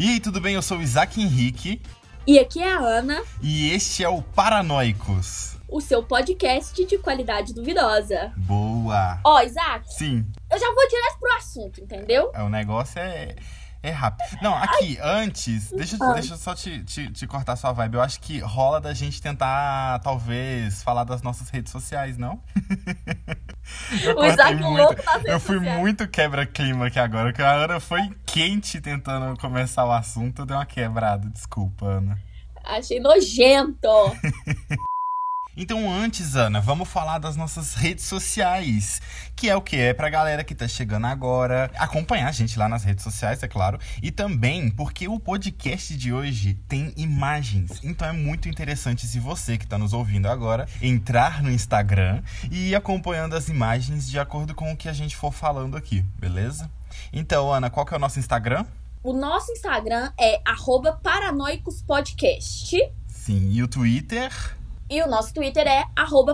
E 0.00 0.10
aí, 0.10 0.20
tudo 0.20 0.40
bem? 0.40 0.54
Eu 0.54 0.62
sou 0.62 0.78
o 0.78 0.80
Isaac 0.82 1.20
Henrique. 1.20 1.82
E 2.24 2.38
aqui 2.38 2.62
é 2.62 2.72
a 2.72 2.78
Ana. 2.78 3.20
E 3.42 3.70
este 3.70 4.04
é 4.04 4.08
o 4.08 4.22
Paranoicos. 4.22 5.56
O 5.68 5.80
seu 5.80 6.04
podcast 6.04 6.86
de 6.86 6.98
qualidade 6.98 7.52
duvidosa. 7.52 8.32
Boa! 8.36 9.18
Ó, 9.24 9.42
Isaac. 9.42 9.92
Sim. 9.92 10.24
Eu 10.48 10.56
já 10.56 10.72
vou 10.72 10.88
direto 10.88 11.18
pro 11.18 11.36
assunto, 11.36 11.80
entendeu? 11.80 12.30
O 12.32 12.48
negócio 12.48 13.00
é. 13.00 13.34
É 13.82 13.90
rápido. 13.90 14.38
Não, 14.40 14.54
aqui, 14.54 14.98
Ai. 15.00 15.24
antes, 15.24 15.72
deixa, 15.72 15.96
ah. 16.00 16.12
deixa 16.12 16.34
eu 16.34 16.38
só 16.38 16.54
te, 16.54 16.84
te, 16.84 17.10
te, 17.10 17.26
cortar 17.26 17.56
sua 17.56 17.72
vibe. 17.72 17.94
Eu 17.94 18.00
acho 18.00 18.20
que 18.20 18.38
rola 18.38 18.80
da 18.80 18.94
gente 18.94 19.20
tentar, 19.20 19.98
talvez, 19.98 20.80
falar 20.80 21.02
das 21.02 21.22
nossas 21.22 21.48
redes 21.50 21.72
sociais, 21.72 22.16
não? 22.16 22.40
eu 24.02 24.16
o 24.16 24.24
Isaac 24.24 24.54
muito, 24.54 24.76
louco 24.82 25.02
nas 25.04 25.24
Eu 25.24 25.40
fui 25.40 25.56
sociais. 25.58 25.78
muito 25.78 26.08
quebra-clima 26.08 26.86
aqui 26.86 26.98
agora, 26.98 27.28
porque 27.30 27.42
a 27.42 27.52
Ana 27.52 27.80
foi 27.80 28.00
quente 28.26 28.80
tentando 28.80 29.38
começar 29.38 29.84
o 29.84 29.92
assunto, 29.92 30.44
deu 30.46 30.56
uma 30.56 30.66
quebrada. 30.66 31.28
Desculpa, 31.28 31.86
Ana. 31.86 32.18
Achei 32.64 33.00
nojento. 33.00 33.88
Então, 35.60 35.92
antes, 35.92 36.36
Ana, 36.36 36.60
vamos 36.60 36.88
falar 36.88 37.18
das 37.18 37.34
nossas 37.34 37.74
redes 37.74 38.04
sociais. 38.04 39.02
Que 39.34 39.50
é 39.50 39.56
o 39.56 39.60
que? 39.60 39.74
É 39.74 39.92
pra 39.92 40.08
galera 40.08 40.44
que 40.44 40.54
tá 40.54 40.68
chegando 40.68 41.08
agora 41.08 41.68
acompanhar 41.76 42.28
a 42.28 42.32
gente 42.32 42.56
lá 42.56 42.68
nas 42.68 42.84
redes 42.84 43.02
sociais, 43.02 43.42
é 43.42 43.48
claro. 43.48 43.76
E 44.00 44.12
também 44.12 44.70
porque 44.70 45.08
o 45.08 45.18
podcast 45.18 45.96
de 45.96 46.12
hoje 46.12 46.54
tem 46.68 46.94
imagens. 46.96 47.80
Então 47.82 48.06
é 48.06 48.12
muito 48.12 48.48
interessante 48.48 49.04
se 49.04 49.18
você 49.18 49.58
que 49.58 49.66
tá 49.66 49.76
nos 49.76 49.92
ouvindo 49.92 50.28
agora 50.28 50.68
entrar 50.80 51.42
no 51.42 51.50
Instagram 51.50 52.22
e 52.52 52.68
ir 52.68 52.76
acompanhando 52.76 53.34
as 53.34 53.48
imagens 53.48 54.08
de 54.08 54.16
acordo 54.16 54.54
com 54.54 54.70
o 54.70 54.76
que 54.76 54.88
a 54.88 54.92
gente 54.92 55.16
for 55.16 55.32
falando 55.32 55.76
aqui, 55.76 56.02
beleza? 56.20 56.70
Então, 57.12 57.52
Ana, 57.52 57.68
qual 57.68 57.84
que 57.84 57.92
é 57.92 57.96
o 57.96 58.00
nosso 58.00 58.20
Instagram? 58.20 58.64
O 59.02 59.12
nosso 59.12 59.50
Instagram 59.50 60.12
é 60.16 60.40
paranoicospodcast. 61.02 62.76
Sim, 63.08 63.50
e 63.50 63.60
o 63.60 63.66
Twitter? 63.66 64.56
E 64.90 65.02
o 65.02 65.06
nosso 65.06 65.34
Twitter 65.34 65.66
é 65.66 65.84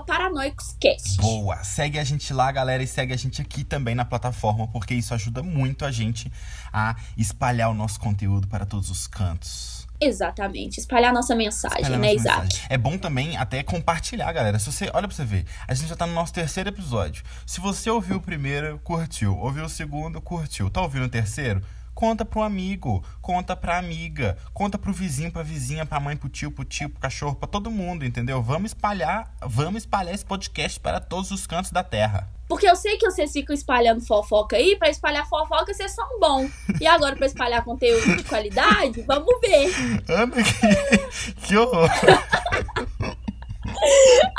paranoicoscast. 0.07 1.17
Boa! 1.17 1.65
Segue 1.65 1.99
a 1.99 2.05
gente 2.05 2.33
lá, 2.33 2.53
galera, 2.53 2.85
e 2.85 2.87
segue 2.87 3.13
a 3.13 3.17
gente 3.17 3.43
aqui 3.43 3.65
também 3.65 3.97
na 3.97 4.05
plataforma, 4.05 4.69
porque 4.69 4.95
isso 4.95 5.13
ajuda 5.13 5.43
muito 5.43 5.85
a 5.85 5.91
gente 5.91 6.31
a 6.73 6.95
espalhar 7.17 7.69
o 7.69 7.75
nosso 7.75 7.99
conteúdo 7.99 8.47
para 8.47 8.65
todos 8.65 8.91
os 8.91 9.09
cantos. 9.09 9.89
Exatamente, 10.01 10.79
espalhar 10.79 11.11
a 11.11 11.15
nossa 11.15 11.35
mensagem, 11.35 11.81
espalhar 11.81 11.99
né, 11.99 12.15
Isaac? 12.15 12.61
É 12.69 12.79
bom 12.79 12.97
também 12.97 13.37
até 13.37 13.63
compartilhar, 13.63 14.31
galera. 14.33 14.59
Se 14.59 14.71
você, 14.71 14.91
olha 14.95 15.09
pra 15.09 15.17
você 15.17 15.25
ver, 15.25 15.47
a 15.67 15.75
gente 15.75 15.89
já 15.89 15.97
tá 15.97 16.07
no 16.07 16.13
nosso 16.13 16.33
terceiro 16.33 16.69
episódio. 16.69 17.25
Se 17.45 17.61
você 17.61 17.91
ouviu 17.91 18.19
o 18.19 18.21
primeiro, 18.21 18.79
curtiu. 18.85 19.37
Ouviu 19.37 19.65
o 19.65 19.69
segundo, 19.69 20.21
curtiu. 20.21 20.71
Tá 20.71 20.81
ouvindo 20.81 21.07
o 21.07 21.09
terceiro? 21.09 21.61
Conta 21.95 22.25
pro 22.25 22.43
amigo, 22.43 23.05
conta 23.23 23.55
pra 23.55 23.79
amiga, 23.79 24.37
conta 24.53 24.77
pro 24.77 24.93
vizinho, 24.93 25.31
pra 25.31 25.43
vizinha, 25.43 25.87
pra 25.87 26.01
mãe, 26.01 26.17
pro 26.17 26.29
tio, 26.29 26.51
pro 26.51 26.65
tio, 26.65 26.91
pro 26.91 27.01
cachorro, 27.01 27.37
pra 27.37 27.47
todo 27.47 27.71
mundo, 27.71 28.05
entendeu? 28.05 28.43
Vamos 28.43 28.71
espalhar, 28.71 29.33
vamos 29.41 29.83
espalhar 29.83 30.13
esse 30.13 30.25
podcast 30.25 30.81
para 30.81 30.99
todos 31.01 31.31
os 31.31 31.47
cantos 31.47 31.71
da 31.71 31.85
terra. 31.85 32.29
Porque 32.49 32.69
eu 32.69 32.77
sei 32.77 32.99
que 32.99 33.11
vocês 33.11 33.33
ficam 33.33 33.55
espalhando 33.55 34.05
fofoca 34.05 34.57
aí, 34.57 34.77
para 34.77 34.91
espalhar 34.91 35.27
fofoca 35.29 35.73
vocês 35.73 35.93
são 35.93 36.19
bons. 36.19 36.51
E 36.81 36.87
agora 36.87 37.17
para 37.17 37.27
espalhar 37.27 37.65
conteúdo 37.65 38.17
de 38.17 38.25
qualidade, 38.25 39.03
vamos 39.03 39.41
ver. 39.41 39.71
Ana, 40.09 40.37
que, 40.43 41.47
que 41.47 41.57
horror. 41.57 41.89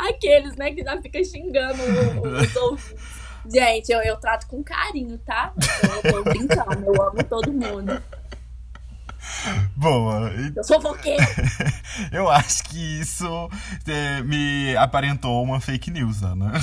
Aqueles, 0.08 0.56
né, 0.56 0.72
que 0.72 0.82
já 0.82 1.00
fica 1.00 1.22
xingando 1.24 1.82
os 1.82 2.56
ouvintes. 2.56 3.15
Gente, 3.50 3.90
eu, 3.90 4.00
eu 4.02 4.16
trato 4.16 4.46
com 4.46 4.62
carinho, 4.62 5.18
tá? 5.18 5.52
Eu 6.04 6.12
tô 6.12 6.22
brincando, 6.24 6.84
eu 6.84 7.02
amo 7.02 7.24
todo 7.24 7.52
mundo. 7.52 8.02
Boa. 9.76 10.30
Eu 10.54 10.64
sou 10.64 10.80
fofoqueira. 10.80 11.24
eu 12.12 12.30
acho 12.30 12.64
que 12.64 13.00
isso 13.00 13.50
é, 13.86 14.22
me 14.22 14.76
aparentou 14.76 15.42
uma 15.42 15.60
fake 15.60 15.90
news, 15.90 16.22
Ana. 16.22 16.52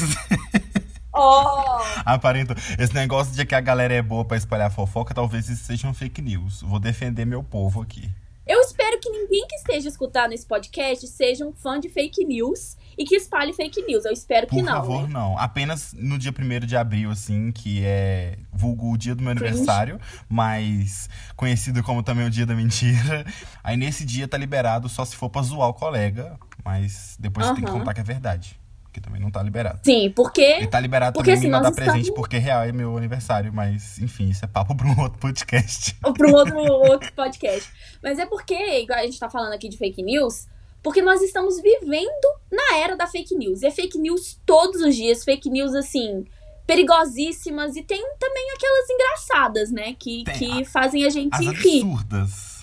Oh. 1.16 1.80
Aparentou. 2.04 2.56
Esse 2.80 2.94
negócio 2.96 3.36
de 3.36 3.46
que 3.46 3.54
a 3.54 3.62
galera 3.62 3.94
é 3.94 4.02
boa 4.02 4.26
para 4.26 4.36
espalhar 4.36 4.72
fofoca, 4.72 5.14
talvez 5.14 5.48
isso 5.48 5.64
seja 5.64 5.88
um 5.88 5.94
fake 5.94 6.22
news. 6.24 6.62
Vou 6.62 6.80
defender 6.80 7.24
meu 7.24 7.44
povo 7.44 7.84
aqui. 7.84 8.10
Eu 8.48 8.60
espero 8.60 9.00
que 9.00 9.10
ninguém 9.10 9.46
que 9.48 9.56
esteja 9.56 9.88
escutando 9.88 10.34
esse 10.34 10.46
podcast 10.46 11.08
seja 11.08 11.46
um 11.46 11.54
fã 11.54 11.80
de 11.80 11.88
fake 11.88 12.26
news 12.26 12.76
e 12.98 13.06
que 13.06 13.16
espalhe 13.16 13.54
fake 13.54 13.82
news. 13.84 14.06
Eu 14.06 14.12
espero 14.12 14.48
que 14.48 14.56
Por 14.56 14.64
não. 14.64 14.74
Por 14.74 14.80
favor, 14.82 15.04
né? 15.04 15.14
não. 15.14 15.38
Apenas 15.38 15.94
no 15.94 16.18
dia 16.18 16.32
1 16.32 16.66
de 16.66 16.76
abril, 16.76 17.12
assim, 17.12 17.52
que 17.52 17.84
é 17.84 18.38
vulgo 18.52 18.92
o 18.92 18.98
dia 18.98 19.16
do 19.16 19.24
meu 19.24 19.36
Cringe. 19.36 19.48
aniversário, 19.50 20.00
mas 20.30 21.10
conhecido 21.36 21.84
como 21.84 22.04
também 22.04 22.26
o 22.26 22.30
dia 22.30 22.46
da 22.46 22.56
mentira. 22.56 23.26
Aí 23.64 23.78
nesse 23.78 24.06
dia 24.06 24.28
tá 24.28 24.38
liberado 24.38 24.88
só 24.90 25.04
se 25.06 25.16
for 25.16 25.30
pra 25.30 25.42
zoar 25.42 25.70
o 25.70 25.74
colega, 25.74 26.38
mas 26.64 27.18
depois 27.20 27.46
você 27.48 27.56
tem 27.56 27.64
que 27.64 27.72
contar 27.72 27.94
que 27.94 28.00
é 28.00 28.04
verdade. 28.04 28.60
Que 28.92 29.02
também 29.02 29.20
não 29.20 29.32
tá 29.32 29.42
liberado. 29.42 29.80
Sim, 29.84 30.12
porque. 30.16 30.60
E 30.60 30.68
tá 30.68 30.80
liberado 30.80 31.16
porque, 31.16 31.32
também 31.32 31.40
assim, 31.40 31.48
me 31.48 31.64
dar 31.64 31.70
estamos... 31.70 31.94
presente, 31.94 32.14
porque 32.14 32.38
real 32.38 32.64
é 32.64 32.72
meu 32.72 32.96
aniversário, 32.96 33.52
mas 33.52 33.98
enfim, 33.98 34.30
isso 34.30 34.46
é 34.46 34.48
papo 34.48 34.76
pra 34.76 34.86
um 34.86 35.00
outro 35.02 35.18
podcast. 35.18 35.98
Ou 36.04 36.14
pra 36.14 36.28
um 36.28 36.34
outro, 36.34 36.58
outro 36.60 37.12
podcast. 37.14 37.72
Mas 38.04 38.20
é 38.20 38.28
porque, 38.28 38.54
igual 38.82 39.00
a 39.00 39.02
gente 39.02 39.18
tá 39.18 39.32
falando 39.32 39.54
aqui 39.54 39.68
de 39.68 39.78
fake 39.78 40.04
news, 40.04 40.48
porque 40.84 41.02
nós 41.02 41.22
estamos 41.22 41.62
vivendo 41.62 42.28
na 42.52 42.78
era 42.78 42.98
da 42.98 43.08
fake 43.08 43.34
news. 43.36 43.62
E 43.62 43.68
é 43.68 43.72
fake 43.72 43.98
news 43.98 44.40
todos 44.46 44.82
os 44.82 44.94
dias, 44.94 45.24
fake 45.24 45.50
news 45.50 45.74
assim, 45.74 46.26
perigosíssimas. 46.68 47.78
E 47.78 47.82
tem 47.82 48.04
também 48.20 48.52
aquelas 48.52 48.90
engraçadas, 48.90 49.72
né? 49.72 49.96
Que, 49.98 50.26
que 50.26 50.62
a, 50.62 50.66
fazem 50.66 51.06
a 51.06 51.10
gente 51.10 51.34
as 51.34 51.40
rir. 51.40 51.82
absurdas. 51.82 52.54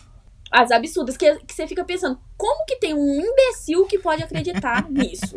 As 0.53 0.72
absurdas, 0.72 1.16
que, 1.16 1.32
que 1.47 1.54
você 1.54 1.64
fica 1.66 1.84
pensando, 1.84 2.19
como 2.36 2.66
que 2.66 2.75
tem 2.76 2.92
um 2.92 3.20
imbecil 3.20 3.86
que 3.86 4.00
pode 4.00 4.20
acreditar 4.20 4.84
nisso? 4.91 5.36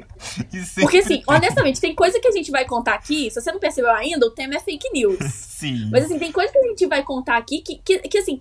Porque, 0.82 0.98
assim, 0.98 1.22
tem. 1.22 1.24
honestamente, 1.28 1.80
tem 1.80 1.94
coisa 1.94 2.20
que 2.20 2.28
a 2.28 2.32
gente 2.32 2.50
vai 2.50 2.66
contar 2.66 2.96
aqui, 2.96 3.30
se 3.30 3.40
você 3.40 3.52
não 3.52 3.60
percebeu 3.60 3.92
ainda, 3.92 4.26
o 4.26 4.32
tema 4.32 4.56
é 4.56 4.60
fake 4.60 4.90
news. 4.92 5.20
Sim. 5.32 5.88
Mas, 5.92 6.06
assim, 6.06 6.18
tem 6.18 6.32
coisa 6.32 6.52
que 6.52 6.58
a 6.58 6.68
gente 6.68 6.88
vai 6.88 7.04
contar 7.04 7.38
aqui 7.38 7.62
que, 7.62 7.78
que, 7.78 8.00
que 8.00 8.18
assim, 8.18 8.40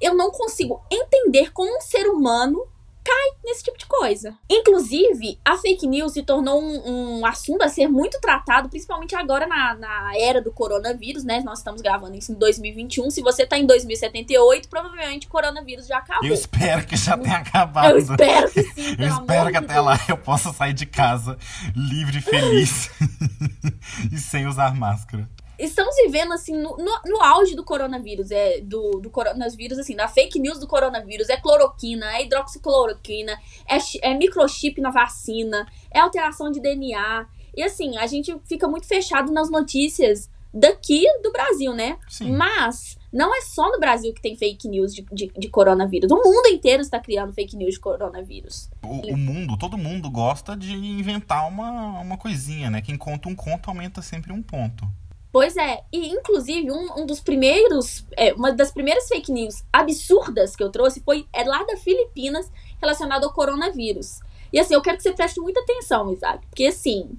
eu 0.00 0.14
não 0.14 0.30
consigo 0.30 0.80
entender 0.88 1.52
como 1.52 1.76
um 1.76 1.80
ser 1.80 2.06
humano 2.06 2.64
cai 3.04 3.30
nesse 3.44 3.62
tipo 3.62 3.78
de 3.78 3.86
coisa. 3.86 4.34
Inclusive, 4.50 5.38
a 5.44 5.56
fake 5.58 5.86
news 5.86 6.12
se 6.12 6.22
tornou 6.22 6.60
um, 6.60 7.18
um 7.18 7.26
assunto 7.26 7.62
a 7.62 7.68
ser 7.68 7.86
muito 7.86 8.18
tratado, 8.20 8.68
principalmente 8.68 9.14
agora 9.14 9.46
na, 9.46 9.74
na, 9.74 10.12
era 10.16 10.40
do 10.40 10.50
coronavírus, 10.50 11.22
né? 11.22 11.40
Nós 11.44 11.58
estamos 11.58 11.82
gravando 11.82 12.16
isso 12.16 12.32
em 12.32 12.36
2021. 12.36 13.10
Se 13.10 13.20
você 13.20 13.46
tá 13.46 13.58
em 13.58 13.66
2078, 13.66 14.68
provavelmente 14.68 15.26
o 15.26 15.30
coronavírus 15.30 15.86
já 15.86 15.98
acabou. 15.98 16.26
Eu 16.26 16.34
espero 16.34 16.86
que 16.86 16.96
já 16.96 17.16
tenha 17.18 17.36
acabado. 17.36 17.90
Eu 17.90 17.98
espero 17.98 18.50
que 18.50 18.62
sim. 18.62 18.96
eu 18.98 19.08
espero 19.08 19.50
que 19.50 19.56
até 19.56 19.74
Deus. 19.74 19.84
lá 19.84 20.00
eu 20.08 20.16
possa 20.16 20.52
sair 20.52 20.72
de 20.72 20.86
casa 20.86 21.36
livre, 21.76 22.20
feliz 22.20 22.90
e 24.10 24.18
sem 24.18 24.46
usar 24.46 24.74
máscara 24.74 25.28
estamos 25.64 25.94
vivendo, 25.96 26.32
assim, 26.32 26.56
no, 26.56 26.76
no, 26.76 27.00
no, 27.06 27.22
auge 27.22 27.54
do 27.54 27.64
coronavírus, 27.64 28.30
é, 28.30 28.60
do, 28.60 29.00
do 29.00 29.10
coronavírus, 29.10 29.78
assim, 29.78 29.94
da 29.94 30.08
fake 30.08 30.38
news 30.38 30.58
do 30.58 30.66
coronavírus, 30.66 31.28
é 31.28 31.36
cloroquina, 31.36 32.16
é 32.16 32.24
hidroxicloroquina, 32.24 33.32
é, 33.68 33.78
é 34.02 34.14
microchip 34.14 34.80
na 34.80 34.90
vacina, 34.90 35.66
é 35.90 36.00
alteração 36.00 36.50
de 36.50 36.60
DNA, 36.60 37.26
e 37.56 37.62
assim, 37.62 37.96
a 37.98 38.06
gente 38.06 38.36
fica 38.44 38.66
muito 38.66 38.86
fechado 38.86 39.32
nas 39.32 39.50
notícias 39.50 40.28
daqui 40.52 41.04
do 41.22 41.32
Brasil, 41.32 41.74
né? 41.74 41.98
Sim. 42.08 42.32
Mas 42.32 42.96
não 43.12 43.36
é 43.36 43.40
só 43.42 43.70
no 43.70 43.78
Brasil 43.78 44.12
que 44.12 44.20
tem 44.20 44.36
fake 44.36 44.68
news 44.68 44.94
de, 44.94 45.04
de, 45.12 45.30
de 45.36 45.48
coronavírus. 45.48 46.10
O 46.10 46.16
mundo 46.16 46.48
inteiro 46.48 46.82
está 46.82 46.98
criando 46.98 47.32
fake 47.32 47.56
news 47.56 47.74
de 47.74 47.80
coronavírus. 47.80 48.68
O, 48.82 49.12
o, 49.12 49.16
mundo, 49.16 49.56
todo 49.56 49.78
mundo 49.78 50.10
gosta 50.10 50.56
de 50.56 50.72
inventar 50.72 51.48
uma, 51.48 52.00
uma 52.00 52.16
coisinha, 52.16 52.70
né? 52.70 52.80
Quem 52.80 52.96
conta 52.96 53.28
um 53.28 53.34
conto 53.34 53.68
aumenta 53.68 54.02
sempre 54.02 54.32
um 54.32 54.42
ponto. 54.42 54.88
Pois 55.34 55.56
é, 55.56 55.82
e 55.92 56.10
inclusive 56.10 56.70
um, 56.70 57.00
um 57.00 57.06
dos 57.06 57.18
primeiros, 57.18 58.06
é, 58.16 58.32
uma 58.34 58.52
das 58.52 58.70
primeiras 58.70 59.08
fake 59.08 59.32
news 59.32 59.64
absurdas 59.72 60.54
que 60.54 60.62
eu 60.62 60.70
trouxe 60.70 61.00
foi 61.00 61.26
é 61.32 61.42
lá 61.42 61.64
da 61.64 61.76
Filipinas 61.76 62.48
relacionado 62.80 63.24
ao 63.24 63.32
coronavírus. 63.32 64.20
E 64.52 64.60
assim, 64.60 64.74
eu 64.74 64.80
quero 64.80 64.96
que 64.96 65.02
você 65.02 65.10
preste 65.10 65.40
muita 65.40 65.58
atenção, 65.58 66.12
Isaac, 66.12 66.46
porque 66.46 66.66
assim, 66.66 67.18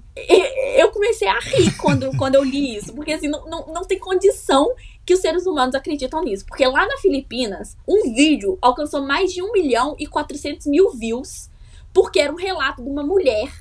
eu 0.78 0.90
comecei 0.92 1.28
a 1.28 1.38
rir 1.38 1.76
quando, 1.76 2.10
quando 2.16 2.36
eu 2.36 2.42
li 2.42 2.78
isso, 2.78 2.94
porque 2.94 3.12
assim, 3.12 3.28
não, 3.28 3.44
não, 3.50 3.66
não 3.66 3.84
tem 3.84 3.98
condição 3.98 4.74
que 5.04 5.12
os 5.12 5.20
seres 5.20 5.44
humanos 5.44 5.74
acreditam 5.74 6.24
nisso. 6.24 6.46
Porque 6.46 6.66
lá 6.66 6.86
na 6.86 6.96
Filipinas, 6.96 7.76
um 7.86 8.14
vídeo 8.14 8.56
alcançou 8.62 9.02
mais 9.02 9.30
de 9.30 9.42
1 9.42 9.52
milhão 9.52 9.94
e 9.98 10.06
400 10.06 10.68
mil 10.68 10.90
views, 10.92 11.50
porque 11.92 12.18
era 12.18 12.32
um 12.32 12.36
relato 12.36 12.82
de 12.82 12.88
uma 12.88 13.02
mulher 13.02 13.52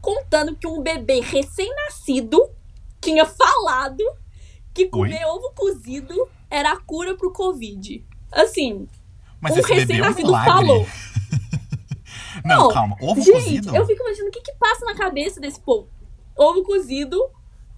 contando 0.00 0.54
que 0.54 0.68
um 0.68 0.80
bebê 0.80 1.18
recém-nascido 1.18 2.48
tinha 3.04 3.24
falado 3.26 4.02
que 4.72 4.86
comer 4.88 5.24
Oi? 5.24 5.30
ovo 5.30 5.52
cozido 5.54 6.28
era 6.50 6.72
a 6.72 6.80
cura 6.80 7.16
pro 7.16 7.32
Covid. 7.32 8.04
Assim, 8.32 8.88
Mas 9.40 9.56
um 9.56 9.62
recém-nascido 9.62 10.34
é 10.34 10.40
um 10.40 10.44
falou. 10.44 10.88
não, 12.44 12.58
não, 12.64 12.68
calma. 12.72 12.96
Ovo 13.00 13.20
gente, 13.22 13.32
cozido? 13.32 13.76
eu 13.76 13.86
fico 13.86 14.02
imaginando 14.02 14.28
o 14.28 14.32
que 14.32 14.40
que 14.40 14.54
passa 14.58 14.84
na 14.84 14.94
cabeça 14.94 15.40
desse 15.40 15.60
povo. 15.60 15.88
Ovo 16.36 16.64
cozido 16.64 17.30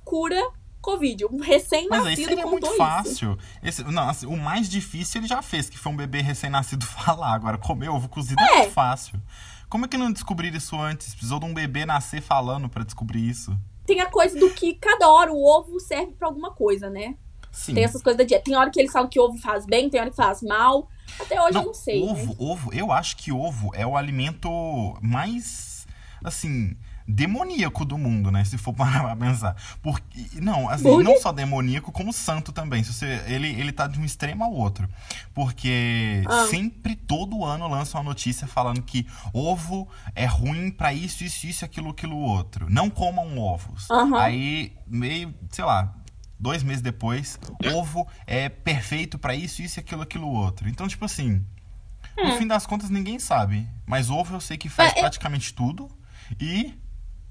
cura 0.04 0.40
Covid. 0.80 1.26
Um 1.26 1.38
Mas 1.38 1.42
aí 1.42 1.54
recém-nascido 1.54 2.28
seria 2.28 2.44
contou 2.44 2.60
muito 2.60 2.76
fácil. 2.76 3.36
Esse- 3.62 3.82
não, 3.84 4.08
assim, 4.08 4.26
o 4.26 4.36
mais 4.36 4.68
difícil 4.68 5.20
ele 5.20 5.28
já 5.28 5.42
fez, 5.42 5.68
que 5.68 5.76
foi 5.76 5.92
um 5.92 5.96
bebê 5.96 6.20
recém-nascido 6.22 6.86
falar. 6.86 7.34
Agora, 7.34 7.58
comer 7.58 7.88
ovo 7.88 8.08
cozido 8.08 8.40
é. 8.40 8.58
muito 8.58 8.72
fácil. 8.72 9.20
Como 9.68 9.84
é 9.84 9.88
que 9.88 9.98
não 9.98 10.12
descobriram 10.12 10.56
isso 10.56 10.80
antes? 10.80 11.12
Precisou 11.12 11.40
de 11.40 11.44
um 11.44 11.52
bebê 11.52 11.84
nascer 11.84 12.22
falando 12.22 12.68
pra 12.68 12.84
descobrir 12.84 13.28
isso. 13.28 13.58
Tem 13.86 14.00
a 14.00 14.06
coisa 14.06 14.38
do 14.38 14.50
que 14.50 14.74
cada 14.74 15.08
hora 15.08 15.32
o 15.32 15.42
ovo 15.42 15.78
serve 15.80 16.12
pra 16.12 16.28
alguma 16.28 16.52
coisa, 16.52 16.90
né? 16.90 17.16
Sim. 17.52 17.74
Tem 17.74 17.84
essas 17.84 18.02
coisas 18.02 18.18
da 18.18 18.24
dieta. 18.24 18.44
Tem 18.44 18.56
hora 18.56 18.70
que 18.70 18.78
eles 18.78 18.92
falam 18.92 19.08
que 19.08 19.18
ovo 19.18 19.38
faz 19.38 19.64
bem, 19.64 19.88
tem 19.88 20.00
hora 20.00 20.10
que 20.10 20.16
faz 20.16 20.42
mal. 20.42 20.88
Até 21.18 21.40
hoje 21.40 21.56
eu 21.56 21.64
não 21.64 21.74
sei. 21.74 22.04
né? 22.04 22.12
ovo, 22.12 22.36
ovo, 22.38 22.74
eu 22.74 22.92
acho 22.92 23.16
que 23.16 23.32
ovo 23.32 23.70
é 23.74 23.86
o 23.86 23.96
alimento 23.96 24.50
mais, 25.00 25.86
assim, 26.22 26.76
demoníaco 27.08 27.84
do 27.84 27.96
mundo, 27.96 28.30
né? 28.30 28.44
Se 28.44 28.58
for 28.58 28.72
parar 28.74 29.02
pra 29.04 29.16
pensar. 29.16 29.56
Porque, 29.82 30.26
não, 30.40 30.68
assim, 30.68 30.84
quê? 30.96 31.02
não 31.02 31.20
só 31.20 31.32
demoníaco, 31.32 31.92
como 31.92 32.12
santo 32.12 32.52
também. 32.52 32.82
Se 32.82 32.92
você, 32.92 33.22
ele, 33.26 33.48
ele 33.48 33.72
tá 33.72 33.86
de 33.86 33.98
um 34.00 34.04
extremo 34.04 34.42
ao 34.44 34.52
outro. 34.52 34.88
Porque 35.34 36.22
Ah. 36.28 36.46
sempre, 36.48 36.96
todo 36.96 37.44
ano, 37.44 37.68
lança 37.68 37.96
uma 37.98 38.04
notícia 38.04 38.46
falando 38.46 38.82
que 38.82 39.06
ovo 39.32 39.88
é 40.14 40.26
ruim 40.26 40.70
pra 40.70 40.92
isso, 40.92 41.22
isso, 41.24 41.46
isso, 41.46 41.64
aquilo, 41.64 41.90
aquilo, 41.90 42.16
outro. 42.16 42.66
Não 42.70 42.88
comam 42.90 43.38
ovos. 43.38 43.90
Aham. 43.90 44.18
Aí, 44.18 44.72
meio, 44.86 45.34
sei 45.50 45.64
lá, 45.64 45.94
dois 46.38 46.62
meses 46.62 46.82
depois, 46.82 47.38
ovo 47.74 48.06
é 48.26 48.48
perfeito 48.48 49.18
pra 49.18 49.34
isso, 49.34 49.62
isso, 49.62 49.78
aquilo, 49.80 50.02
aquilo, 50.02 50.26
outro. 50.28 50.68
Então, 50.68 50.88
tipo 50.88 51.04
assim, 51.04 51.44
no 52.16 52.32
fim 52.36 52.46
das 52.46 52.66
contas, 52.66 52.90
ninguém 52.90 53.18
sabe. 53.18 53.66
Mas 53.86 54.10
ovo 54.10 54.34
eu 54.34 54.40
sei 54.40 54.56
que 54.56 54.68
faz 54.68 54.92
É, 54.92 54.96
eu- 54.98 55.00
praticamente 55.02 55.52
tudo. 55.54 55.88
E. 56.40 56.74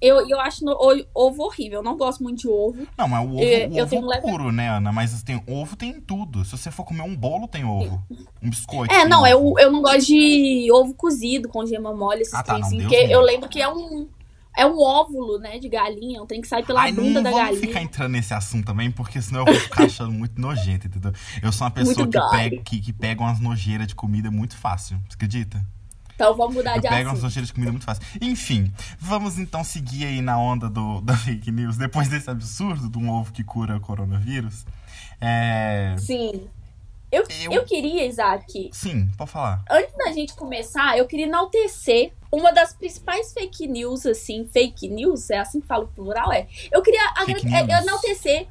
Eu, 0.01 0.27
eu 0.29 0.39
acho 0.41 0.63
no- 0.65 0.73
o- 0.73 1.05
ovo 1.15 1.43
horrível. 1.43 1.79
Eu 1.79 1.83
não 1.83 1.97
gosto 1.97 2.21
muito 2.21 2.39
de 2.41 2.47
ovo. 2.47 2.85
Não, 2.97 3.07
mas 3.07 3.25
o 3.25 3.31
ovo, 3.31 3.39
Eu- 3.41 3.69
o 3.71 3.77
eu 3.77 3.85
ovo 3.85 4.01
leve- 4.07 4.21
puro, 4.21 4.51
né, 4.51 4.69
Ana? 4.69 4.91
Mas 4.91 5.23
tem 5.23 5.41
ovo 5.47 5.75
tem 5.75 5.91
em 5.91 6.01
tudo. 6.01 6.43
Se 6.43 6.51
você 6.57 6.69
for 6.69 6.83
comer 6.83 7.01
um 7.01 7.15
bolo, 7.15 7.47
tem 7.47 7.63
ovo. 7.63 8.03
Um 8.41 8.49
biscoito. 8.49 8.93
É, 8.93 8.99
tem 9.01 9.09
não, 9.09 9.19
ovo. 9.19 9.27
eu, 9.27 9.53
eu 9.59 9.71
não 9.71 9.81
gosto 9.81 10.05
de 10.07 10.67
ovo 10.71 10.93
cozido 10.93 11.47
com 11.49 11.65
gema 11.65 11.93
mole, 11.95 12.21
esses 12.21 12.33
Ah, 12.33 12.43
tá, 12.43 12.53
não, 12.53 12.61
assim. 12.67 12.77
Deus 12.77 12.89
Porque 12.91 13.05
me 13.07 13.11
eu 13.13 13.19
livre. 13.21 13.33
lembro 13.33 13.49
que 13.49 13.61
é 13.61 13.67
um. 13.73 14.07
É 14.57 14.65
um 14.65 14.79
óvulo, 14.81 15.37
né, 15.37 15.59
de 15.59 15.67
galinha. 15.67 16.25
Trem 16.25 16.39
que 16.39 16.47
sai 16.47 16.63
pela 16.63 16.79
Ai, 16.81 16.91
não 16.93 17.03
bunda 17.03 17.21
da 17.21 17.29
galinha. 17.29 17.59
ficar 17.59 17.81
entrando 17.81 18.11
nesse 18.13 18.33
assunto 18.33 18.65
também, 18.65 18.89
porque 18.89 19.21
senão 19.21 19.41
eu 19.41 19.45
vou 19.47 19.55
ficar 19.55 19.83
achando 19.83 20.13
muito 20.13 20.39
nojento, 20.39 20.87
entendeu? 20.87 21.11
Eu 21.43 21.51
sou 21.51 21.65
uma 21.67 21.71
pessoa 21.71 21.93
Muito 21.93 22.17
que 22.17 22.29
pega, 22.37 22.57
que, 22.63 22.79
que 22.79 22.93
pega 22.93 23.21
umas 23.21 23.41
nojeiras 23.41 23.85
de 23.85 23.93
comida 23.95 24.31
muito 24.31 24.55
fácil. 24.55 24.97
Você 25.09 25.15
acredita? 25.15 25.61
Então 26.15 26.35
vamos 26.35 26.55
mudar 26.55 26.75
Eu 26.77 26.81
de 26.81 26.87
assunto. 26.87 27.21
nojeiras 27.21 27.47
de 27.47 27.53
comida 27.53 27.71
muito 27.71 27.85
fácil. 27.85 28.03
Enfim, 28.21 28.71
vamos 28.99 29.37
então 29.37 29.63
seguir 29.63 30.05
aí 30.05 30.21
na 30.21 30.39
onda 30.39 30.69
do, 30.69 31.01
da 31.05 31.15
fake 31.15 31.51
news. 31.51 31.77
Depois 31.77 32.07
desse 32.07 32.29
absurdo 32.29 32.89
de 32.89 32.97
um 32.97 33.09
ovo 33.11 33.31
que 33.31 33.43
cura 33.43 33.75
o 33.75 33.79
coronavírus. 33.81 34.65
É... 35.19 35.95
Sim. 35.97 36.47
Eu, 37.11 37.23
Eu- 37.45 37.51
eu... 37.53 37.63
queria, 37.65 38.05
Isaac, 38.05 38.69
Sim, 38.73 39.07
pode 39.17 39.31
falar. 39.31 39.63
antes 39.69 39.95
da 39.95 40.11
gente 40.11 40.33
começar, 40.33 40.97
eu 40.97 41.05
queria 41.05 41.25
enaltecer 41.27 42.11
uma 42.31 42.51
das 42.51 42.73
principais 42.73 43.31
fake 43.31 43.67
news, 43.67 44.05
assim, 44.05 44.45
fake 44.51 44.89
news, 44.89 45.29
é 45.29 45.37
assim 45.37 45.61
que 45.61 45.67
fala 45.67 45.85
o 45.85 45.87
plural, 45.87 46.33
é. 46.33 46.47
Eu 46.71 46.81
queria 46.81 46.99
é, 46.99 47.81
enaltecer 47.81 48.47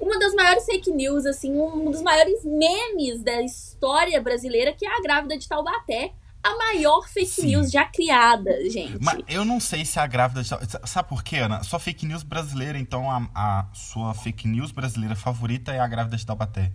uma 0.00 0.18
das 0.18 0.32
maiores 0.34 0.64
fake 0.64 0.90
news, 0.92 1.26
assim, 1.26 1.52
um 1.58 1.90
dos 1.90 2.00
maiores 2.00 2.42
memes 2.44 3.22
da 3.22 3.42
história 3.42 4.20
brasileira, 4.22 4.72
que 4.72 4.86
é 4.86 4.96
a 4.96 5.02
grávida 5.02 5.36
de 5.36 5.46
Taubaté. 5.48 6.12
A 6.46 6.56
maior 6.56 7.08
fake 7.08 7.26
Sim. 7.26 7.46
news 7.46 7.70
já 7.70 7.84
criada, 7.84 8.50
gente. 8.70 8.98
Mas 9.00 9.18
eu 9.28 9.44
não 9.44 9.58
sei 9.58 9.84
se 9.84 9.98
a 9.98 10.06
grávida. 10.06 10.42
de- 10.42 10.48
Sabe 10.88 11.08
por 11.08 11.22
quê, 11.24 11.36
Ana? 11.38 11.62
Sua 11.64 11.78
fake 11.78 12.06
news 12.06 12.22
brasileira, 12.22 12.78
então 12.78 13.10
a, 13.10 13.28
a 13.34 13.66
sua 13.72 14.14
fake 14.14 14.46
news 14.46 14.70
brasileira 14.70 15.16
favorita 15.16 15.72
é 15.72 15.80
a 15.80 15.86
grávida 15.88 16.16
de 16.16 16.24
Taubaté. 16.24 16.72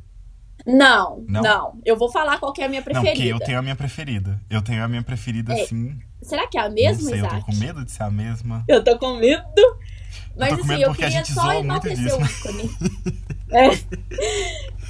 Não, 0.65 1.23
Não? 1.27 1.41
não, 1.41 1.79
Eu 1.83 1.97
vou 1.97 2.11
falar 2.11 2.37
qual 2.39 2.53
é 2.59 2.63
a 2.65 2.69
minha 2.69 2.81
Não, 2.81 2.85
porque 2.85 3.01
preferida. 3.01 3.29
eu 3.35 3.39
tenho 3.39 3.57
a 3.57 3.61
minha 3.63 3.75
preferida. 3.75 4.39
Eu 4.49 4.61
tenho 4.61 4.83
a 4.83 4.87
minha 4.87 5.01
preferida, 5.01 5.53
É, 5.53 5.63
assim. 5.63 5.97
Será 6.21 6.45
que 6.47 6.55
é 6.57 6.61
a 6.61 6.67
Não 6.67 6.75
mesma, 6.75 7.09
sei, 7.09 7.13
eu 7.13 7.25
Isaac? 7.25 7.35
tô 7.39 7.45
com 7.47 7.55
medo 7.55 7.83
de 7.85 7.91
ser 7.91 8.03
a 8.03 8.11
mesma. 8.11 8.63
Eu 8.67 8.83
tô 8.83 8.99
com 8.99 9.15
medo. 9.17 9.43
Mas 10.37 10.49
tô 10.49 10.55
com 10.57 10.61
assim, 10.61 10.67
medo 10.67 10.81
eu 10.83 10.87
porque 10.89 11.03
a 11.03 11.07
queria 11.07 11.23
gente 11.25 11.33
só 11.33 11.51
enaltecer 11.53 12.13
o 12.15 12.19
né? 12.19 12.27
ícone. 12.27 12.71
É. 13.53 13.67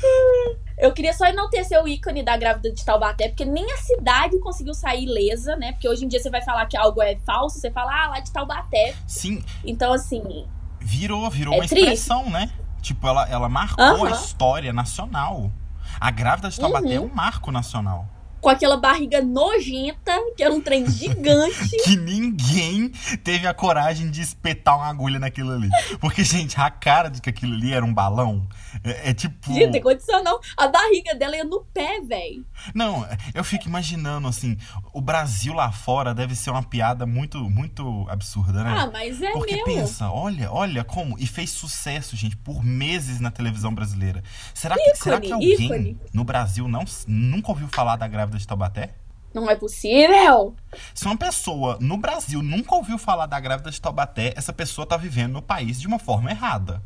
Eu 0.77 0.92
queria 0.94 1.13
só 1.13 1.25
enaltecer 1.27 1.80
o 1.83 1.88
ícone 1.88 2.24
da 2.24 2.36
grávida 2.36 2.71
de 2.71 2.83
Taubaté, 2.83 3.27
porque 3.30 3.45
nem 3.45 3.71
a 3.71 3.77
cidade 3.77 4.39
conseguiu 4.39 4.74
sair 4.74 5.03
ilesa, 5.03 5.56
né? 5.56 5.74
Porque 5.74 5.88
hoje 5.88 6.06
em 6.06 6.07
dia 6.07 6.19
você 6.19 6.30
vai 6.30 6.42
falar 6.42 6.65
que 6.65 6.75
algo 6.75 7.00
é 7.03 7.18
falso, 7.25 7.59
você 7.59 7.69
fala, 7.69 7.92
ah, 7.94 8.07
lá 8.09 8.19
de 8.19 8.31
Taubaté. 8.31 8.95
Sim, 9.06 9.44
Então, 9.63 9.94
assim, 9.94 10.48
virou, 10.80 11.30
virou 11.30 11.53
É 11.53 11.57
uma 11.57 11.68
triste. 11.68 11.83
expressão, 11.83 12.30
né? 12.31 12.50
Tipo, 12.81 13.07
ela, 13.07 13.30
ela 13.30 13.48
marcou 13.48 14.06
a 14.06 14.09
história 14.12 14.74
nacional. 14.74 15.51
A 16.00 16.09
grávida 16.09 16.50
de 16.50 16.59
Taubaté 16.59 16.88
Uhum. 16.88 16.94
é 16.95 17.00
um 17.01 17.13
marco 17.13 17.51
nacional. 17.51 18.07
Com 18.41 18.49
aquela 18.49 18.75
barriga 18.75 19.21
nojenta, 19.21 20.11
que 20.35 20.43
era 20.43 20.53
um 20.53 20.59
trem 20.59 20.89
gigante. 20.89 21.71
Que 21.81 21.95
ninguém 21.95 22.89
teve 23.23 23.47
a 23.47 23.53
coragem 23.53 24.09
de 24.09 24.21
espetar 24.21 24.77
uma 24.77 24.88
agulha 24.88 25.19
naquilo 25.19 25.51
ali. 25.51 25.69
Porque, 25.99 26.23
gente, 26.23 26.59
a 26.59 26.69
cara 26.69 27.09
de 27.09 27.21
que 27.21 27.29
aquilo 27.29 27.53
ali 27.53 27.73
era 27.73 27.83
um 27.83 27.93
balão 27.93 28.47
é, 28.83 29.09
é 29.09 29.13
tipo. 29.13 29.53
Gente, 29.53 29.71
tem 29.71 29.81
condição 29.81 30.23
não. 30.23 30.39
A 30.55 30.67
barriga 30.67 31.15
dela 31.15 31.35
ia 31.35 31.43
no 31.43 31.61
pé, 31.73 31.99
velho. 32.01 32.45
Não, 32.73 33.05
eu 33.33 33.43
fico 33.43 33.67
imaginando, 33.67 34.27
assim, 34.27 34.57
o 34.93 35.01
Brasil 35.01 35.53
lá 35.53 35.71
fora 35.71 36.13
deve 36.13 36.35
ser 36.35 36.51
uma 36.51 36.63
piada 36.63 37.05
muito, 37.05 37.38
muito 37.49 38.05
absurda, 38.09 38.63
né? 38.63 38.75
Ah, 38.77 38.89
mas 38.91 39.21
é 39.21 39.31
Porque 39.31 39.55
mesmo. 39.55 39.65
pensa, 39.65 40.09
olha, 40.09 40.51
olha 40.51 40.83
como. 40.83 41.17
E 41.19 41.25
fez 41.25 41.49
sucesso, 41.49 42.15
gente, 42.15 42.38
por 42.38 42.63
meses 42.63 43.19
na 43.19 43.31
televisão 43.31 43.73
brasileira. 43.73 44.23
Será 44.53 44.75
que, 44.75 44.95
será 44.95 45.19
que 45.19 45.31
alguém 45.31 45.53
ícone. 45.53 45.97
no 46.13 46.23
Brasil 46.23 46.67
não, 46.67 46.85
nunca 47.07 47.51
ouviu 47.51 47.67
falar 47.67 47.95
da 47.95 48.07
grávida 48.07 48.31
de 48.38 48.48
Taubaté? 48.48 48.95
Não 49.33 49.50
é 49.50 49.56
possível. 49.56 50.56
Se 50.94 51.06
uma 51.06 51.16
pessoa 51.18 51.78
no 51.80 51.98
Brasil 51.98 52.42
nunca 52.44 52.75
ouviu 52.75 52.98
falar 52.98 53.25
da 53.28 53.39
grávida 53.39 53.72
de 53.72 53.80
Taubaté, 53.80 54.33
essa 54.36 54.51
pessoa 54.51 54.86
tá 54.86 54.98
vivendo 54.98 55.31
no 55.33 55.42
país 55.42 55.80
de 55.80 55.88
uma 55.88 55.98
forma 56.00 56.30
errada. 56.31 56.81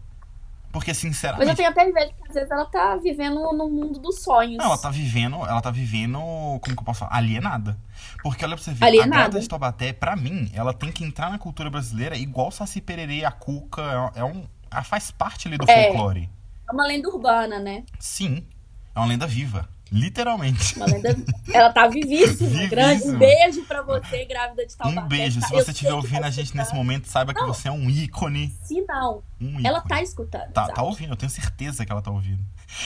Porque, 0.72 0.92
Mas 0.92 0.98
eu 1.04 1.10
sinceramente. 1.10 1.56
tenho 1.56 1.70
até 1.70 1.90
inveja 1.90 2.08
que 2.14 2.28
às 2.28 2.34
vezes 2.34 2.52
ela 2.52 2.66
tá 2.66 2.98
vivendo 2.98 3.36
no 3.54 3.70
mundo 3.70 3.98
dos 3.98 4.20
sonhos. 4.22 4.58
Não, 4.58 4.66
ela 4.66 4.78
tá 4.78 4.90
vivendo, 4.90 5.38
ela 5.38 5.62
tá 5.62 5.72
vivendo, 5.72 6.20
como 6.20 6.60
que 6.62 6.72
eu 6.74 6.84
posso 6.84 7.00
falar? 7.00 7.16
Alienada. 7.16 7.78
Porque 8.22 8.44
olha 8.44 8.56
pra 8.56 8.64
você 8.64 8.74
ver, 8.74 8.86
Alienada. 8.86 9.16
a 9.16 9.18
grávida 9.20 9.40
de 9.40 9.48
Taubaté, 9.48 9.94
pra 9.94 10.18
mim, 10.18 10.52
ela 10.54 10.74
tem 10.74 10.92
que 10.92 11.06
entrar 11.06 11.30
na 11.32 11.40
cultura 11.40 11.70
brasileira 11.70 12.18
igual 12.18 12.52
Saci 12.52 12.82
Pererê, 12.82 13.24
a 13.24 13.32
Cuca, 13.32 14.12
é 14.16 14.24
um, 14.24 14.44
ela 14.70 14.84
faz 14.84 15.12
parte 15.12 15.48
ali 15.48 15.58
do 15.58 15.66
É. 15.68 15.86
folclore. 15.86 16.30
É 16.70 16.74
uma 16.74 16.86
lenda 16.86 17.08
urbana, 17.08 17.58
né? 17.58 17.86
Sim, 17.98 18.46
é 18.94 19.00
uma 19.00 19.08
lenda 19.08 19.26
viva. 19.26 19.70
Literalmente. 19.92 20.78
Lenda. 20.80 21.16
Ela 21.54 21.72
tá 21.72 21.88
vivíssima. 21.88 22.50
Vivíssima. 22.50 22.68
Grande. 22.70 23.04
Um 23.08 23.18
beijo 23.18 23.64
pra 23.66 23.82
você, 23.82 24.26
grávida 24.26 24.66
de 24.66 24.76
Taubaté. 24.76 25.02
Um 25.02 25.08
beijo. 25.08 25.40
Tá- 25.40 25.48
Se 25.48 25.54
você 25.54 25.72
estiver 25.72 25.90
que 25.90 25.96
ouvindo 25.96 26.22
tá 26.22 26.28
a 26.28 26.30
gente 26.32 26.38
nesse 26.56 26.58
escutando. 26.70 26.78
momento, 26.78 27.08
saiba 27.08 27.34
que 27.34 27.42
Não. 27.42 27.48
você 27.48 27.68
é 27.68 27.72
um 27.72 27.90
ícone. 27.90 28.50
Se 28.64 28.82
não, 28.88 29.24
Um 29.40 29.50
ícone. 29.52 29.68
ela 29.68 29.82
tá 29.82 30.02
escutando. 30.02 30.52
Tá, 30.52 30.68
tá 30.68 30.84
ouvindo, 30.84 31.14
eu 31.14 31.18
tenho 31.18 31.30
certeza 31.30 31.86
que 31.86 31.92
ela 31.92 32.02
tá 32.02 32.12
ouvindo. 32.12 32.44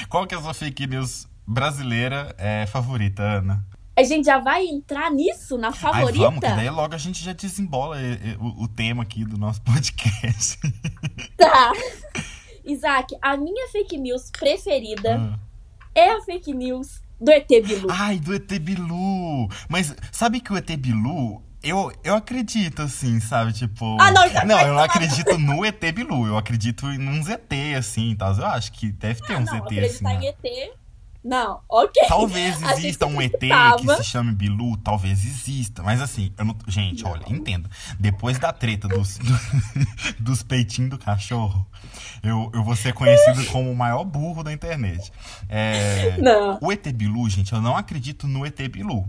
Qual 0.09 0.27
que 0.27 0.35
é 0.35 0.38
a 0.38 0.41
sua 0.41 0.53
fake 0.53 0.85
news 0.88 1.27
brasileira 1.47 2.35
é, 2.38 2.65
favorita, 2.67 3.24
Ana? 3.24 3.65
A 3.95 4.03
gente 4.03 4.25
já 4.25 4.39
vai 4.39 4.65
entrar 4.65 5.12
nisso, 5.12 5.57
na 5.57 5.67
Ai, 5.69 5.74
favorita? 5.74 6.19
vamos, 6.19 6.39
que 6.39 6.47
daí 6.47 6.69
logo 6.69 6.95
a 6.95 6.97
gente 6.97 7.21
já 7.24 7.33
desembola 7.33 8.00
eh, 8.01 8.17
eh, 8.24 8.38
o, 8.39 8.63
o 8.63 8.67
tema 8.67 9.03
aqui 9.03 9.25
do 9.25 9.38
nosso 9.38 9.62
podcast. 9.63 10.57
Tá. 11.35 11.74
Isaac, 12.63 13.15
a 13.21 13.35
minha 13.35 13.67
fake 13.71 13.97
news 13.97 14.29
preferida 14.31 15.17
Ah. 15.17 15.39
É 15.96 16.12
a 16.12 16.22
fake 16.22 16.53
news 16.53 17.01
do 17.19 17.31
ET 17.31 17.48
Bilu. 17.48 17.88
Ai, 17.91 18.19
do 18.19 18.34
ET 18.34 18.48
Bilu! 18.60 19.50
Mas 19.67 19.96
sabe 20.12 20.39
que 20.39 20.53
o 20.53 20.58
ET 20.58 20.69
Bilu, 20.77 21.43
eu, 21.62 21.91
eu 22.03 22.15
acredito, 22.15 22.81
assim, 22.81 23.19
sabe? 23.19 23.51
Tipo. 23.53 23.98
Ah, 24.00 24.12
não, 24.12 24.24
Não, 24.46 24.55
vai 24.55 24.69
eu 24.69 24.74
não 24.74 24.79
acredito 24.84 25.38
no 25.38 25.65
ET 25.65 25.81
Bilu, 25.93 26.27
eu 26.27 26.38
acredito 26.38 26.86
em 26.88 27.08
uns 27.08 27.27
ET, 27.27 27.51
assim, 27.77 28.15
tal. 28.15 28.34
Eu 28.36 28.46
acho 28.46 28.72
que 28.72 28.91
deve 28.91 29.22
ter 29.22 29.34
Ah, 29.34 29.39
uns 29.39 29.46
não, 29.51 29.58
ET, 29.58 29.63
assim. 29.63 29.77
acreditar 29.77 30.13
né? 30.13 30.19
em 30.24 30.27
ET. 30.27 30.78
Não, 31.23 31.59
ok. 31.67 32.03
Talvez 32.07 32.61
exista 32.73 33.05
um 33.05 33.21
ET 33.21 33.38
que 33.38 33.51
acreditava. 33.51 34.01
se 34.03 34.09
chame 34.09 34.31
Bilu, 34.33 34.77
talvez 34.77 35.25
exista. 35.25 35.83
Mas 35.83 36.01
assim, 36.01 36.31
eu 36.38 36.45
não. 36.45 36.55
Gente, 36.67 37.05
olha, 37.05 37.23
entenda. 37.27 37.69
Depois 37.99 38.39
da 38.39 38.53
treta 38.53 38.88
dos, 38.88 39.17
do- 39.17 39.39
dos 40.23 40.41
peitinhos 40.43 40.91
do 40.91 40.97
cachorro, 40.97 41.67
eu, 42.23 42.49
eu 42.53 42.63
vou 42.63 42.75
ser 42.75 42.93
conhecido 42.93 43.45
como 43.47 43.69
o 43.69 43.75
maior 43.75 44.03
burro 44.05 44.43
da 44.43 44.53
internet. 44.53 45.11
É, 45.49 46.17
Não. 46.21 46.57
o 46.61 46.71
ET 46.71 46.88
Bilu, 46.93 47.29
gente, 47.29 47.51
eu 47.51 47.61
não 47.61 47.75
acredito 47.75 48.25
no 48.27 48.45
ET 48.45 48.57
Bilu. 48.69 49.05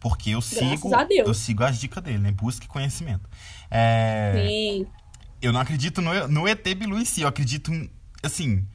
Porque 0.00 0.30
eu 0.30 0.42
sigo. 0.42 0.90
Eu 1.16 1.32
sigo 1.32 1.64
as 1.64 1.80
dicas 1.80 2.02
dele, 2.02 2.18
né? 2.18 2.30
Busque 2.30 2.66
conhecimento. 2.68 3.26
É, 3.70 4.44
Sim. 4.46 4.86
eu 5.40 5.50
não 5.50 5.60
acredito 5.60 6.02
no, 6.02 6.28
no 6.28 6.46
ET 6.46 6.62
Bilu 6.76 6.98
em 6.98 7.06
si, 7.06 7.22
eu 7.22 7.28
acredito 7.28 7.72
em. 7.72 7.90
Assim. 8.22 8.66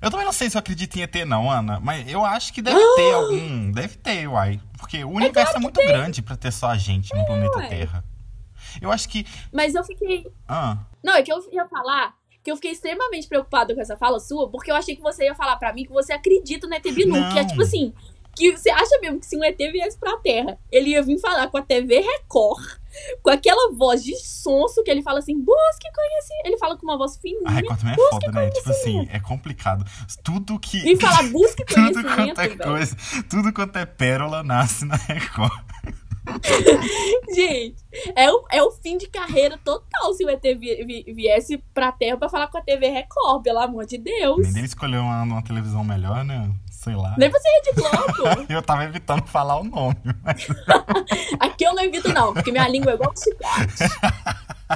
Eu 0.00 0.10
também 0.10 0.24
não 0.24 0.32
sei 0.32 0.48
se 0.48 0.56
eu 0.56 0.60
acredito 0.60 0.96
em 0.96 1.02
ET, 1.02 1.14
não, 1.26 1.50
Ana, 1.50 1.80
mas 1.80 2.10
eu 2.10 2.24
acho 2.24 2.52
que 2.52 2.62
deve 2.62 2.78
ter 2.96 3.14
algum. 3.14 3.70
Deve 3.72 3.96
ter, 3.96 4.28
uai. 4.28 4.60
Porque 4.78 5.02
o 5.04 5.10
universo 5.10 5.56
é 5.56 5.60
muito 5.60 5.80
grande 5.80 6.22
pra 6.22 6.36
ter 6.36 6.52
só 6.52 6.68
a 6.68 6.76
gente 6.76 7.14
no 7.14 7.24
planeta 7.26 7.58
uai. 7.58 7.68
Terra. 7.68 8.04
Eu 8.80 8.92
acho 8.92 9.08
que. 9.08 9.26
Mas 9.52 9.74
eu 9.74 9.82
fiquei. 9.84 10.26
Ah, 10.46 10.78
Não, 11.02 11.14
é 11.14 11.22
que 11.22 11.32
eu 11.32 11.38
ia 11.52 11.66
falar 11.66 12.14
que 12.42 12.50
eu 12.50 12.56
fiquei 12.56 12.70
extremamente 12.70 13.26
preocupada 13.26 13.74
com 13.74 13.80
essa 13.80 13.96
fala 13.96 14.20
sua, 14.20 14.48
porque 14.48 14.70
eu 14.70 14.76
achei 14.76 14.94
que 14.94 15.02
você 15.02 15.24
ia 15.24 15.34
falar 15.34 15.56
pra 15.56 15.72
mim 15.72 15.84
que 15.84 15.92
você 15.92 16.12
acredita 16.12 16.66
no 16.66 16.74
ET 16.74 16.82
Bilu, 16.82 17.14
que 17.32 17.38
é 17.38 17.44
tipo 17.44 17.62
assim, 17.62 17.92
que 18.38 18.56
você 18.56 18.70
acha 18.70 18.98
mesmo 19.00 19.18
que 19.20 19.26
se 19.26 19.36
um 19.36 19.44
ET 19.44 19.56
viesse 19.58 19.98
pra 19.98 20.16
Terra, 20.18 20.58
ele 20.72 20.90
ia 20.90 21.02
vir 21.02 21.18
falar 21.18 21.48
com 21.48 21.58
a 21.58 21.62
TV 21.62 22.00
Record, 22.00 22.64
com 23.22 23.30
aquela 23.30 23.72
voz 23.74 24.02
de 24.02 24.16
sonso 24.16 24.82
que 24.82 24.90
ele 24.90 25.02
fala 25.02 25.18
assim, 25.18 25.34
busque 25.38 25.92
conhecer. 25.94 26.34
Ele 26.44 26.56
fala 26.58 26.76
com 26.76 26.84
uma 26.86 26.96
voz 26.96 27.16
fininha. 27.16 27.50
Record 27.50 27.78
também 27.80 27.94
é 27.94 27.96
foda, 28.10 28.32
né? 28.32 28.50
Tipo 28.50 28.70
assim, 28.70 28.82
conhecimento. 28.92 29.16
é 29.16 29.20
complicado. 29.20 29.84
Tudo 30.24 30.58
que. 30.58 30.78
E 30.78 30.96
falar 30.96 31.24
busque 31.30 31.64
Tudo 31.66 31.76
conhecimento, 31.92 32.34
quanto 32.34 32.40
é 32.40 32.56
coisa, 32.56 32.96
tudo 33.28 33.52
quanto 33.52 33.76
é 33.78 33.84
pérola 33.86 34.42
nasce 34.42 34.84
na 34.84 34.96
Record. 34.96 35.52
Gente, 37.34 37.76
é 38.14 38.30
o, 38.30 38.44
é 38.50 38.62
o 38.62 38.70
fim 38.70 38.96
de 38.98 39.08
carreira 39.08 39.58
total 39.64 40.12
se 40.14 40.24
o 40.24 40.28
ET 40.30 40.42
vi- 40.42 40.84
vi- 40.84 41.12
viesse 41.14 41.58
pra 41.72 41.90
Terra 41.92 42.16
pra 42.16 42.28
falar 42.28 42.48
com 42.48 42.58
a 42.58 42.62
TV 42.62 42.88
Record, 42.88 43.42
pelo 43.42 43.58
amor 43.58 43.86
de 43.86 43.98
Deus. 43.98 44.38
Nem 44.42 44.52
dele 44.52 44.66
escolheu 44.66 45.00
uma, 45.02 45.22
uma 45.22 45.42
televisão 45.42 45.82
melhor, 45.84 46.24
né? 46.24 46.50
Sei 46.78 46.94
lá. 46.94 47.12
Nem 47.18 47.28
pra 47.28 47.40
ser 47.40 47.48
Rede 47.48 47.72
Globo. 47.74 48.46
Eu 48.48 48.62
tava 48.62 48.84
evitando 48.84 49.26
falar 49.26 49.58
o 49.58 49.64
nome. 49.64 49.96
mas- 50.22 50.46
Aqui 51.40 51.64
eu 51.64 51.74
não 51.74 51.82
evito, 51.82 52.08
não, 52.12 52.32
porque 52.32 52.52
minha 52.52 52.68
língua 52.68 52.92
é 52.92 52.94
igual 52.94 53.12
chiclete. 53.16 53.82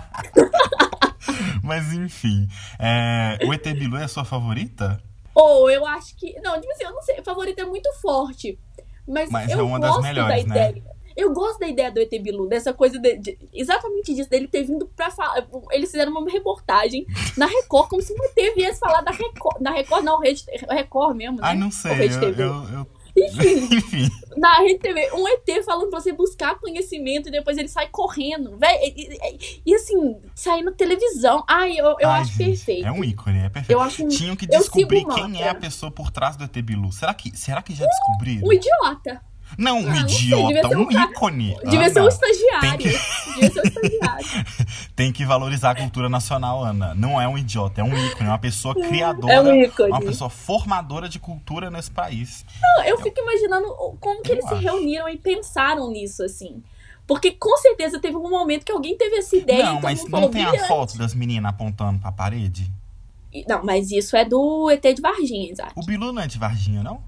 Mas 1.63 1.93
enfim. 1.93 2.49
é, 2.77 3.39
o 3.47 3.53
ET 3.55 3.63
Bilu 3.75 3.97
é 3.97 4.03
a 4.05 4.09
sua 4.09 4.25
favorita? 4.25 5.01
Ou 5.33 5.71
eu 5.71 5.87
acho 5.87 6.17
que. 6.17 6.35
Não, 6.41 6.61
tipo 6.61 6.73
assim, 6.73 6.83
eu 6.85 6.93
não 6.93 7.03
sei. 7.03 7.23
Favorito 7.23 7.61
é 7.61 7.65
muito 7.65 7.89
forte. 8.01 8.59
Mas, 9.07 9.31
Mas 9.31 9.51
é 9.51 9.55
eu 9.55 9.65
uma 9.67 9.79
das 9.79 10.01
melhores, 10.01 10.45
da 10.45 10.55
né? 10.55 10.71
ideia. 10.71 10.92
Eu 11.17 11.33
gosto 11.33 11.59
da 11.61 11.69
ideia 11.69 11.91
do 11.91 12.01
ET 12.01 12.11
Bilu, 12.21 12.49
dessa 12.49 12.73
coisa 12.73 12.99
de, 12.99 13.17
de- 13.19 13.39
exatamente 13.53 14.15
disso, 14.15 14.29
dele 14.31 14.49
ter 14.49 14.63
vindo 14.65 14.87
pra 14.97 15.11
falar. 15.11 15.47
Eles 15.71 15.91
fizeram 15.91 16.13
uma 16.13 16.31
reportagem 16.31 17.07
na 17.37 17.47
Record, 17.47 17.89
como 17.89 18.03
se 18.03 18.13
o 18.13 18.17
ET 18.37 18.55
viesse 18.55 18.79
falar 18.81 19.01
da 19.03 19.11
Record. 19.11 19.61
Na 19.61 19.71
Record, 19.73 20.05
não, 20.05 20.21
Rede, 20.21 20.45
Record 20.71 21.17
mesmo, 21.17 21.37
né? 21.37 21.43
Ai, 21.45 21.57
não 21.57 21.67
Ou 21.67 21.73
sei. 21.73 21.93
Rede 21.93 22.15
Eu, 22.15 22.21
TV. 22.21 22.43
eu- 22.43 22.49
eu- 22.49 22.87
Enfim, 23.15 23.69
Enfim. 23.77 24.09
na 24.39 24.55
Rede 24.61 24.79
TV, 24.79 25.11
um 25.13 25.29
ET 25.29 25.63
falando 25.67 25.91
pra 25.91 26.01
você 26.01 26.13
buscar 26.15 26.59
conhecimento 26.59 27.29
e 27.29 27.31
depois 27.31 27.59
ele 27.59 27.69
sai 27.69 27.89
correndo. 27.91 28.57
Véi, 28.57 28.95
e, 28.97 29.13
e- 29.13 29.63
e 29.67 29.75
assim, 29.75 30.17
sair 30.35 30.63
na 30.63 30.73
televisão. 30.73 31.45
Ai, 31.47 31.73
eu, 31.79 31.95
eu 32.01 32.09
Ai, 32.09 32.21
acho 32.23 32.33
gente, 32.39 32.47
perfeito. 32.47 32.87
É 32.87 32.91
um 32.91 33.05
ícone, 33.05 33.41
é 33.41 33.49
perfeito. 33.51 33.71
Eu 33.71 33.83
acho 33.83 34.03
um, 34.05 34.09
Tinham 34.09 34.35
que 34.35 34.47
descobrir 34.47 35.05
quem 35.05 35.43
é 35.43 35.51
a 35.51 35.55
pessoa 35.55 35.93
por 35.93 36.11
trás 36.11 36.37
do 36.37 36.45
ET 36.45 36.63
Bilu. 36.63 36.91
Será 36.91 37.13
que, 37.13 37.37
será 37.37 37.61
que 37.61 37.75
já 37.75 37.85
descobriram? 37.85 38.49
um 38.49 38.53
idiota. 38.53 39.21
Não, 39.59 39.81
um 39.81 39.91
Ah, 39.91 40.01
não 40.01 40.09
sei, 40.09 40.19
idiota, 40.29 40.69
ser 40.69 40.77
um 40.77 40.87
um 40.87 40.91
ícone. 40.91 41.57
Devia 41.65 41.91
ser 41.91 42.01
um 42.03 42.09
estagiário. 42.09 42.61
tem 42.61 42.79
Devia 42.79 43.51
ser 43.51 43.61
um 43.61 43.63
estagiário. 43.65 44.27
tem 44.97 45.13
que 45.13 45.25
valorizar 45.25 45.71
a 45.73 45.75
cultura 45.75 46.09
nacional, 46.09 46.65
Ana. 46.65 46.95
Não 46.95 47.21
é 47.21 47.27
um 47.29 47.37
idiota, 47.37 47.81
é 47.81 47.85
um 47.85 47.89
ícone, 48.07 48.29
é 48.29 48.33
uma 48.33 48.39
pessoa 48.39 48.75
criadora, 48.75 49.33
É 49.33 49.41
um 49.41 49.55
ícone. 49.63 49.91
uma 49.91 50.01
pessoa 50.01 50.31
formadora 50.31 51.09
de 51.09 51.19
cultura 51.19 51.71
nesse 51.71 51.91
país. 51.91 52.45
Não, 52.61 52.85
eu 52.85 52.99
fico 53.01 53.21
imaginando 53.21 53.69
como 54.01 54.23
que 54.23 54.31
Eu 54.33 54.37
eles 54.37 54.47
se 54.49 54.55
acho. 54.55 54.63
reuniram 54.63 55.09
e 55.09 55.17
pensaram 55.19 55.91
nisso, 55.91 56.23
assim. 56.25 56.63
Porque 57.07 57.33
com 57.33 57.57
certeza 57.59 57.99
teve 58.01 58.17
um 58.17 58.31
momento 58.31 58.65
que 58.65 58.73
alguém 58.73 58.97
teve 58.97 59.17
essa 59.17 59.37
ideia 59.37 59.65
não, 59.73 59.81
mas 59.81 60.05
não 60.09 60.29
tem 60.31 60.45
a 60.45 60.51
brilhante. 60.51 60.69
foto 60.69 60.97
das 60.97 61.15
meninas 61.15 61.51
apontando 61.51 61.99
pra 61.99 62.13
parede? 62.13 62.71
Não, 63.49 63.65
mas 63.65 63.91
isso 63.91 64.17
é 64.17 64.25
do 64.25 64.71
ET 64.71 64.83
de 64.95 65.01
Varginha, 65.03 65.51
Isaac. 65.51 65.73
O 65.75 65.85
Bilu 65.85 66.13
não 66.13 66.23
é 66.23 66.27
de 66.27 66.39
Varginha, 66.39 66.83
não? 66.83 67.03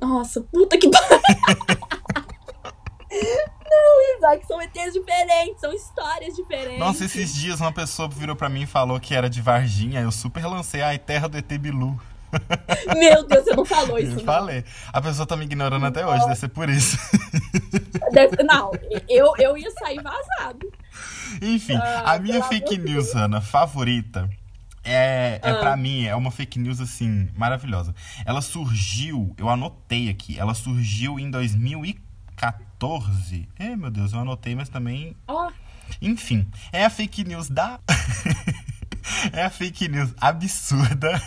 Nossa, 0.00 0.40
puta 0.40 0.78
que. 0.78 0.88
Não, 3.70 4.16
Isaac, 4.16 4.46
são 4.46 4.60
ETs 4.60 4.92
diferentes, 4.92 5.60
são 5.60 5.72
histórias 5.72 6.34
diferentes. 6.34 6.78
Nossa, 6.78 7.04
esses 7.04 7.34
dias 7.34 7.60
uma 7.60 7.72
pessoa 7.72 8.08
virou 8.08 8.34
pra 8.36 8.48
mim 8.48 8.62
e 8.62 8.66
falou 8.66 8.98
que 9.00 9.14
era 9.14 9.28
de 9.30 9.40
Varginha. 9.40 10.00
Eu 10.00 10.12
super 10.12 10.44
lancei 10.46 10.82
a 10.82 10.96
terra 10.98 11.28
do 11.28 11.36
ET 11.38 11.48
Bilu. 11.58 11.98
Meu 12.96 13.26
Deus, 13.26 13.44
você 13.44 13.54
não 13.54 13.64
falou 13.64 13.98
Eu 14.00 14.06
isso. 14.08 14.16
não. 14.16 14.24
falei. 14.24 14.64
A 14.92 15.00
pessoa 15.00 15.26
tá 15.26 15.36
me 15.36 15.44
ignorando 15.44 15.84
até 15.86 16.06
hoje, 16.06 16.24
deve 16.24 16.36
ser 16.36 16.48
por 16.48 16.68
isso. 16.70 16.96
Deve- 18.12 18.42
Não, 18.42 18.70
eu, 19.08 19.32
eu 19.38 19.56
ia 19.56 19.70
sair 19.72 20.00
vazado. 20.02 20.70
Enfim, 21.40 21.76
Ah, 21.76 22.12
a 22.14 22.18
minha 22.18 22.42
fake 22.44 22.78
news, 22.78 23.14
Ana, 23.14 23.40
favorita. 23.40 24.28
É, 24.84 25.38
é 25.42 25.50
Ah. 25.50 25.58
pra 25.60 25.76
mim, 25.76 26.04
é 26.06 26.14
uma 26.16 26.30
fake 26.30 26.58
news 26.58 26.80
assim, 26.80 27.28
maravilhosa. 27.36 27.94
Ela 28.24 28.40
surgiu, 28.42 29.32
eu 29.38 29.48
anotei 29.48 30.08
aqui, 30.08 30.38
ela 30.38 30.54
surgiu 30.54 31.18
em 31.20 31.30
2014. 31.30 33.48
É, 33.58 33.74
meu 33.76 33.90
Deus, 33.90 34.12
eu 34.12 34.18
anotei, 34.20 34.54
mas 34.54 34.68
também 34.68 35.16
Ó, 35.28 35.50
Enfim, 36.00 36.46
é 36.72 36.84
a 36.84 36.90
fake 36.90 37.24
news 37.24 37.48
da. 37.48 37.78
é 39.32 39.44
a 39.44 39.50
fake 39.50 39.88
news 39.88 40.12
absurda 40.20 41.20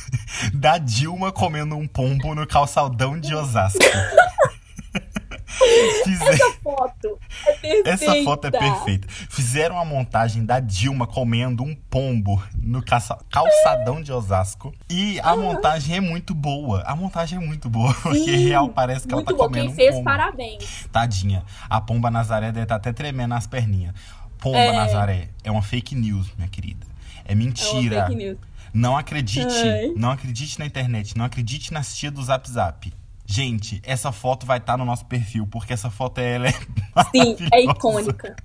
da 0.54 0.78
Dilma 0.78 1.30
comendo 1.32 1.76
um 1.76 1.86
pombo 1.86 2.34
no 2.34 2.46
calçadão 2.46 3.18
de 3.20 3.34
Osasco. 3.34 3.78
Fizer- 6.04 6.38
perfeita. 7.62 7.88
Essa 7.90 8.24
foto 8.24 8.46
é 8.46 8.50
perfeita. 8.50 9.08
Fizeram 9.08 9.78
a 9.78 9.84
montagem 9.84 10.44
da 10.44 10.60
Dilma 10.60 11.06
comendo 11.06 11.62
um 11.62 11.74
pombo 11.74 12.42
no 12.60 12.82
caça- 12.82 13.18
calçadão 13.30 14.02
de 14.02 14.12
Osasco. 14.12 14.74
E 14.90 15.18
a 15.20 15.34
montagem 15.36 15.96
é 15.96 16.00
muito 16.00 16.34
boa. 16.34 16.82
A 16.82 16.94
montagem 16.94 17.38
é 17.38 17.40
muito 17.40 17.70
boa, 17.70 17.94
porque 18.02 18.18
Sim, 18.18 18.44
real 18.48 18.68
parece 18.68 19.06
que 19.06 19.14
ela 19.14 19.24
tá 19.24 19.32
bom, 19.32 19.38
comendo 19.38 19.64
quem 19.66 19.72
um 19.72 19.76
fez, 19.76 19.92
pombo. 19.94 20.04
parabéns. 20.04 20.86
Tadinha. 20.92 21.42
A 21.70 21.80
pomba 21.80 22.10
Nazaré 22.10 22.46
deve 22.52 22.64
estar 22.64 22.76
até 22.76 22.92
tremendo 22.92 23.30
nas 23.30 23.46
perninhas. 23.46 23.94
Pomba 24.38 24.58
É. 24.58 24.72
Nazaré 24.76 25.28
é 25.44 25.50
uma 25.50 25.62
fake 25.62 25.94
news, 25.94 26.28
minha 26.36 26.48
querida. 26.48 26.84
É 27.24 27.32
É 27.32 27.34
uma 27.34 27.44
mentira. 27.44 28.06
fake 28.06 28.16
news. 28.16 28.38
não 28.74 28.96
acredite. 28.96 29.54
Ai. 29.68 29.92
Não 29.96 30.10
acredite 30.10 30.58
na 30.58 30.66
internet. 30.66 31.16
Não 31.16 31.24
acredite 31.24 31.72
nas 31.72 31.94
tia 31.94 32.10
do 32.10 32.20
Zap 32.22 32.50
Zap. 32.50 32.92
Gente, 33.32 33.80
essa 33.82 34.12
foto 34.12 34.44
vai 34.44 34.58
estar 34.58 34.76
no 34.76 34.84
nosso 34.84 35.06
perfil, 35.06 35.46
porque 35.46 35.72
essa 35.72 35.88
foto 35.88 36.18
ela 36.18 36.48
é 36.48 36.52
Sim, 36.52 37.34
é 37.50 37.64
icônica. 37.64 38.36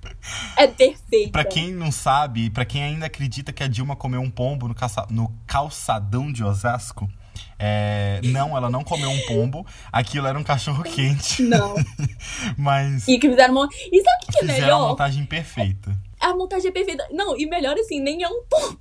É 0.56 0.66
perfeita. 0.66 1.30
Pra 1.30 1.44
quem 1.44 1.74
não 1.74 1.92
sabe, 1.92 2.48
pra 2.48 2.64
quem 2.64 2.82
ainda 2.82 3.04
acredita 3.04 3.52
que 3.52 3.62
a 3.62 3.68
Dilma 3.68 3.94
comeu 3.94 4.22
um 4.22 4.30
pombo 4.30 4.66
no, 4.66 4.74
no 5.10 5.34
calçadão 5.46 6.32
de 6.32 6.42
Osasco, 6.42 7.06
é, 7.58 8.22
não, 8.24 8.56
ela 8.56 8.70
não 8.70 8.82
comeu 8.82 9.10
um 9.10 9.20
pombo. 9.26 9.66
Aquilo 9.92 10.26
era 10.26 10.38
um 10.38 10.42
cachorro 10.42 10.82
quente. 10.82 11.42
Não. 11.42 11.74
Mas 12.56 13.06
E 13.06 13.18
que 13.18 13.28
fizeram 13.28 13.56
uma... 13.56 13.68
E 13.92 14.02
sabe 14.02 14.16
o 14.22 14.26
que 14.26 14.32
que 14.32 14.38
é 14.38 14.40
fizeram 14.40 14.56
a 14.56 14.62
melhor? 14.62 14.88
montagem 14.88 15.26
perfeita. 15.26 15.94
A 16.18 16.34
montagem 16.34 16.70
é 16.70 16.72
perfeita. 16.72 17.06
Não, 17.12 17.38
e 17.38 17.44
melhor 17.44 17.76
assim, 17.76 18.00
nem 18.00 18.22
é 18.22 18.28
um 18.28 18.42
pombo. 18.48 18.80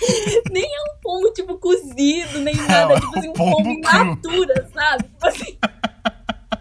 nem 0.50 0.64
é 0.64 0.82
um 0.82 1.00
pombo, 1.00 1.32
tipo, 1.32 1.58
cozido, 1.58 2.40
nem 2.40 2.54
nada. 2.54 2.94
é 2.94 3.00
tipo 3.00 3.18
assim, 3.18 3.28
um 3.28 3.32
pombo 3.32 3.56
pombo 3.56 3.80
natura, 3.80 4.70
sabe? 4.72 5.04
Tipo 5.04 5.26
assim. 5.26 5.58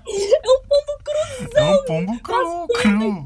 é 0.08 0.50
um 0.50 0.62
pombo 0.68 0.94
cru. 1.04 1.50
É 1.56 1.64
um 1.64 1.86
pombo 1.86 2.20
cru, 2.20 2.68
cru. 2.68 3.00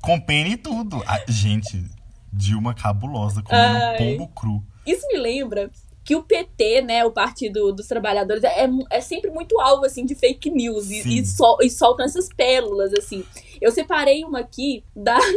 Com 0.00 0.20
pena 0.20 0.48
e 0.48 0.56
tudo. 0.56 1.02
Ah, 1.06 1.22
gente, 1.28 1.84
Dilma 2.32 2.74
cabulosa 2.74 3.42
comendo 3.42 3.74
um 3.78 3.82
Ai. 3.82 3.98
pombo 3.98 4.28
cru. 4.28 4.62
Isso 4.86 5.06
me 5.08 5.18
lembra 5.18 5.70
que 6.04 6.16
o 6.16 6.22
PT, 6.22 6.82
né, 6.82 7.04
o 7.04 7.12
Partido 7.12 7.72
dos 7.72 7.86
Trabalhadores, 7.86 8.42
é, 8.42 8.68
é 8.90 9.00
sempre 9.00 9.30
muito 9.30 9.60
alvo, 9.60 9.84
assim, 9.84 10.04
de 10.04 10.16
fake 10.16 10.50
news 10.50 10.90
e, 10.90 11.20
e, 11.20 11.24
sol- 11.24 11.58
e 11.62 11.70
soltam 11.70 12.04
essas 12.04 12.28
pérolas, 12.28 12.92
assim. 12.94 13.24
Eu 13.60 13.70
separei 13.70 14.24
uma 14.24 14.40
aqui 14.40 14.82
da... 14.96 15.16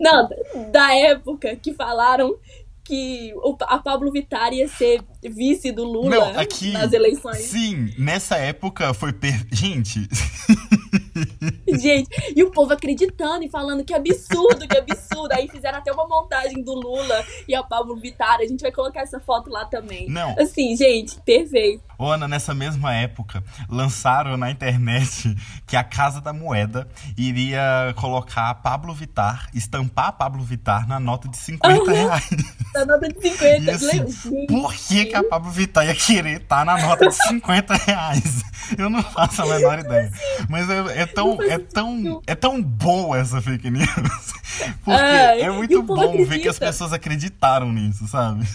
Não, 0.00 0.28
da 0.70 0.94
época 0.94 1.56
que 1.56 1.72
falaram 1.74 2.36
que 2.84 3.32
o, 3.36 3.56
a 3.62 3.78
Pablo 3.78 4.12
Vittar 4.12 4.52
ia 4.52 4.68
ser 4.68 5.00
vice 5.22 5.72
do 5.72 5.84
Lula 5.84 6.10
Não, 6.10 6.38
aqui- 6.38 6.70
nas 6.72 6.92
eleições. 6.92 7.38
Sim, 7.38 7.94
nessa 7.98 8.36
época 8.36 8.92
foi 8.92 9.10
per... 9.12 9.34
Gente, 9.50 10.06
Gente, 11.78 12.08
e 12.34 12.42
o 12.42 12.50
povo 12.50 12.72
acreditando 12.72 13.44
e 13.44 13.48
falando 13.48 13.84
que 13.84 13.94
absurdo, 13.94 14.66
que 14.68 14.76
absurdo. 14.76 15.32
Aí 15.32 15.48
fizeram 15.48 15.78
até 15.78 15.92
uma 15.92 16.06
montagem 16.06 16.62
do 16.62 16.74
Lula 16.74 17.24
e 17.48 17.54
a 17.54 17.62
Pablo 17.62 17.96
Vittar. 17.96 18.38
A 18.40 18.46
gente 18.46 18.60
vai 18.60 18.72
colocar 18.72 19.00
essa 19.02 19.20
foto 19.20 19.50
lá 19.50 19.64
também. 19.64 20.08
não. 20.08 20.34
Assim, 20.38 20.76
gente, 20.76 21.20
perfeito. 21.22 21.82
Ana, 21.98 22.26
nessa 22.28 22.52
mesma 22.54 22.92
época, 22.94 23.42
lançaram 23.68 24.36
na 24.36 24.50
internet 24.50 25.34
que 25.66 25.76
a 25.76 25.84
Casa 25.84 26.20
da 26.20 26.32
Moeda 26.32 26.88
iria 27.16 27.94
colocar 27.96 28.50
a 28.50 28.54
Pablo 28.54 28.92
Vittar, 28.92 29.48
estampar 29.54 30.08
a 30.08 30.12
Pablo 30.12 30.42
Vittar 30.42 30.86
na 30.88 30.98
nota 31.00 31.28
de 31.28 31.36
50 31.36 31.68
Aham. 31.82 31.92
reais. 31.92 32.28
Da 32.74 32.84
nota 32.84 33.08
de 33.08 33.20
50. 33.22 33.58
E 33.62 33.70
assim? 33.70 34.06
Gente, 34.10 34.46
Por 34.48 34.74
que, 34.74 35.04
que 35.06 35.14
a 35.14 35.22
Pablo 35.22 35.50
Vittar 35.50 35.86
ia 35.86 35.94
querer 35.94 36.42
estar 36.42 36.64
na 36.64 36.76
nota 36.78 37.08
de 37.08 37.14
50 37.14 37.74
reais? 37.74 38.42
Eu 38.76 38.90
não 38.90 39.02
faço 39.02 39.42
a 39.42 39.46
menor 39.46 39.78
ideia. 39.78 40.10
Mas 40.48 40.68
é, 40.68 41.02
é 41.04 41.06
tão, 41.06 41.42
é, 41.42 41.58
tão, 41.58 42.22
é 42.26 42.34
tão 42.34 42.62
boa 42.62 43.18
essa 43.18 43.40
fake 43.40 43.70
news. 43.70 43.86
Porque 44.84 44.90
Ai, 45.00 45.40
é 45.42 45.50
muito 45.50 45.82
bom 45.82 45.96
ver 45.96 46.16
que 46.16 46.22
acredita. 46.22 46.50
as 46.50 46.58
pessoas 46.58 46.92
acreditaram 46.92 47.72
nisso, 47.72 48.06
sabe? 48.08 48.46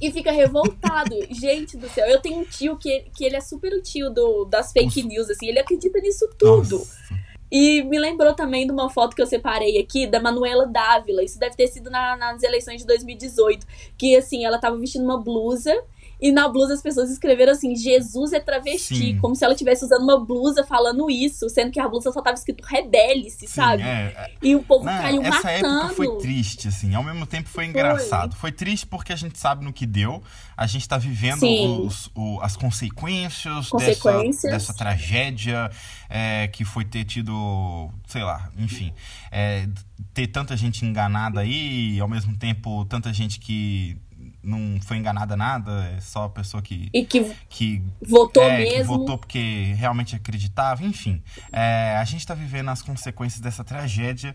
E 0.00 0.10
fica 0.10 0.30
revoltado. 0.32 1.14
Gente 1.30 1.76
do 1.76 1.88
céu, 1.88 2.06
eu 2.06 2.20
tenho 2.20 2.40
um 2.40 2.44
tio 2.44 2.76
que, 2.76 3.04
que 3.16 3.24
ele 3.24 3.36
é 3.36 3.40
super 3.40 3.72
o 3.72 3.82
tio 3.82 4.10
do, 4.10 4.44
das 4.44 4.72
fake 4.72 5.02
news, 5.02 5.28
assim. 5.30 5.46
Ele 5.48 5.58
acredita 5.58 5.98
nisso 6.00 6.28
tudo. 6.38 6.78
Nossa. 6.78 7.02
E 7.50 7.82
me 7.82 7.98
lembrou 7.98 8.32
também 8.34 8.66
de 8.66 8.72
uma 8.72 8.88
foto 8.88 9.14
que 9.14 9.20
eu 9.20 9.26
separei 9.26 9.78
aqui 9.78 10.06
da 10.06 10.18
Manuela 10.20 10.66
Dávila. 10.66 11.22
Isso 11.22 11.38
deve 11.38 11.54
ter 11.54 11.66
sido 11.68 11.90
na- 11.90 12.16
nas 12.16 12.42
eleições 12.42 12.80
de 12.80 12.86
2018. 12.86 13.66
Que 13.98 14.16
assim, 14.16 14.44
ela 14.44 14.58
tava 14.58 14.76
vestindo 14.78 15.04
uma 15.04 15.18
blusa. 15.20 15.74
E 16.22 16.30
na 16.30 16.48
blusa 16.48 16.74
as 16.74 16.80
pessoas 16.80 17.10
escreveram 17.10 17.52
assim: 17.52 17.74
Jesus 17.74 18.32
é 18.32 18.38
travesti. 18.38 18.94
Sim. 18.94 19.18
Como 19.18 19.34
se 19.34 19.44
ela 19.44 19.54
estivesse 19.54 19.84
usando 19.84 20.02
uma 20.04 20.24
blusa 20.24 20.62
falando 20.64 21.10
isso, 21.10 21.48
sendo 21.50 21.72
que 21.72 21.80
a 21.80 21.88
blusa 21.88 22.12
só 22.12 22.22
tava 22.22 22.36
escrito 22.36 22.62
rebele-se, 22.64 23.40
Sim, 23.40 23.46
sabe? 23.48 23.82
é, 23.82 24.30
E 24.40 24.54
o 24.54 24.62
povo 24.62 24.84
Não, 24.84 24.92
caiu 25.02 25.20
essa 25.22 25.36
matando. 25.42 25.66
época 25.80 25.94
foi 25.94 26.16
triste, 26.18 26.68
assim. 26.68 26.94
Ao 26.94 27.02
mesmo 27.02 27.26
tempo 27.26 27.48
foi 27.48 27.66
engraçado. 27.66 28.36
Foi 28.36 28.52
triste 28.52 28.86
porque 28.86 29.12
a 29.12 29.16
gente 29.16 29.36
sabe 29.36 29.64
no 29.64 29.72
que 29.72 29.84
deu. 29.84 30.22
A 30.56 30.66
gente 30.68 30.88
tá 30.88 30.96
vivendo 30.96 31.42
os- 31.86 32.08
o- 32.14 32.38
as 32.40 32.56
consequências, 32.56 33.68
Consequências. 33.68 34.42
Dessa, 34.42 34.48
dessa 34.50 34.74
tragédia 34.74 35.70
é, 36.08 36.46
que 36.48 36.64
foi 36.64 36.84
ter 36.84 37.04
tido, 37.04 37.90
sei 38.06 38.22
lá, 38.22 38.48
enfim. 38.56 38.92
é, 39.30 39.66
ter 40.14 40.26
tanta 40.26 40.56
gente 40.56 40.84
enganada 40.84 41.40
aí 41.40 41.94
e 41.96 42.00
ao 42.00 42.06
mesmo 42.08 42.36
tempo 42.36 42.84
tanta 42.84 43.12
gente 43.12 43.40
que 43.40 43.96
não 44.42 44.78
foi 44.80 44.96
enganada 44.96 45.36
nada, 45.36 45.84
é 45.96 46.00
só 46.00 46.24
a 46.24 46.28
pessoa 46.28 46.62
que, 46.62 46.88
E 46.92 47.04
que 47.04 47.24
que 47.48 47.82
votou 48.06 48.42
é, 48.42 48.64
que 48.66 48.74
mesmo. 48.74 48.84
votou 48.98 49.18
porque 49.18 49.74
realmente 49.76 50.16
acreditava, 50.16 50.82
enfim. 50.84 51.22
É, 51.52 51.96
a 52.00 52.04
gente 52.04 52.26
tá 52.26 52.34
vivendo 52.34 52.70
as 52.70 52.82
consequências 52.82 53.40
dessa 53.40 53.62
tragédia, 53.64 54.34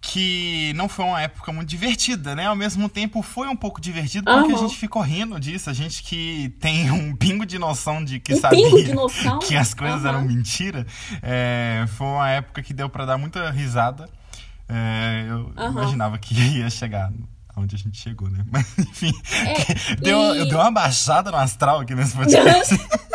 que 0.00 0.72
não 0.74 0.88
foi 0.88 1.04
uma 1.04 1.20
época 1.20 1.52
muito 1.52 1.68
divertida, 1.68 2.34
né? 2.34 2.46
Ao 2.46 2.54
mesmo 2.56 2.88
tempo 2.88 3.22
foi 3.22 3.48
um 3.48 3.56
pouco 3.56 3.80
divertido, 3.80 4.24
porque 4.24 4.52
a 4.52 4.54
Aham. 4.54 4.68
gente 4.68 4.76
ficou 4.76 5.02
rindo 5.02 5.38
disso. 5.40 5.68
A 5.68 5.72
gente 5.72 6.02
que 6.02 6.50
tem 6.60 6.90
um 6.92 7.14
pingo 7.14 7.44
de 7.44 7.58
noção 7.58 8.04
de 8.04 8.20
que 8.20 8.32
um 8.34 8.36
sabia 8.36 8.94
noção. 8.94 9.38
que 9.46 9.56
as 9.56 9.74
coisas 9.74 10.00
Aham. 10.04 10.08
eram 10.08 10.22
mentira, 10.24 10.86
é, 11.22 11.84
foi 11.88 12.06
uma 12.06 12.28
época 12.30 12.62
que 12.62 12.72
deu 12.72 12.88
pra 12.88 13.04
dar 13.04 13.18
muita 13.18 13.50
risada. 13.50 14.08
É, 14.68 15.26
eu 15.28 15.52
Aham. 15.56 15.70
imaginava 15.72 16.18
que 16.18 16.34
ia 16.58 16.70
chegar 16.70 17.12
onde 17.56 17.74
a 17.74 17.78
gente 17.78 17.98
chegou, 18.00 18.28
né? 18.30 18.44
Mas 18.50 18.78
enfim, 18.78 19.12
É, 19.32 19.94
deu, 19.96 20.34
e- 20.34 20.38
eu 20.38 20.44
dei 20.46 20.54
uma 20.54 20.70
baixada 20.70 21.30
no 21.30 21.36
astral 21.36 21.80
aqui 21.80 21.94
nesse 21.94 22.14
podcast. 22.14 22.74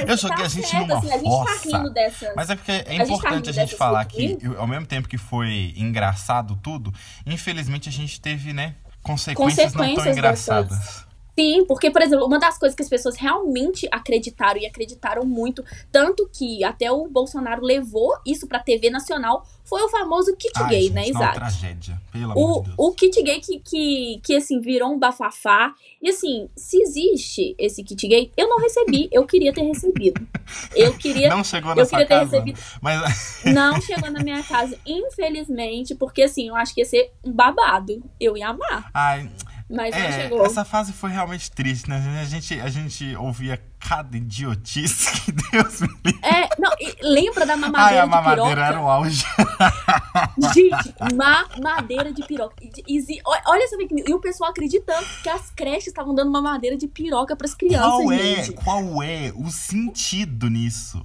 Eu 0.00 0.06
tá 0.06 0.16
joguei 0.16 0.44
a 0.46 0.48
gente 0.48 0.66
certo, 0.66 0.86
numa 0.86 0.98
assim, 0.98 1.12
a 1.12 1.18
fossa. 1.18 1.70
tá 1.70 1.88
dessas. 1.88 2.34
Mas 2.34 2.48
é 2.48 2.56
porque 2.56 2.70
é 2.72 2.76
gente 2.76 2.96
tá 2.98 3.04
importante 3.04 3.34
rindo 3.34 3.48
a 3.50 3.52
gente 3.52 3.62
dessas 3.64 3.78
falar 3.78 4.04
que, 4.06 4.38
ao 4.56 4.66
mesmo 4.66 4.86
tempo 4.86 5.06
que 5.08 5.18
foi 5.18 5.74
engraçado 5.76 6.56
tudo, 6.62 6.92
infelizmente 7.26 7.88
a 7.88 7.92
gente 7.92 8.18
teve, 8.20 8.52
né, 8.54 8.76
consequências, 9.02 9.74
não 9.74 9.80
tão 9.84 9.88
Consequências 9.94 10.16
engraçadas. 10.16 11.06
Sim, 11.38 11.64
porque, 11.66 11.90
por 11.90 12.02
exemplo, 12.02 12.26
uma 12.26 12.38
das 12.38 12.58
coisas 12.58 12.74
que 12.76 12.82
as 12.82 12.88
pessoas 12.88 13.16
realmente 13.16 13.88
acreditaram 13.90 14.60
e 14.60 14.66
acreditaram 14.66 15.24
muito, 15.24 15.64
tanto 15.90 16.28
que 16.32 16.62
até 16.64 16.90
o 16.90 17.08
Bolsonaro 17.08 17.62
levou 17.64 18.14
isso 18.26 18.46
pra 18.46 18.58
TV 18.58 18.90
nacional, 18.90 19.46
foi 19.64 19.82
o 19.82 19.88
famoso 19.88 20.34
kit 20.36 20.52
Ai, 20.56 20.68
gay, 20.68 20.82
gente, 20.82 20.92
né, 20.94 21.02
não, 21.02 21.08
Isaac? 21.10 21.34
tragédia, 21.34 22.02
pelo 22.12 22.32
amor 22.32 22.36
O, 22.36 22.60
de 22.62 22.66
Deus. 22.66 22.74
o 22.78 22.92
kit 22.92 23.22
gay 23.22 23.40
que, 23.40 23.58
que, 23.60 24.20
que, 24.24 24.36
assim, 24.36 24.60
virou 24.60 24.92
um 24.92 24.98
bafafá. 24.98 25.72
E, 26.02 26.10
assim, 26.10 26.48
se 26.56 26.80
existe 26.82 27.54
esse 27.56 27.84
kit 27.84 28.08
gay, 28.08 28.32
eu 28.36 28.48
não 28.48 28.58
recebi. 28.58 29.08
Eu 29.12 29.24
queria 29.26 29.52
ter 29.52 29.62
recebido. 29.62 30.26
Eu 30.74 30.92
queria. 30.94 31.28
Não 31.28 31.44
chegou 31.44 31.74
na 31.74 31.82
eu 31.82 31.86
queria 31.86 32.06
ter 32.06 32.14
casa, 32.14 32.30
recebido. 32.32 32.58
mas 32.82 33.42
Não 33.54 33.80
chegou 33.80 34.10
na 34.10 34.20
minha 34.24 34.42
casa, 34.42 34.76
infelizmente, 34.84 35.94
porque, 35.94 36.22
assim, 36.22 36.48
eu 36.48 36.56
acho 36.56 36.74
que 36.74 36.80
ia 36.80 36.84
ser 36.86 37.12
um 37.24 37.30
babado. 37.32 38.02
Eu 38.18 38.36
ia 38.36 38.48
amar, 38.48 38.90
ai, 38.92 39.30
mas 39.70 39.94
não 39.94 40.02
é, 40.02 40.12
chegou. 40.22 40.44
essa 40.44 40.64
fase 40.64 40.92
foi 40.92 41.10
realmente 41.10 41.50
triste, 41.50 41.88
né? 41.88 42.20
A 42.20 42.24
gente, 42.24 42.60
a 42.60 42.68
gente 42.68 43.14
ouvia 43.16 43.62
cada 43.78 44.16
idiotice 44.16 45.12
que 45.22 45.32
Deus 45.32 45.80
me 45.80 45.88
livre. 46.04 46.20
É, 46.22 46.48
não, 46.58 46.70
lembra 47.02 47.46
da 47.46 47.52
Ai, 47.54 47.58
mamadeira 47.60 48.02
a 48.02 48.04
de 48.04 48.10
mamadeira 48.10 48.42
piroca? 48.50 48.66
era 48.66 48.80
o 48.80 48.88
auge. 48.90 49.24
Gente, 50.54 50.94
mamadeira 51.14 52.12
de 52.12 52.22
piroca. 52.26 52.54
E- 52.86 53.20
olha- 53.46 53.62
essa 53.64 53.76
fake 53.76 53.94
news. 53.94 54.08
E 54.08 54.14
o 54.14 54.20
pessoal 54.20 54.50
acreditando 54.50 55.06
que 55.22 55.28
as 55.28 55.50
creches 55.50 55.88
estavam 55.88 56.14
dando 56.14 56.30
mamadeira 56.30 56.76
de 56.76 56.88
piroca 56.88 57.36
pras 57.36 57.54
crianças, 57.54 57.90
Qual 57.90 58.12
é, 58.12 58.18
gente. 58.42 58.52
qual 58.52 59.02
é 59.02 59.32
o 59.36 59.50
sentido 59.50 60.48
nisso? 60.48 61.04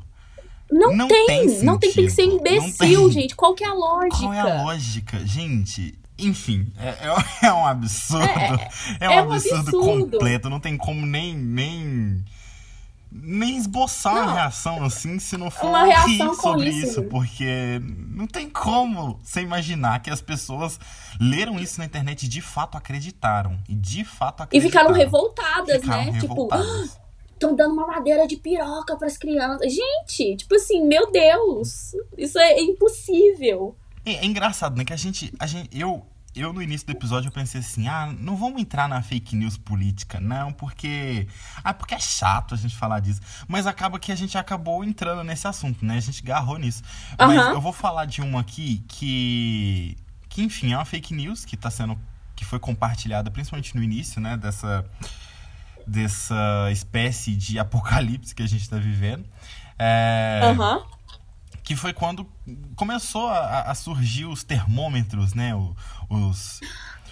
Não, 0.71 0.95
Não 0.95 1.07
tem, 1.07 1.25
tem 1.27 1.63
não 1.63 1.77
tem, 1.77 1.93
tem 1.93 2.05
que 2.05 2.11
ser. 2.11 2.25
Não 2.27 2.37
imbecil, 2.37 3.11
gente. 3.11 3.35
Qual 3.35 3.53
que 3.53 3.63
é 3.63 3.67
a 3.67 3.73
lógica? 3.73 4.17
Qual 4.17 4.33
é 4.33 4.39
a 4.39 4.63
lógica? 4.63 5.19
Gente, 5.25 5.97
enfim, 6.17 6.71
é, 6.77 6.89
é- 6.89 7.25
é 7.47 7.53
um 7.53 7.65
absurdo. 7.65 8.25
É, 8.99 9.09
um, 9.09 9.13
é 9.13 9.21
um 9.23 9.31
absurdo, 9.33 9.57
absurdo. 9.69 10.11
completo. 10.11 10.49
Não 10.49 10.59
tem 10.59 10.77
como 10.77 11.05
nem. 11.05 11.35
nem... 11.35 12.23
Nem 13.17 13.55
esboçar 13.55 14.11
uma 14.13 14.25
Não. 14.25 14.33
reação 14.33 14.83
assim, 14.83 15.19
se 15.19 15.37
não 15.37 15.49
for 15.49 15.67
Uma 15.67 15.85
rir 16.05 16.17
sobre 16.35 16.69
isso. 16.69 16.87
isso, 16.89 17.03
porque 17.03 17.79
não 18.09 18.27
tem 18.27 18.49
como 18.49 19.17
você 19.23 19.39
imaginar 19.39 20.01
que 20.01 20.09
as 20.09 20.21
pessoas 20.21 20.77
leram 21.17 21.57
isso 21.57 21.79
na 21.79 21.85
internet 21.85 22.23
e 22.23 22.27
de 22.27 22.41
fato 22.41 22.77
acreditaram. 22.77 23.57
E 23.69 23.73
de 23.75 24.03
fato 24.03 24.41
E 24.41 24.43
acreditaram. 24.43 24.87
ficaram 24.89 24.93
revoltadas, 24.93 25.81
Ficaram 25.81 26.05
né? 26.11 26.11
revoltadas. 26.19 26.65
Tipo, 26.91 26.99
estão 27.35 27.55
dando 27.55 27.75
mamadeira 27.77 28.27
de 28.27 28.35
piroca 28.35 28.97
pras 28.97 29.17
crianças. 29.17 29.71
Gente, 29.73 30.35
tipo 30.35 30.53
assim, 30.55 30.85
meu 30.85 31.09
Deus. 31.09 31.95
Isso 32.17 32.37
é 32.37 32.59
impossível. 32.59 33.77
É, 34.05 34.13
é 34.13 34.25
engraçado, 34.25 34.77
né? 34.77 34.85
Que 34.85 34.93
a 34.93 34.97
gente, 34.97 35.33
a 35.39 35.47
gente. 35.47 35.69
Eu, 35.75 36.05
eu, 36.35 36.51
no 36.51 36.61
início 36.61 36.85
do 36.85 36.91
episódio, 36.91 37.29
eu 37.29 37.31
pensei 37.31 37.61
assim: 37.61 37.87
ah, 37.87 38.13
não 38.19 38.35
vamos 38.35 38.61
entrar 38.61 38.87
na 38.89 39.01
fake 39.01 39.35
news 39.35 39.57
política, 39.57 40.19
não, 40.19 40.51
porque. 40.51 41.27
Ah, 41.63 41.73
porque 41.73 41.95
é 41.95 41.99
chato 41.99 42.53
a 42.53 42.57
gente 42.57 42.75
falar 42.75 42.99
disso. 42.99 43.21
Mas 43.47 43.65
acaba 43.65 43.97
que 43.97 44.11
a 44.11 44.15
gente 44.15 44.37
acabou 44.37 44.83
entrando 44.83 45.23
nesse 45.23 45.47
assunto, 45.47 45.83
né? 45.85 45.95
A 45.95 46.01
gente 46.01 46.21
garrou 46.21 46.57
nisso. 46.57 46.83
Mas 47.17 47.39
Aham. 47.39 47.51
eu 47.51 47.61
vou 47.61 47.73
falar 47.73 48.05
de 48.05 48.21
uma 48.21 48.41
aqui 48.41 48.83
que. 48.87 49.97
Que, 50.27 50.43
enfim, 50.43 50.73
é 50.73 50.77
uma 50.77 50.83
fake 50.85 51.13
news 51.13 51.45
que 51.45 51.55
tá 51.55 51.71
sendo. 51.71 51.97
que 52.35 52.43
foi 52.43 52.59
compartilhada, 52.59 53.31
principalmente 53.31 53.75
no 53.75 53.81
início, 53.81 54.21
né? 54.21 54.37
Dessa. 54.37 54.85
Dessa 55.87 56.69
espécie 56.71 57.35
de 57.35 57.57
apocalipse 57.59 58.33
que 58.35 58.43
a 58.43 58.47
gente 58.47 58.67
tá 58.69 58.77
vivendo. 58.77 59.23
É, 59.77 60.41
Aham. 60.43 60.83
Que 61.65 61.75
foi 61.75 61.91
quando 61.93 62.25
começou 62.75 63.27
a, 63.27 63.61
a 63.63 63.75
surgir 63.75 64.25
os 64.25 64.43
termômetros, 64.43 65.33
né? 65.33 65.53
O- 65.55 65.75
Os, 66.09 66.61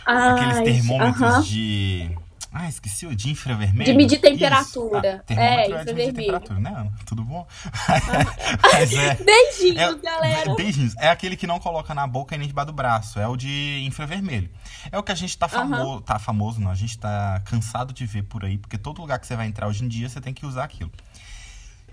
aqueles 0.06 0.58
Ai, 0.58 0.64
termômetros 0.64 1.22
aham. 1.24 1.42
de. 1.42 2.12
Ah, 2.56 2.70
esqueci 2.70 3.08
o 3.08 3.16
de 3.16 3.32
infravermelho. 3.32 3.92
De 3.92 3.98
medir 3.98 4.20
temperatura. 4.22 5.22
Ah, 5.22 5.24
termômetro 5.26 5.76
É, 5.76 5.82
é, 5.82 5.86
de 5.86 5.94
medir 5.94 6.10
infravermelho. 6.12 6.14
temperatura, 6.16 6.60
né, 6.60 6.70
Ana? 6.70 6.94
Tudo 7.04 7.24
bom? 7.24 7.48
Mas 8.62 8.94
é. 8.94 9.16
Beijinhos, 9.26 9.78
É, 9.80 9.96
galera. 9.96 10.54
beijinhos. 10.56 10.96
É 10.98 11.10
aquele 11.10 11.36
que 11.36 11.48
não 11.48 11.60
coloca 11.60 11.96
na 11.96 12.06
boca 12.06 12.36
e 12.36 12.38
nem 12.38 12.48
debaixo 12.48 12.68
do 12.68 12.74
braço. 12.74 13.20
É 13.20 13.28
o 13.28 13.36
de 13.36 13.84
infravermelho. 13.88 14.52
É 14.92 15.00
o 15.00 15.02
que 15.02 15.12
a 15.12 15.16
gente 15.16 15.36
tá 15.36 15.48
famoso. 15.48 16.02
Tá 16.02 16.20
famoso, 16.20 16.62
não. 16.62 16.70
A 16.70 16.76
gente 16.76 16.96
tá 17.00 17.42
cansado 17.46 17.92
de 17.92 18.06
ver 18.06 18.22
por 18.24 18.46
aí, 18.46 18.60
porque 18.60 18.78
todo 18.78 19.02
lugar 19.02 19.18
que 19.18 19.26
você 19.26 19.36
vai 19.36 19.48
entrar 19.48 19.68
hoje 19.68 19.84
em 19.84 19.88
dia, 19.88 20.08
você 20.08 20.22
tem 20.22 20.32
que 20.34 20.46
usar 20.46 20.66
aquilo. 20.66 20.92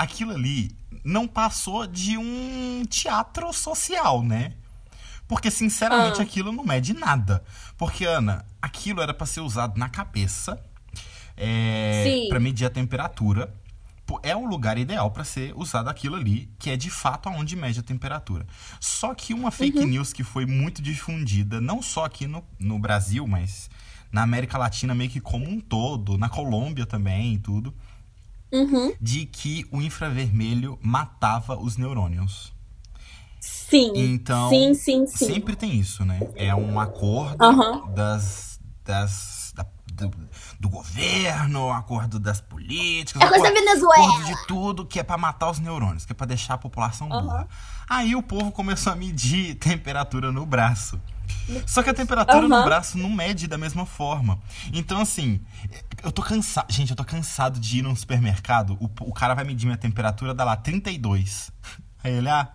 Aquilo 0.00 0.32
ali 0.32 0.74
não 1.04 1.28
passou 1.28 1.86
de 1.86 2.16
um 2.16 2.84
teatro 2.88 3.52
social, 3.52 4.22
né? 4.22 4.54
Porque, 5.28 5.50
sinceramente, 5.50 6.20
Ah. 6.20 6.22
aquilo 6.22 6.50
não 6.52 6.64
mede 6.64 6.94
nada. 6.94 7.44
Porque, 7.76 8.04
Ana, 8.06 8.44
aquilo 8.62 9.02
era 9.02 9.12
pra 9.12 9.26
ser 9.26 9.40
usado 9.42 9.78
na 9.78 9.88
cabeça 9.90 10.58
é, 11.36 12.26
para 12.28 12.40
medir 12.40 12.64
a 12.64 12.70
temperatura. 12.70 13.52
É 14.24 14.34
o 14.34 14.44
lugar 14.44 14.76
ideal 14.76 15.08
pra 15.12 15.22
ser 15.22 15.52
usado 15.54 15.88
aquilo 15.88 16.16
ali, 16.16 16.50
que 16.58 16.68
é 16.70 16.76
de 16.76 16.90
fato 16.90 17.28
aonde 17.28 17.54
mede 17.54 17.78
a 17.78 17.82
temperatura. 17.82 18.44
Só 18.80 19.14
que 19.14 19.32
uma 19.32 19.52
fake 19.52 19.78
Uhum. 19.78 19.86
news 19.86 20.12
que 20.12 20.24
foi 20.24 20.46
muito 20.46 20.82
difundida, 20.82 21.60
não 21.60 21.80
só 21.80 22.06
aqui 22.06 22.26
no, 22.26 22.42
no 22.58 22.76
Brasil, 22.78 23.24
mas 23.28 23.70
na 24.10 24.22
América 24.22 24.58
Latina 24.58 24.96
meio 24.96 25.08
que 25.10 25.20
como 25.20 25.48
um 25.48 25.60
todo, 25.60 26.18
na 26.18 26.28
Colômbia 26.28 26.84
também 26.86 27.34
e 27.34 27.38
tudo, 27.38 27.72
Uhum. 28.52 28.92
de 29.00 29.26
que 29.26 29.66
o 29.70 29.80
infravermelho 29.80 30.78
matava 30.82 31.56
os 31.58 31.76
neurônios. 31.76 32.52
Sim. 33.40 33.92
Então, 33.94 34.50
sim, 34.50 34.74
sim, 34.74 35.06
sim. 35.06 35.26
Sempre 35.26 35.56
tem 35.56 35.74
isso, 35.78 36.04
né? 36.04 36.20
É 36.34 36.54
um 36.54 36.78
acordo 36.78 37.42
Aham. 37.42 37.86
das, 37.94 38.58
das 38.84 39.52
da- 39.54 39.66
do, 39.92 40.10
do 40.58 40.68
governo, 40.68 41.70
acordo 41.72 42.18
das 42.18 42.40
políticas, 42.40 43.22
É 43.22 43.28
coisa 43.28 43.42
da 43.44 43.48
acordo, 43.50 43.64
Venezuela. 43.66 44.04
acordo 44.08 44.24
de 44.26 44.46
tudo 44.46 44.86
que 44.86 44.98
é 44.98 45.02
pra 45.02 45.16
matar 45.16 45.50
os 45.50 45.58
neurônios, 45.58 46.04
que 46.04 46.12
é 46.12 46.14
pra 46.14 46.26
deixar 46.26 46.54
a 46.54 46.58
população 46.58 47.08
burra. 47.08 47.46
Aí 47.88 48.14
o 48.16 48.22
povo 48.22 48.50
começou 48.52 48.92
a 48.92 48.96
medir 48.96 49.54
temperatura 49.56 50.30
no 50.32 50.44
braço. 50.46 51.00
Só 51.66 51.82
que 51.82 51.90
a 51.90 51.94
temperatura 51.94 52.46
no 52.46 52.54
Aham. 52.54 52.64
braço 52.64 52.96
não 52.98 53.10
mede 53.10 53.46
da 53.48 53.58
mesma 53.58 53.84
forma. 53.84 54.38
Então, 54.72 55.00
assim, 55.00 55.40
eu 56.02 56.12
tô 56.12 56.22
cansado. 56.22 56.72
Gente, 56.72 56.90
eu 56.90 56.96
tô 56.96 57.04
cansado 57.04 57.58
de 57.58 57.78
ir 57.78 57.82
num 57.82 57.94
supermercado. 57.96 58.76
O, 58.80 58.90
o 59.08 59.12
cara 59.12 59.34
vai 59.34 59.44
medir 59.44 59.66
minha 59.66 59.78
temperatura, 59.78 60.32
dá 60.34 60.44
lá 60.44 60.56
32. 60.56 61.50
Aí 62.02 62.12
ele, 62.14 62.28
ah, 62.30 62.48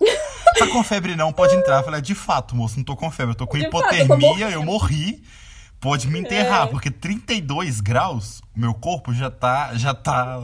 tá 0.58 0.68
com 0.68 0.84
febre 0.84 1.16
não, 1.16 1.32
pode 1.32 1.54
entrar. 1.56 1.78
Eu 1.80 1.84
falei, 1.84 2.02
de 2.02 2.16
fato, 2.16 2.56
moço, 2.56 2.78
não 2.78 2.84
tô 2.84 2.96
com 2.96 3.12
febre, 3.12 3.34
eu 3.34 3.38
tô 3.38 3.46
com 3.46 3.58
De 3.58 3.70
fato, 3.70 3.94
eu 3.94 4.06
hipotermia, 4.06 4.50
eu 4.50 4.64
morri. 4.64 5.24
Pode 5.80 6.08
me 6.08 6.18
enterrar, 6.20 6.64
É. 6.68 6.72
porque 6.72 6.90
32 6.90 7.80
graus, 7.80 8.42
meu 8.56 8.74
corpo 8.74 9.14
já 9.14 9.30
tá, 9.30 9.76
já 9.76 9.94
tá 9.94 10.40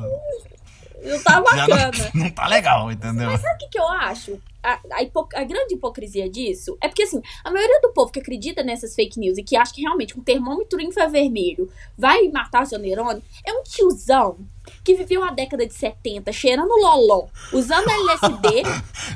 Não 1.03 1.23
tá 1.23 1.41
bacana. 1.41 1.91
não, 2.13 2.23
não 2.23 2.29
tá 2.31 2.47
legal, 2.47 2.91
entendeu? 2.91 3.29
Mas 3.31 3.41
sabe 3.41 3.55
o 3.55 3.57
que, 3.57 3.67
que 3.69 3.79
eu 3.79 3.87
acho? 3.87 4.39
A, 4.63 4.79
a, 4.91 5.01
hipo- 5.01 5.27
a 5.33 5.43
grande 5.43 5.73
hipocrisia 5.73 6.29
disso 6.29 6.77
é 6.79 6.87
porque, 6.87 7.01
assim, 7.03 7.19
a 7.43 7.49
maioria 7.49 7.79
do 7.81 7.91
povo 7.93 8.11
que 8.11 8.19
acredita 8.19 8.61
nessas 8.63 8.93
fake 8.93 9.19
news 9.19 9.37
e 9.39 9.43
que 9.43 9.55
acha 9.55 9.73
que 9.73 9.81
realmente 9.81 10.17
um 10.17 10.21
termômetro 10.23 10.79
infravermelho 10.79 11.67
vai 11.97 12.27
matar 12.27 12.67
seu 12.67 12.77
neurônio 12.77 13.23
é 13.45 13.51
um 13.53 13.63
tiozão 13.63 14.37
que 14.83 14.93
viveu 14.93 15.23
a 15.23 15.31
década 15.31 15.65
de 15.65 15.73
70 15.73 16.31
cheirando 16.31 16.69
loló, 16.69 17.25
usando 17.51 17.89
LSD, 17.89 18.61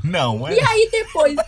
Não, 0.04 0.48
é. 0.48 0.56
e 0.56 0.60
aí 0.60 0.90
depois. 0.92 1.36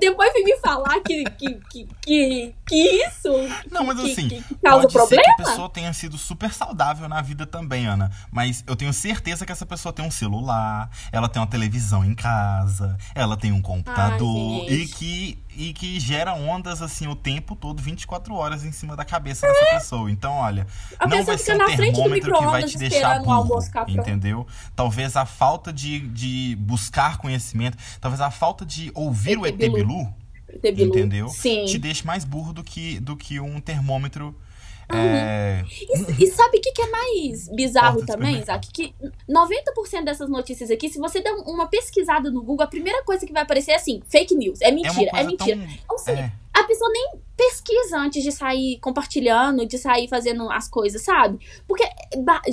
Depois 0.00 0.32
vem 0.32 0.42
me 0.44 0.56
falar 0.56 1.00
que, 1.00 1.22
que, 1.24 1.54
que, 1.70 1.86
que, 2.00 2.54
que 2.66 2.74
isso 2.74 3.30
Não, 3.70 3.84
mas 3.84 4.00
que, 4.00 4.12
assim, 4.12 4.28
que, 4.28 4.42
que 4.42 4.54
causa 4.56 4.82
Pode 4.82 4.92
ser 4.92 4.98
problema. 4.98 5.22
que 5.22 5.42
a 5.42 5.44
pessoa 5.44 5.68
tenha 5.68 5.92
sido 5.92 6.18
super 6.18 6.52
saudável 6.52 7.08
na 7.08 7.20
vida 7.20 7.46
também, 7.46 7.86
Ana. 7.86 8.10
Mas 8.30 8.62
eu 8.66 8.76
tenho 8.76 8.92
certeza 8.92 9.46
que 9.46 9.52
essa 9.52 9.66
pessoa 9.66 9.92
tem 9.92 10.04
um 10.04 10.10
celular, 10.10 10.90
ela 11.10 11.28
tem 11.28 11.40
uma 11.40 11.48
televisão 11.48 12.04
em 12.04 12.14
casa, 12.14 12.96
ela 13.14 13.36
tem 13.36 13.52
um 13.52 13.62
computador 13.62 14.66
Ai, 14.68 14.74
e 14.74 14.88
que 14.88 15.38
e 15.56 15.72
que 15.72 16.00
gera 16.00 16.34
ondas 16.34 16.82
assim 16.82 17.06
o 17.06 17.14
tempo 17.14 17.54
todo, 17.54 17.80
24 17.80 18.34
horas 18.34 18.64
em 18.64 18.72
cima 18.72 18.96
da 18.96 19.04
cabeça 19.04 19.46
dessa 19.46 19.66
pessoa. 19.66 20.10
Então, 20.10 20.32
olha, 20.32 20.66
A 20.98 21.06
não 21.06 21.24
vai 21.24 21.38
ser 21.38 21.54
um 21.54 21.66
termômetro 21.66 22.36
que 22.36 22.44
vai 22.46 22.64
te 22.64 22.76
deixar 22.76 23.22
burro, 23.22 23.60
entendeu? 23.86 24.46
Talvez 24.74 25.16
a 25.16 25.24
falta 25.24 25.72
de, 25.72 26.00
de 26.08 26.56
buscar 26.58 27.18
conhecimento, 27.18 27.78
talvez 28.00 28.20
a 28.20 28.32
falta 28.32 28.66
de 28.66 28.90
ouvir 28.94 29.38
o 29.38 29.46
ET 29.46 29.54
ET 29.54 29.72
Bilu. 29.72 30.12
Bilu, 30.54 30.60
Tebilu. 30.60 30.98
entendeu? 30.98 31.28
Sim. 31.28 31.64
te 31.66 31.78
deixe 31.78 32.06
mais 32.06 32.24
burro 32.24 32.52
do 32.52 32.62
que, 32.62 33.00
do 33.00 33.16
que 33.16 33.40
um 33.40 33.60
termômetro. 33.60 34.34
Uhum. 34.92 34.98
é, 34.98 35.64
E, 36.18 36.24
e 36.24 36.26
sabe 36.26 36.58
o 36.58 36.60
que, 36.60 36.72
que 36.72 36.82
é 36.82 36.90
mais 36.90 37.48
bizarro 37.48 37.98
Porta 37.98 38.12
também. 38.12 38.38
Isaac? 38.38 38.68
Que 38.72 38.94
90% 39.28 40.04
dessas 40.04 40.28
notícias 40.28 40.70
aqui, 40.70 40.88
se 40.90 40.98
você 40.98 41.20
der 41.20 41.32
uma 41.32 41.66
pesquisada 41.66 42.30
no 42.30 42.42
Google, 42.42 42.64
a 42.64 42.68
primeira 42.68 43.02
coisa 43.04 43.26
que 43.26 43.32
vai 43.32 43.42
aparecer 43.42 43.72
é 43.72 43.76
assim: 43.76 44.02
fake 44.08 44.34
news. 44.34 44.60
É 44.60 44.68
é 44.68 44.72
mentira, 44.72 45.06
é, 45.06 45.10
coisa 45.10 45.26
mentira. 45.26 45.56
tão. 45.56 45.78
Ou 45.90 45.98
seja, 45.98 46.20
é, 46.20 46.32
a 46.52 46.64
pessoa 46.64 46.90
nem 46.92 47.12
pesquisa 47.36 47.98
antes 47.98 48.22
de 48.22 48.30
sair 48.30 48.78
compartilhando, 48.78 49.66
de 49.66 49.76
sair 49.76 50.08
fazendo 50.08 50.48
as 50.50 50.68
coisas, 50.68 51.02
sabe? 51.02 51.38
Porque, 51.66 51.84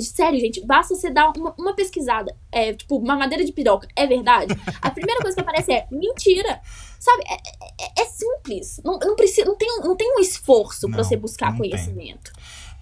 sério, 0.00 0.40
gente, 0.40 0.64
basta 0.66 0.94
você 0.94 1.08
dar 1.08 1.32
uma, 1.36 1.54
uma 1.56 1.74
pesquisada, 1.74 2.34
é, 2.50 2.72
tipo, 2.72 2.96
uma 2.96 3.16
madeira 3.16 3.44
de 3.44 3.52
piroca, 3.52 3.86
é 3.94 4.06
verdade? 4.06 4.54
A 4.80 4.90
primeira 4.90 5.20
coisa 5.20 5.36
que 5.36 5.40
aparece 5.40 5.72
é 5.72 5.86
mentira. 5.90 6.60
Sabe? 7.02 7.24
É, 7.26 7.34
é- 7.34 8.02
é 8.02 8.04
simples. 8.04 8.80
Não, 8.84 8.96
não, 8.96 9.16
precisa, 9.16 9.44
não, 9.44 9.56
tem, 9.56 9.68
não 9.80 9.96
tem 9.96 10.16
um 10.16 10.20
esforço 10.20 10.86
pra 10.88 10.98
Não, 10.98 11.04
você 11.04 11.16
buscar 11.16 11.50
não 11.50 11.58
tem. 11.58 11.68
conhecimento. 11.70 12.30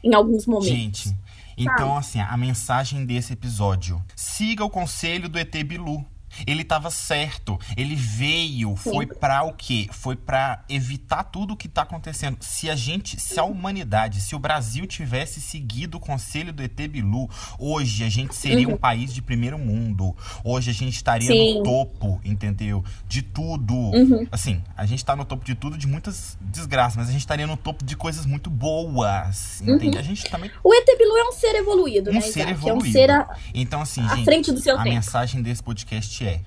Em 0.05 0.13
alguns 0.13 0.45
momentos. 0.45 0.69
Gente, 0.69 1.17
então 1.57 1.97
assim, 1.97 2.21
a 2.21 2.37
mensagem 2.37 3.07
desse 3.07 3.33
episódio: 3.33 3.99
siga 4.15 4.63
o 4.63 4.69
conselho 4.69 5.27
do 5.27 5.39
ET 5.39 5.51
Bilu. 5.65 6.05
Ele 6.47 6.65
tava 6.65 6.91
certo. 6.91 7.59
Ele 7.77 7.95
veio, 7.95 8.77
foi 8.77 9.07
pra 9.07 9.43
o 9.43 9.53
quê? 9.53 9.89
Foi 9.91 10.17
pra 10.17 10.65
evitar 10.69 11.25
tudo 11.25 11.55
o 11.55 11.57
que 11.57 11.69
tá 11.69 11.83
acontecendo. 11.83 12.37
Se 12.41 12.71
a 12.71 12.77
gente, 12.77 13.21
se 13.21 13.39
a 13.39 13.45
humanidade, 13.45 14.21
se 14.21 14.35
o 14.35 14.39
Brasil 14.39 14.87
tivesse 14.87 15.41
seguido 15.41 15.99
o 15.99 16.01
conselho 16.01 16.53
do 16.53 16.63
ET 16.63 16.77
Bilu, 16.89 17.29
hoje 17.59 18.05
a 18.05 18.09
gente 18.09 18.35
seria 18.35 18.69
um 18.69 18.77
país 18.77 19.13
de 19.13 19.21
primeiro 19.23 19.59
mundo. 19.59 20.17
Hoje 20.45 20.71
a 20.71 20.75
gente 20.75 20.95
estaria 20.95 21.27
Sim. 21.29 21.59
no 21.59 21.63
topo, 21.63 22.21
entendeu? 22.25 22.85
De 23.09 23.23
tudo. 23.23 23.75
Uhum. 23.75 24.27
Assim, 24.31 24.63
a 24.77 24.87
gente 24.87 25.05
tá 25.05 25.15
no 25.17 25.25
topo 25.25 25.45
de 25.45 25.55
tudo, 25.55 25.77
de 25.77 25.87
muitas 25.87 26.37
desgraças, 26.41 26.97
mas 26.97 27.09
a 27.09 27.13
gente 27.13 27.21
estaria 27.21 27.47
no 27.47 27.57
topo 27.57 27.85
de 27.85 27.97
coisas 27.97 28.25
muito 28.27 28.51
boas. 28.51 29.61
Entende? 29.63 29.99
A 29.99 30.03
gente 30.03 30.29
também 30.31 30.51
O 30.63 30.75
ET 30.75 30.87
Bilu 30.99 31.17
é 31.17 31.25
um 31.29 31.33
ser 31.33 31.55
evoluído, 31.57 32.11
um 32.11 32.15
né, 32.15 32.21
ser 32.21 32.41
Isaac? 32.41 32.51
evoluído. 32.53 32.87
É 32.87 32.89
um 32.89 32.93
ser 32.93 33.11
à, 33.11 33.37
Então, 33.55 33.81
assim, 33.83 34.03
à 34.03 34.17
gente, 34.17 34.25
frente 34.25 34.53
do 34.53 34.61
seu 34.61 34.75
a 34.79 34.83
tempo. 34.83 34.95
mensagem 34.95 35.43
desse 35.43 35.63
podcast 35.63 36.20
é: 36.27 36.43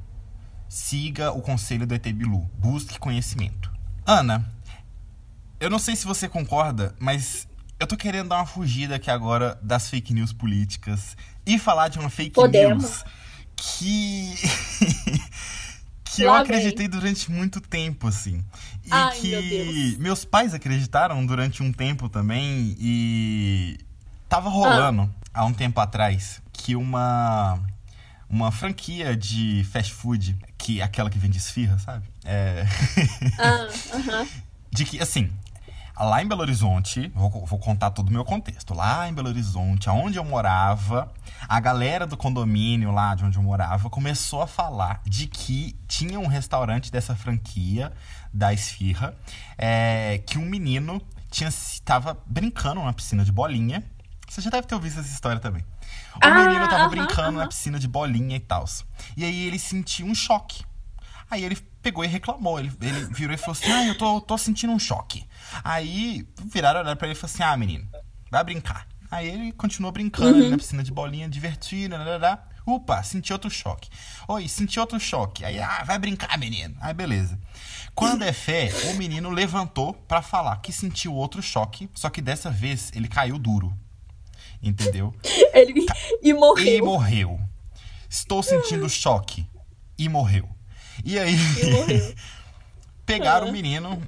siga 0.67 1.31
o 1.31 1.41
conselho 1.41 1.85
do 1.85 1.93
ET 1.93 2.07
Bilu, 2.11 2.49
busque 2.57 2.99
conhecimento. 2.99 3.71
Ana, 4.05 4.45
eu 5.59 5.69
não 5.69 5.79
sei 5.79 5.95
se 5.95 6.05
você 6.05 6.27
concorda, 6.27 6.95
mas 6.99 7.47
eu 7.79 7.87
tô 7.87 7.95
querendo 7.95 8.29
dar 8.29 8.37
uma 8.37 8.45
fugida 8.45 8.95
aqui 8.95 9.09
agora 9.09 9.57
das 9.61 9.89
fake 9.89 10.13
news 10.13 10.33
políticas 10.33 11.15
e 11.45 11.57
falar 11.59 11.87
de 11.87 11.99
uma 11.99 12.09
fake 12.09 12.31
Podemos. 12.31 12.83
news 12.83 13.05
que. 13.55 14.35
que 16.03 16.21
eu 16.23 16.31
Lá 16.31 16.41
acreditei 16.41 16.87
durante 16.87 17.31
muito 17.31 17.59
tempo, 17.59 18.07
assim. 18.07 18.43
E 18.85 18.89
Ai, 18.91 19.17
que 19.17 19.29
meu 19.29 19.99
meus 19.99 20.25
pais 20.25 20.53
acreditaram 20.53 21.25
durante 21.25 21.63
um 21.63 21.71
tempo 21.71 22.09
também 22.09 22.75
e 22.79 23.77
tava 24.27 24.49
rolando 24.49 25.13
há 25.33 25.45
um 25.45 25.53
tempo 25.53 25.79
atrás 25.79 26.41
que 26.51 26.75
uma 26.75 27.59
uma 28.33 28.51
franquia 28.51 29.15
de 29.15 29.63
fast 29.71 29.93
food, 29.93 30.35
que 30.57 30.81
é 30.81 30.83
aquela 30.83 31.07
que 31.09 31.19
vende 31.19 31.37
esfirra, 31.37 31.77
sabe? 31.77 32.03
É, 32.25 32.65
Ah, 33.37 33.67
aham. 33.95 34.27
de 34.71 34.85
que 34.85 34.99
assim, 34.99 35.31
lá 35.95 36.19
em 36.23 36.27
Belo 36.27 36.41
Horizonte, 36.41 37.11
vou, 37.13 37.45
vou 37.45 37.59
contar 37.59 37.91
todo 37.91 38.09
o 38.09 38.11
meu 38.11 38.25
contexto. 38.25 38.73
Lá 38.73 39.07
em 39.07 39.13
Belo 39.13 39.29
Horizonte, 39.29 39.87
aonde 39.87 40.17
eu 40.17 40.25
morava, 40.25 41.13
a 41.47 41.59
galera 41.59 42.07
do 42.07 42.17
condomínio 42.17 42.91
lá 42.91 43.13
de 43.13 43.23
onde 43.23 43.37
eu 43.37 43.43
morava 43.43 43.87
começou 43.87 44.41
a 44.41 44.47
falar 44.47 44.99
de 45.05 45.27
que 45.27 45.75
tinha 45.87 46.19
um 46.19 46.25
restaurante 46.27 46.91
dessa 46.91 47.15
franquia 47.15 47.93
da 48.33 48.51
esfirra, 48.51 49.13
é, 49.59 50.19
que 50.25 50.39
um 50.39 50.45
menino 50.45 50.99
tinha 51.29 51.49
estava 51.49 52.17
brincando 52.25 52.81
na 52.83 52.93
piscina 52.93 53.23
de 53.23 53.31
bolinha. 53.31 53.83
Você 54.27 54.41
já 54.41 54.49
deve 54.49 54.65
ter 54.65 54.73
ouvido 54.73 54.99
essa 54.99 55.13
história 55.13 55.39
também. 55.39 55.63
O 56.15 56.19
Ah, 56.21 56.47
menino 56.47 56.67
tava 56.67 56.89
brincando 56.89 57.39
na 57.39 57.47
piscina 57.47 57.79
de 57.79 57.87
bolinha 57.87 58.35
e 58.37 58.39
tal. 58.39 58.65
E 59.17 59.23
aí 59.23 59.47
ele 59.47 59.59
sentiu 59.59 60.05
um 60.05 60.15
choque. 60.15 60.63
Aí 61.29 61.43
ele 61.43 61.55
pegou 61.81 62.03
e 62.03 62.07
reclamou. 62.07 62.59
Ele, 62.59 62.71
ele 62.81 63.05
virou 63.13 63.33
e 63.33 63.37
falou 63.37 63.53
assim: 63.53 63.71
Ah, 63.71 63.85
eu 63.85 63.97
tô, 63.97 64.21
tô 64.21 64.37
sentindo 64.37 64.71
um 64.73 64.79
choque. 64.79 65.25
Aí 65.63 66.27
viraram 66.45 66.81
olhar 66.81 66.95
pra 66.95 67.07
ele 67.07 67.17
e 67.17 67.19
falaram 67.19 67.33
assim: 67.33 67.43
Ah, 67.43 67.57
menino, 67.57 67.87
vai 68.29 68.43
brincar. 68.43 68.87
Aí 69.09 69.27
ele 69.27 69.51
continuou 69.51 69.91
brincando 69.91 70.37
ali 70.37 70.49
na 70.49 70.57
piscina 70.57 70.83
de 70.83 70.91
bolinha, 70.91 71.29
divertido, 71.29 71.95
lá, 71.95 72.47
Upa, 72.65 73.03
senti 73.03 73.33
outro 73.33 73.49
choque. 73.49 73.89
Oi, 74.27 74.47
senti 74.47 74.79
outro 74.79 74.99
choque. 74.99 75.43
Aí, 75.43 75.59
ah, 75.59 75.83
vai 75.83 75.99
brincar, 75.99 76.37
menino. 76.37 76.75
Aí, 76.79 76.93
beleza. 76.93 77.37
Quando 77.93 78.23
é 78.23 78.31
fé, 78.31 78.71
o 78.89 78.93
menino 78.95 79.29
levantou 79.29 79.93
pra 79.93 80.21
falar 80.21 80.57
que 80.57 80.71
sentiu 80.71 81.13
outro 81.13 81.41
choque, 81.41 81.89
só 81.93 82.09
que 82.09 82.21
dessa 82.21 82.49
vez 82.49 82.89
ele 82.95 83.07
caiu 83.07 83.37
duro. 83.37 83.77
Entendeu? 84.63 85.13
Ele, 85.53 85.85
e 86.21 86.33
morreu. 86.33 86.77
E 86.77 86.81
morreu. 86.81 87.39
Estou 88.09 88.41
sentindo 88.41 88.89
choque. 88.89 89.45
E 89.97 90.07
morreu. 90.09 90.47
E 91.03 91.19
aí, 91.19 91.35
E 91.61 91.69
morreu. 91.71 92.15
pegaram 93.05 93.47
Ah. 93.47 93.49
o 93.49 93.53
menino 93.53 94.01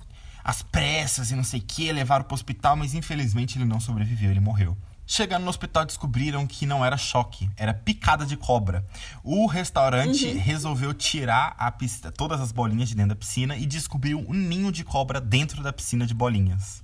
às 0.44 0.62
pressas 0.62 1.32
e 1.32 1.36
não 1.36 1.44
sei 1.44 1.60
o 1.60 1.64
que, 1.64 1.92
levaram 1.92 2.24
pro 2.24 2.36
hospital, 2.36 2.76
mas 2.76 2.94
infelizmente 2.94 3.58
ele 3.58 3.66
não 3.66 3.80
sobreviveu, 3.80 4.32
ele 4.32 4.40
morreu. 4.40 4.78
Chegando 5.08 5.44
no 5.44 5.50
hospital, 5.50 5.86
descobriram 5.86 6.48
que 6.48 6.66
não 6.66 6.84
era 6.84 6.98
choque, 6.98 7.48
era 7.58 7.74
picada 7.74 8.26
de 8.26 8.36
cobra. 8.36 8.84
O 9.24 9.46
restaurante 9.46 10.26
Uhum. 10.26 10.40
resolveu 10.40 10.94
tirar 10.96 11.54
a 11.60 11.70
piscina, 11.72 12.12
todas 12.12 12.42
as 12.42 12.52
bolinhas 12.52 12.90
de 12.90 12.96
dentro 12.96 13.10
da 13.10 13.16
piscina 13.16 13.56
e 13.56 13.66
descobriu 13.68 14.26
um 14.28 14.34
ninho 14.34 14.72
de 14.72 14.84
cobra 14.84 15.22
dentro 15.22 15.62
da 15.62 15.72
piscina 15.72 16.08
de 16.08 16.14
bolinhas. 16.16 16.84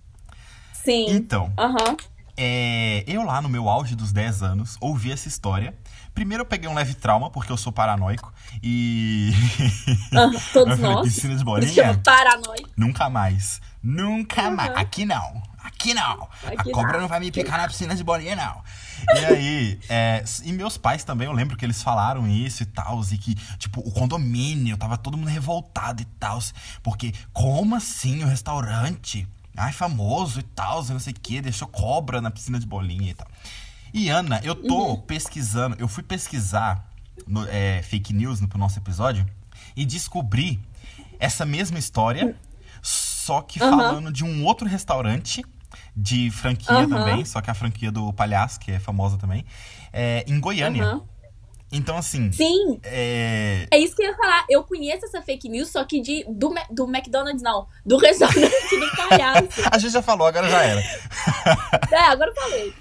Sim. 0.73 1.05
Então, 1.10 1.51
Aham. 1.57 1.97
É, 2.43 3.04
eu 3.06 3.23
lá 3.23 3.39
no 3.39 3.47
meu 3.47 3.69
auge 3.69 3.95
dos 3.95 4.12
10 4.12 4.41
anos 4.41 4.75
ouvi 4.82 5.12
essa 5.12 5.27
história. 5.27 5.75
Primeiro 6.15 6.41
eu 6.41 6.45
peguei 6.45 6.67
um 6.67 6.73
leve 6.73 6.93
trauma, 6.95 7.30
porque 7.30 7.51
eu 7.51 7.58
sou 7.58 7.71
paranoico. 7.71 8.34
E. 8.63 9.32
aham. 10.12 10.32
Todos 10.51 10.80
falei, 10.80 10.95
nós. 10.95 11.13
Piscina 11.13 11.36
de 11.38 11.43
bolinha? 11.43 12.01
paranoia. 12.04 12.65
Nunca 12.75 13.10
mais. 13.10 13.62
Nunca 13.82 14.49
Uhum. 14.49 14.56
mais. 14.56 14.75
Aqui 14.75 15.06
não. 15.06 15.41
Aqui 15.63 15.93
não. 15.93 16.27
Aqui 16.43 16.69
a 16.71 16.73
cobra 16.73 16.93
não. 16.93 17.01
não 17.01 17.08
vai 17.08 17.19
me 17.19 17.32
picar 17.32 17.60
na 17.60 17.67
piscina 17.67 17.95
de 17.95 18.04
bolinha, 18.04 18.36
não. 18.36 18.63
E 19.15 19.25
aí, 19.25 19.80
é, 19.89 20.23
e 20.43 20.51
meus 20.51 20.77
pais 20.77 21.04
também, 21.04 21.27
eu 21.27 21.34
lembro 21.34 21.56
que 21.56 21.63
eles 21.63 21.82
falaram 21.82 22.27
isso 22.27 22.63
e 22.63 22.65
tal, 22.65 23.01
e 23.12 23.17
que, 23.17 23.36
tipo, 23.58 23.80
o 23.82 23.91
condomínio, 23.91 24.75
tava 24.77 24.97
todo 24.97 25.17
mundo 25.17 25.30
revoltado 25.30 26.01
e 26.01 26.06
tal, 26.19 26.39
porque 26.84 27.13
como 27.32 27.75
assim 27.75 28.23
o 28.23 28.27
restaurante, 28.27 29.27
ai, 29.56 29.72
famoso 29.74 30.40
e 30.40 30.44
tal, 30.44 30.84
não 30.86 31.00
sei 31.00 31.14
o 31.14 31.20
que, 31.20 31.42
deixou 31.42 31.68
cobra 31.68 32.22
na 32.22 32.32
piscina 32.32 32.60
de 32.60 32.66
bolinha 32.66 33.12
e 33.12 33.14
tal. 33.14 33.28
E 33.94 34.10
Ana, 34.10 34.40
eu 34.44 34.56
tô 34.56 34.92
Uhum. 34.92 35.02
pesquisando, 35.02 35.76
eu 35.80 35.88
fui 35.88 36.04
pesquisar 36.04 36.90
no- 37.28 37.48
é, 37.50 37.82
fake 37.84 38.14
news 38.14 38.40
no 38.40 38.48
pro 38.48 38.58
nosso 38.58 38.80
episódio 38.80 39.26
e 39.76 39.86
descobri 39.86 40.60
essa 41.20 41.46
mesma 41.46 41.78
história, 41.78 42.36
só 42.82 43.42
que 43.42 43.62
Aham. 43.62 43.70
falando 43.70 44.12
de 44.12 44.24
um 44.24 44.44
outro 44.46 44.68
restaurante 44.68 45.44
de 45.96 46.32
franquia 46.32 46.86
Aham. 46.86 46.88
também, 46.90 47.26
só 47.26 47.42
que 47.42 47.52
a 47.52 47.54
franquia 47.54 47.92
do 47.92 48.12
Palhaço, 48.14 48.60
que 48.60 48.72
é 48.72 48.80
famosa 48.80 49.18
também, 49.18 49.46
é, 49.94 50.24
em 50.28 50.40
Goiânia. 50.40 51.02
Então, 51.71 51.97
assim, 51.97 52.31
Sim. 52.31 52.79
é, 52.84 53.65
É 53.71 53.77
isso 53.77 53.95
que 53.95 54.03
eu 54.03 54.07
ia 54.07 54.15
falar. 54.15 54.45
Eu 54.49 54.63
conheço 54.63 55.05
essa 55.05 55.21
fake 55.21 55.47
news, 55.47 55.69
só 55.69 55.84
que 55.84 56.01
de, 56.01 56.25
do, 56.27 56.53
do 56.69 56.84
McDonald's, 56.86 57.41
não. 57.41 57.67
Do 57.86 57.95
restaurante 57.97 58.79
do 58.79 58.95
palhaço. 58.95 59.47
a 59.71 59.77
gente 59.77 59.91
já 59.93 60.01
falou, 60.01 60.27
agora 60.27 60.49
já 60.49 60.63
era. 60.63 60.81
É, 61.91 61.99
agora 62.07 62.31
eu 62.31 62.36
falei. 62.36 62.73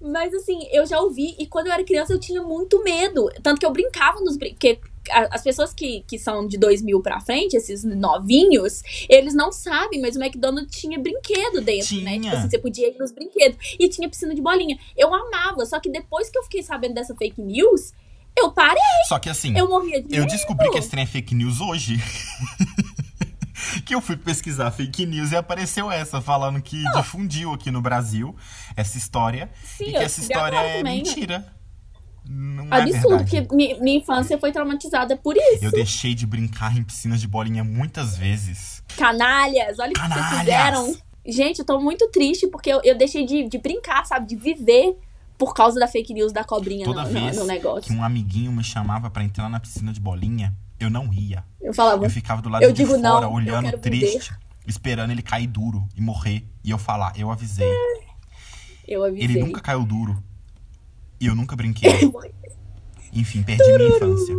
Mas 0.00 0.34
assim, 0.34 0.58
eu 0.72 0.84
já 0.86 1.00
ouvi, 1.00 1.34
e 1.38 1.46
quando 1.46 1.68
eu 1.68 1.72
era 1.72 1.82
criança 1.84 2.12
eu 2.12 2.20
tinha 2.20 2.42
muito 2.42 2.82
medo. 2.82 3.28
Tanto 3.42 3.58
que 3.58 3.66
eu 3.66 3.72
brincava 3.72 4.20
nos 4.20 4.36
brinquedos. 4.36 4.80
Porque 4.80 4.96
as 5.10 5.42
pessoas 5.42 5.72
que, 5.72 6.04
que 6.06 6.18
são 6.18 6.46
de 6.46 6.58
2000 6.58 7.00
pra 7.00 7.20
frente, 7.20 7.56
esses 7.56 7.84
novinhos, 7.84 8.82
eles 9.08 9.34
não 9.34 9.52
sabem, 9.52 10.00
mas 10.00 10.16
o 10.16 10.22
McDonald's 10.22 10.76
tinha 10.76 10.98
brinquedo 10.98 11.60
dentro, 11.60 12.00
né? 12.00 12.18
Tinha. 12.18 12.20
Tipo 12.20 12.36
assim, 12.36 12.50
você 12.50 12.58
podia 12.58 12.88
ir 12.88 12.98
nos 12.98 13.12
brinquedos. 13.12 13.56
E 13.78 13.88
tinha 13.88 14.08
piscina 14.08 14.34
de 14.34 14.42
bolinha. 14.42 14.78
Eu 14.96 15.14
amava, 15.14 15.64
só 15.64 15.78
que 15.78 15.88
depois 15.88 16.28
que 16.28 16.38
eu 16.38 16.42
fiquei 16.42 16.62
sabendo 16.62 16.94
dessa 16.94 17.14
fake 17.14 17.40
news, 17.40 17.92
eu 18.36 18.50
parei, 18.52 18.82
Só 19.08 19.18
que 19.18 19.28
assim, 19.28 19.56
eu 19.56 19.68
morria 19.68 20.02
de 20.02 20.14
eu 20.14 20.20
medo. 20.22 20.30
descobri 20.30 20.70
que 20.70 20.78
esse 20.78 20.88
trem 20.90 21.04
é 21.04 21.06
fake 21.06 21.34
news 21.34 21.60
hoje. 21.60 21.96
que 23.84 23.94
eu 23.94 24.00
fui 24.00 24.16
pesquisar 24.16 24.70
fake 24.70 25.06
news 25.06 25.32
e 25.32 25.36
apareceu 25.36 25.90
essa, 25.90 26.20
falando 26.20 26.60
que 26.60 26.82
difundiu 26.94 27.52
aqui 27.52 27.70
no 27.70 27.80
Brasil 27.80 28.34
essa 28.76 28.98
história. 28.98 29.50
Sim, 29.64 29.84
e 29.86 29.90
que 29.92 29.96
essa 29.96 30.20
história 30.20 30.56
é 30.56 30.78
também, 30.78 30.82
né? 31.02 31.08
mentira. 31.08 31.46
Não 32.28 32.64
é 32.64 32.80
Absurdo, 32.82 33.08
verdade. 33.18 33.46
porque 33.46 33.54
mi- 33.54 33.78
minha 33.80 33.98
infância 33.98 34.36
foi 34.38 34.50
traumatizada 34.52 35.16
por 35.16 35.36
isso. 35.36 35.64
Eu 35.64 35.70
deixei 35.70 36.12
de 36.14 36.26
brincar 36.26 36.76
em 36.76 36.82
piscinas 36.82 37.20
de 37.20 37.28
bolinha 37.28 37.62
muitas 37.62 38.16
vezes. 38.16 38.82
Canalhas, 38.96 39.78
olha 39.78 39.92
o 39.92 39.94
que 39.94 40.00
vocês 40.08 40.38
fizeram. 40.40 40.96
Gente, 41.24 41.60
eu 41.60 41.64
tô 41.64 41.80
muito 41.80 42.08
triste 42.10 42.48
porque 42.48 42.68
eu, 42.70 42.80
eu 42.84 42.96
deixei 42.98 43.24
de, 43.24 43.48
de 43.48 43.58
brincar, 43.58 44.04
sabe? 44.06 44.26
De 44.26 44.36
viver 44.36 44.96
por 45.38 45.54
causa 45.54 45.78
da 45.78 45.86
fake 45.88 46.12
news 46.14 46.32
da 46.32 46.42
cobrinha 46.44 46.84
Toda 46.84 47.02
no, 47.04 47.08
no- 47.08 47.20
vez 47.20 47.36
no 47.36 47.42
que 47.42 47.48
negócio. 47.48 47.94
um 47.94 48.02
amiguinho 48.02 48.50
me 48.52 48.64
chamava 48.64 49.10
pra 49.10 49.22
entrar 49.24 49.48
na 49.48 49.60
piscina 49.60 49.92
de 49.92 50.00
bolinha, 50.00 50.56
eu 50.80 50.88
não 50.90 51.12
ia. 51.12 51.44
Eu 51.60 51.74
falava, 51.74 52.04
Eu 52.04 52.10
ficava 52.10 52.40
do 52.42 52.48
lado 52.48 52.62
Eu 52.62 52.72
de 52.72 52.76
digo 52.82 52.90
fora, 52.98 53.02
não, 53.02 53.32
olhando 53.32 53.76
triste, 53.78 54.32
esperando 54.66 55.10
ele 55.10 55.22
cair 55.22 55.46
duro 55.46 55.86
e 55.94 56.00
morrer. 56.00 56.44
E 56.64 56.70
eu 56.70 56.78
falar, 56.78 57.12
eu 57.16 57.30
avisei. 57.30 57.70
eu 58.86 59.04
avisei. 59.04 59.24
Ele 59.24 59.40
nunca 59.40 59.60
caiu 59.60 59.84
duro. 59.84 60.22
E 61.20 61.26
eu 61.26 61.34
nunca 61.34 61.56
brinquei. 61.56 61.90
Enfim, 63.12 63.42
perdi 63.42 63.64
minha 63.76 63.88
infância. 63.88 64.34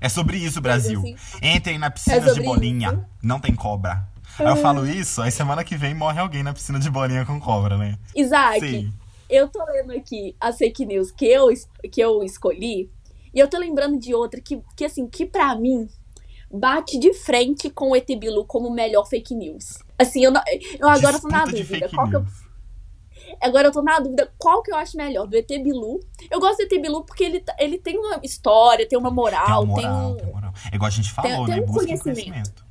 É 0.00 0.08
sobre 0.08 0.36
isso, 0.36 0.60
Brasil. 0.60 1.00
assim, 1.00 1.16
Entrem 1.42 1.78
na 1.78 1.90
piscina 1.90 2.16
É 2.16 2.32
de 2.32 2.40
bolinha. 2.42 2.88
isso. 2.92 3.04
Não 3.22 3.38
tem 3.40 3.54
cobra. 3.54 4.08
Aí 4.38 4.46
eu 4.46 4.56
falo 4.56 4.86
isso, 4.86 5.22
aí 5.22 5.30
semana 5.30 5.62
que 5.62 5.76
vem 5.76 5.94
morre 5.94 6.18
alguém 6.18 6.42
na 6.42 6.52
piscina 6.52 6.78
de 6.78 6.90
bolinha 6.90 7.24
com 7.24 7.38
cobra, 7.38 7.78
né? 7.78 7.96
Isaac, 8.16 8.60
Sim. 8.60 8.92
Eu 9.28 9.48
tô 9.48 9.64
lendo 9.64 9.92
aqui 9.92 10.34
as 10.40 10.56
fake 10.58 10.84
news 10.86 11.10
que 11.10 11.24
eu, 11.26 11.48
que 11.90 12.00
eu 12.00 12.22
escolhi. 12.22 12.90
E 13.34 13.38
eu 13.40 13.48
tô 13.48 13.58
lembrando 13.58 13.98
de 13.98 14.14
outra 14.14 14.40
que, 14.40 14.60
que 14.76 14.84
assim, 14.84 15.06
que 15.08 15.26
pra 15.26 15.54
mim 15.56 15.88
bate 16.50 16.98
de 16.98 17.12
frente 17.12 17.68
com 17.68 17.90
o 17.90 17.96
ET 17.96 18.06
Bilu 18.16 18.44
como 18.44 18.70
melhor 18.70 19.04
fake 19.06 19.34
news. 19.34 19.78
Assim, 19.98 20.24
eu, 20.24 20.30
não- 20.30 20.42
eu 20.78 20.88
agora 20.88 21.20
tô 21.20 21.28
na 21.28 21.44
dúvida. 21.44 21.88
Qual 21.88 22.08
que 22.08 22.16
eu. 22.16 22.24
Agora 23.40 23.68
eu 23.68 23.72
tô 23.72 23.82
na 23.82 23.98
dúvida 23.98 24.32
qual 24.38 24.62
que 24.62 24.70
eu 24.70 24.76
acho 24.76 24.96
melhor, 24.96 25.26
do 25.26 25.36
ET 25.36 25.48
Bilu. 25.48 25.98
Eu 26.30 26.38
gosto 26.38 26.58
do 26.58 26.62
ET 26.62 26.80
Bilu 26.80 27.04
porque 27.04 27.24
ele, 27.24 27.40
tá- 27.40 27.56
ele 27.58 27.78
tem 27.78 27.98
uma 27.98 28.20
história, 28.22 28.86
tem 28.88 28.98
uma 28.98 29.08
Tem 29.08 29.16
moral, 29.16 29.62
uma 29.64 29.74
tem 29.74 29.84
moral, 29.88 30.10
um. 30.10 30.16
tem 30.16 30.26
uma 30.26 30.32
moral. 30.34 30.52
É 30.70 30.76
igual 30.76 30.86
a 30.86 30.90
gente 30.90 31.10
falou, 31.10 31.46
tem 31.46 31.56
né? 31.56 31.62
um 31.62 31.66
Busca 31.66 31.84
conhecimento. 31.86 32.14
conhecimento. 32.22 32.64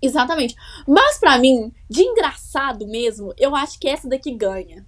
Exatamente. 0.00 0.56
Mas 0.86 1.18
pra 1.18 1.38
mim, 1.38 1.72
de 1.88 2.02
engraçado 2.02 2.86
mesmo, 2.86 3.32
eu 3.36 3.54
acho 3.54 3.78
que 3.78 3.88
essa 3.88 4.08
daqui 4.08 4.34
ganha. 4.34 4.86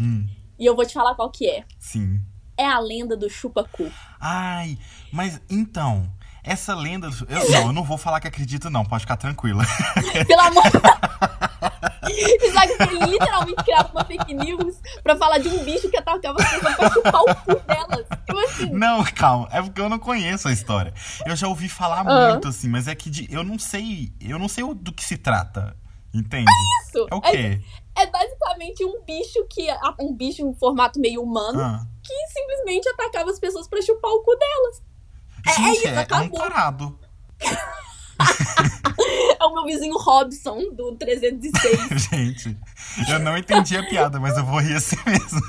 Hum, 0.00 0.26
E 0.58 0.66
eu 0.66 0.74
vou 0.74 0.84
te 0.86 0.94
falar 0.94 1.14
qual 1.14 1.30
que 1.30 1.48
é. 1.48 1.64
sim. 1.78 2.20
É 2.56 2.66
a 2.66 2.78
lenda 2.78 3.16
do 3.16 3.28
chupa-cu. 3.30 3.90
Ai, 4.20 4.76
mas 5.10 5.40
então, 5.48 6.12
essa 6.44 6.74
lenda. 6.74 7.08
Eu, 7.28 7.50
não, 7.50 7.60
eu 7.68 7.72
não 7.72 7.82
vou 7.84 7.96
falar 7.96 8.20
que 8.20 8.28
acredito, 8.28 8.68
não, 8.68 8.84
pode 8.84 9.00
ficar 9.00 9.16
tranquila. 9.16 9.64
Pelo 10.28 10.40
amor. 10.42 10.64
Isaac 12.10 12.76
foi 12.76 12.98
literalmente 13.08 13.62
criado 13.64 13.90
uma 13.92 14.04
fake 14.04 14.34
news 14.34 14.76
pra 15.02 15.16
falar 15.16 15.38
de 15.38 15.48
um 15.48 15.64
bicho 15.64 15.88
que 15.88 15.96
atacava 15.96 16.38
as 16.42 16.50
pessoas 16.50 16.76
pra 16.76 16.90
chupar 16.90 17.20
o 17.22 17.34
cu 17.36 17.54
delas. 17.66 18.06
Tipo 18.26 18.38
assim. 18.40 18.70
Não, 18.70 19.04
calma, 19.04 19.48
é 19.52 19.62
porque 19.62 19.80
eu 19.80 19.88
não 19.88 19.98
conheço 19.98 20.48
a 20.48 20.52
história. 20.52 20.92
Eu 21.24 21.36
já 21.36 21.48
ouvi 21.48 21.68
falar 21.68 22.00
Ah. 22.06 22.30
muito, 22.32 22.48
assim, 22.48 22.68
mas 22.68 22.88
é 22.88 22.94
que 22.94 23.08
de- 23.10 23.28
eu 23.32 23.42
não 23.44 23.58
sei. 23.58 24.12
Eu 24.20 24.38
não 24.38 24.48
sei 24.48 24.64
do 24.74 24.92
que 24.92 25.04
se 25.04 25.16
trata. 25.16 25.76
Entende? 26.12 26.50
Isso. 26.88 27.06
É 27.10 27.14
o 27.14 27.20
quê? 27.20 27.62
É, 27.96 28.02
é 28.02 28.06
basicamente 28.06 28.84
um 28.84 29.02
bicho 29.04 29.44
que. 29.48 29.66
Um 30.00 30.14
bicho 30.14 30.42
em 30.42 30.54
formato 30.54 30.98
meio 31.00 31.22
humano 31.22 31.60
Ah. 31.60 31.86
que 32.02 32.14
simplesmente 32.28 32.88
atacava 32.88 33.30
as 33.30 33.38
pessoas 33.38 33.68
pra 33.68 33.80
chupar 33.82 34.10
o 34.10 34.22
cu 34.22 34.36
delas. 34.36 34.82
É 35.46 35.52
Gente, 35.54 35.78
isso, 35.78 35.88
é, 35.88 35.90
é 35.90 35.94
um 35.94 35.98
acabou. 36.00 36.38
tarado. 36.38 36.98
É 39.40 39.44
o 39.46 39.54
meu 39.54 39.64
vizinho 39.64 39.96
Robson 39.96 40.74
do 40.74 40.94
306. 40.96 42.02
Gente, 42.10 42.56
eu 43.08 43.18
não 43.18 43.34
entendi 43.36 43.74
a 43.74 43.82
piada, 43.88 44.20
mas 44.20 44.36
eu 44.36 44.44
vou 44.44 44.58
rir 44.60 44.74
assim 44.76 44.96
mesmo. 45.06 45.40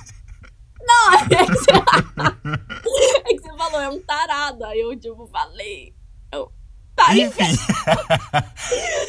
é, 1.29 1.45
que 1.45 1.51
você... 1.51 1.71
é 3.25 3.33
que 3.33 3.41
você 3.41 3.57
falou, 3.57 3.81
é 3.81 3.89
um 3.89 4.01
tarado. 4.01 4.63
Aí 4.63 4.79
eu, 4.79 4.97
tipo, 4.97 5.27
falei. 5.27 5.93
Eu... 6.31 6.49
Tá, 6.95 7.13
Enfim. 7.13 7.43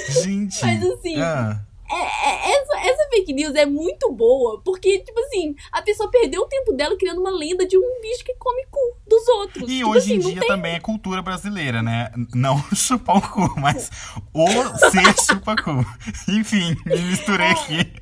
Gente. 0.09 0.65
Mas 0.65 0.83
assim, 0.85 1.21
ah, 1.23 1.61
É, 1.93 2.29
é, 2.31 2.53
essa, 2.53 2.79
essa 2.91 3.09
fake 3.11 3.33
news 3.35 3.55
é 3.55 3.67
muito 3.67 4.11
boa, 4.13 4.61
porque, 4.65 5.01
tipo 5.01 5.21
assim, 5.21 5.55
a 5.71 5.83
pessoa 5.83 6.11
perdeu 6.11 6.41
o 6.43 6.47
tempo 6.47 6.73
dela 6.73 6.97
criando 6.97 7.21
uma 7.21 7.31
lenda 7.31 7.67
de 7.67 7.77
um 7.77 8.01
bicho 8.01 8.25
que 8.25 8.35
come 8.37 8.65
cu 8.71 8.79
dos 9.07 9.29
outros. 9.29 9.69
E 9.69 9.79
Tipo 9.79 9.91
hoje 9.91 10.15
em 10.15 10.17
assim, 10.19 10.25
não 10.25 10.31
dia 10.33 10.41
tem- 10.41 10.49
também 10.49 10.75
é 10.75 10.81
cultura 10.81 11.21
brasileira, 11.21 11.83
né? 11.83 12.11
Não 12.35 12.57
chupar 12.75 13.19
o 13.19 13.23
cu, 13.31 13.61
mas 13.61 13.91
o 14.33 14.47
ser 14.91 15.15
chupa-cu. 15.27 15.85
Enfim, 16.29 16.75
me 16.87 17.01
misturei 17.03 17.49
É. 17.49 17.51
aqui. 17.51 17.93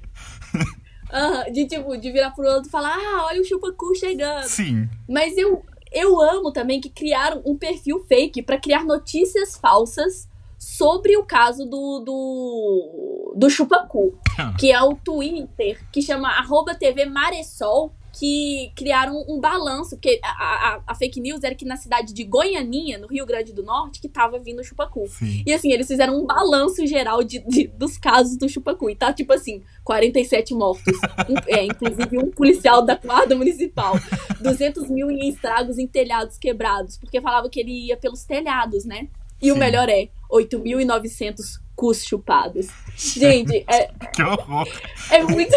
De 1.53 1.66
tipo, 1.66 1.96
de 1.96 2.12
virar 2.12 2.31
pro 2.31 2.46
outro 2.46 2.68
e 2.68 2.70
falar, 2.70 2.96
ah, 2.96 3.24
olha 3.26 3.40
o 3.40 3.44
chupa-cu 3.44 3.94
chegando. 3.96 4.44
Sim. 4.44 4.88
Mas 5.09 5.37
eu, 5.37 5.64
eu 5.90 6.20
amo 6.20 6.53
também 6.53 6.81
que 6.81 6.88
criaram 6.88 7.42
um 7.44 7.57
perfil 7.57 8.05
fake 8.09 8.42
pra 8.42 8.57
criar 8.61 8.85
notícias 8.85 9.57
falsas 9.57 10.29
sobre 10.57 11.16
o 11.16 11.24
caso 11.24 11.64
do, 11.64 12.00
do, 12.00 13.19
do 13.40 13.48
chupacu, 13.48 14.18
que 14.59 14.70
é 14.70 14.83
o 14.83 14.94
Twitter, 14.94 15.81
que 15.90 16.03
chama 16.03 16.29
arroba 16.29 16.74
TV 16.74 17.07
Maressol, 17.07 17.92
que 18.12 18.72
criaram 18.76 19.24
um 19.29 19.40
balanço, 19.40 19.90
porque 19.90 20.20
a, 20.22 20.29
a, 20.29 20.81
a 20.88 20.94
fake 20.96 21.20
news 21.20 21.42
era 21.44 21.55
que 21.55 21.64
na 21.64 21.76
cidade 21.76 22.12
de 22.12 22.24
Goianinha, 22.24 22.98
no 22.98 23.07
Rio 23.07 23.24
Grande 23.24 23.53
do 23.53 23.62
Norte, 23.62 24.00
que 24.00 24.09
tava 24.09 24.38
vindo 24.38 24.59
o 24.61 24.64
chupacu. 24.64 25.07
Sim. 25.09 25.42
E 25.46 25.53
assim, 25.55 25.72
eles 25.72 25.87
fizeram 25.87 26.20
um 26.20 26.26
balanço 26.26 26.85
geral 26.87 27.22
de, 27.22 27.38
de- 27.46 27.68
dos 27.68 27.96
casos 27.96 28.37
do 28.37 28.48
chupacu. 28.48 28.90
E 28.90 28.96
tá 28.96 29.12
tipo 29.12 29.33
assim, 29.33 29.62
47 29.85 30.53
mortos. 30.55 30.96
Um- 31.29 31.35
é, 31.46 31.64
inclusive 31.64 32.18
um 32.18 32.31
policial 32.33 32.83
da 32.85 32.96
guarda 32.96 33.35
municipal. 33.37 33.94
200 34.40 34.90
mil 34.90 35.09
em 35.11 35.29
estragos 35.29 35.79
em 35.79 35.87
telhados 35.87 36.37
quebrados. 36.37 36.98
Porque 36.98 37.20
falava 37.20 37.48
que 37.48 37.61
ele 37.61 37.87
ia 37.87 37.96
pelos 37.96 38.24
telhados, 38.24 38.85
né? 38.85 39.07
E 39.40 39.50
o 39.50 39.55
Sim. 39.55 39.61
melhor 39.61 39.88
é, 39.88 40.09
8.900 40.31 41.61
cus 41.80 42.04
chupados. 42.04 42.66
Gente, 42.96 43.64
é, 43.66 43.90
Que 44.14 44.22
horror. 44.22 44.68
é 45.10 45.22
muito... 45.22 45.54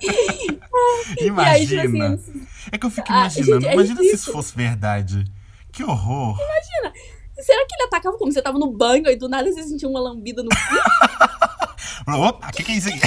E 0.00 0.08
aí, 0.08 0.38
tipo 0.48 0.64
Imagina. 1.20 2.14
assim, 2.14 2.46
É 2.72 2.78
que 2.78 2.86
eu 2.86 2.90
fico 2.90 3.06
Ah, 3.10 3.20
imaginando. 3.20 3.60
gente, 3.60 3.68
é 3.68 3.72
Imagina 3.74 4.00
se 4.00 4.14
isso 4.14 4.32
fosse 4.32 4.56
verdade. 4.56 5.24
Que 5.72 5.84
horror. 5.84 6.36
será 7.36 7.64
que 7.66 7.74
ele 7.74 7.84
atacava 7.84 8.16
como? 8.18 8.32
Você 8.32 8.42
tava 8.42 8.58
no 8.58 8.72
banho 8.72 9.06
e 9.08 9.16
do 9.16 9.28
nada 9.28 9.50
você 9.52 9.62
sentia 9.62 9.88
uma 9.88 10.00
lambida 10.00 10.42
no 10.42 10.48
cu? 10.48 10.56
Opa, 12.10 12.48
o 12.48 12.52
que, 12.52 12.62
que 12.64 12.72
é 12.72 12.74
isso 12.76 12.88
aqui? 12.88 13.00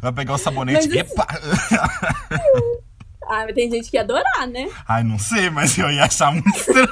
Vai 0.00 0.12
pegar 0.12 0.34
o 0.34 0.38
sabonete. 0.38 0.88
Mas 0.88 0.96
assim- 0.96 1.12
Epa! 1.12 1.26
Ah, 3.28 3.44
mas 3.44 3.54
tem 3.54 3.68
gente 3.70 3.90
que 3.90 3.96
ia 3.96 4.02
adorar, 4.02 4.46
né? 4.46 4.70
Ai, 4.86 5.02
não 5.02 5.18
sei, 5.18 5.50
mas 5.50 5.76
eu 5.76 5.90
ia 5.90 6.04
achar 6.04 6.32
muito 6.32 6.48
estranho. 6.56 6.86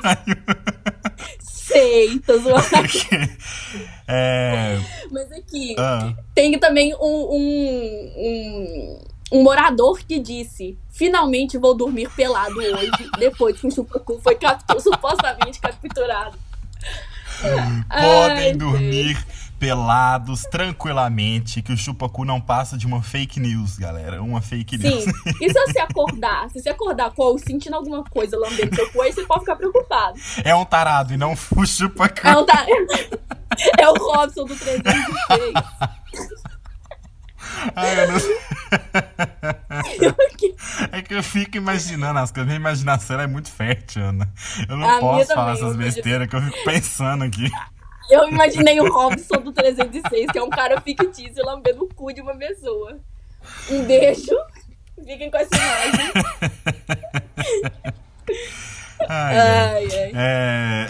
Sei, 1.66 2.18
tô 2.20 2.38
zoando. 2.38 2.64
É. 4.06 4.78
Mas 5.10 5.32
aqui, 5.32 5.74
ah, 5.78 6.12
tem 6.34 6.58
também 6.58 6.94
um, 6.94 6.98
um, 7.00 8.12
um, 8.18 8.98
um 9.32 9.42
morador 9.42 9.98
que 10.06 10.18
disse: 10.18 10.76
Finalmente 10.90 11.56
vou 11.56 11.74
dormir 11.74 12.10
pelado 12.10 12.54
hoje, 12.58 12.90
depois 13.18 13.58
que 13.58 13.66
o 13.66 13.70
Chupacu 13.70 14.20
foi 14.22 14.34
captu- 14.34 14.78
supostamente 14.78 15.58
capturado. 15.58 16.36
podem 17.40 17.80
Ai, 17.88 18.52
dormir 18.52 19.16
pelados 19.64 20.42
tranquilamente, 20.42 21.62
que 21.62 21.72
o 21.72 21.76
chupacu 21.76 22.22
não 22.22 22.38
passa 22.38 22.76
de 22.76 22.86
uma 22.86 23.02
fake 23.02 23.40
news, 23.40 23.78
galera. 23.78 24.22
Uma 24.22 24.42
fake 24.42 24.76
news. 24.76 25.04
Sim, 25.04 25.10
e 25.40 25.48
se 25.48 25.54
você 25.54 25.78
acordar? 25.78 26.50
Se 26.50 26.60
você 26.60 26.68
acordar 26.68 27.10
com 27.12 27.38
sentindo 27.38 27.74
alguma 27.74 28.04
coisa 28.04 28.36
lambendo 28.36 28.76
seu 28.76 28.92
cu, 28.92 29.00
aí 29.00 29.10
você 29.10 29.24
pode 29.24 29.40
ficar 29.40 29.56
preocupado. 29.56 30.20
É 30.44 30.54
um 30.54 30.66
tarado 30.66 31.14
e 31.14 31.16
não 31.16 31.32
o 31.32 31.66
chupacu. 31.66 32.26
É 32.26 32.36
o, 32.36 32.42
da... 32.42 32.66
é 33.80 33.88
o 33.88 33.94
Robson 33.94 34.44
do 34.44 34.54
306. 34.54 35.54
Ai, 37.74 38.00
eu 38.00 38.12
não 38.12 38.20
sei. 38.20 38.36
É 40.92 41.00
que 41.00 41.14
eu 41.14 41.22
fico 41.22 41.56
imaginando 41.56 42.18
as 42.18 42.30
coisas. 42.30 42.46
Minha 42.46 42.58
imaginação 42.58 43.18
é 43.18 43.26
muito 43.26 43.50
fértil, 43.50 44.02
Ana. 44.02 44.30
Eu 44.68 44.76
não 44.76 44.88
A 44.88 45.00
posso 45.00 45.32
falar 45.32 45.54
essas 45.54 45.74
besteiras 45.74 46.28
que 46.28 46.36
eu 46.36 46.42
fico 46.42 46.64
pensando 46.64 47.24
aqui. 47.24 47.50
Eu 48.10 48.28
imaginei 48.28 48.78
o 48.80 48.92
Robson 48.92 49.36
do 49.40 49.52
306, 49.52 50.30
que 50.30 50.38
é 50.38 50.42
um 50.42 50.50
cara 50.50 50.80
fictício 50.80 51.44
lambendo 51.44 51.84
o 51.84 51.94
cu 51.94 52.12
de 52.12 52.20
uma 52.20 52.36
pessoa. 52.36 52.98
Um 53.70 53.84
beijo. 53.84 54.36
Fiquem 55.04 55.30
com 55.30 55.36
essa 55.36 55.54
imagem. 55.56 56.12
Ai, 59.08 59.38
ai. 59.38 59.88
Ai. 59.92 60.12
É... 60.14 60.88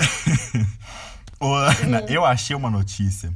Ô, 1.40 1.52
Ana, 1.54 2.00
Hum. 2.02 2.06
eu 2.08 2.24
achei 2.24 2.54
uma 2.56 2.70
notícia 2.70 3.32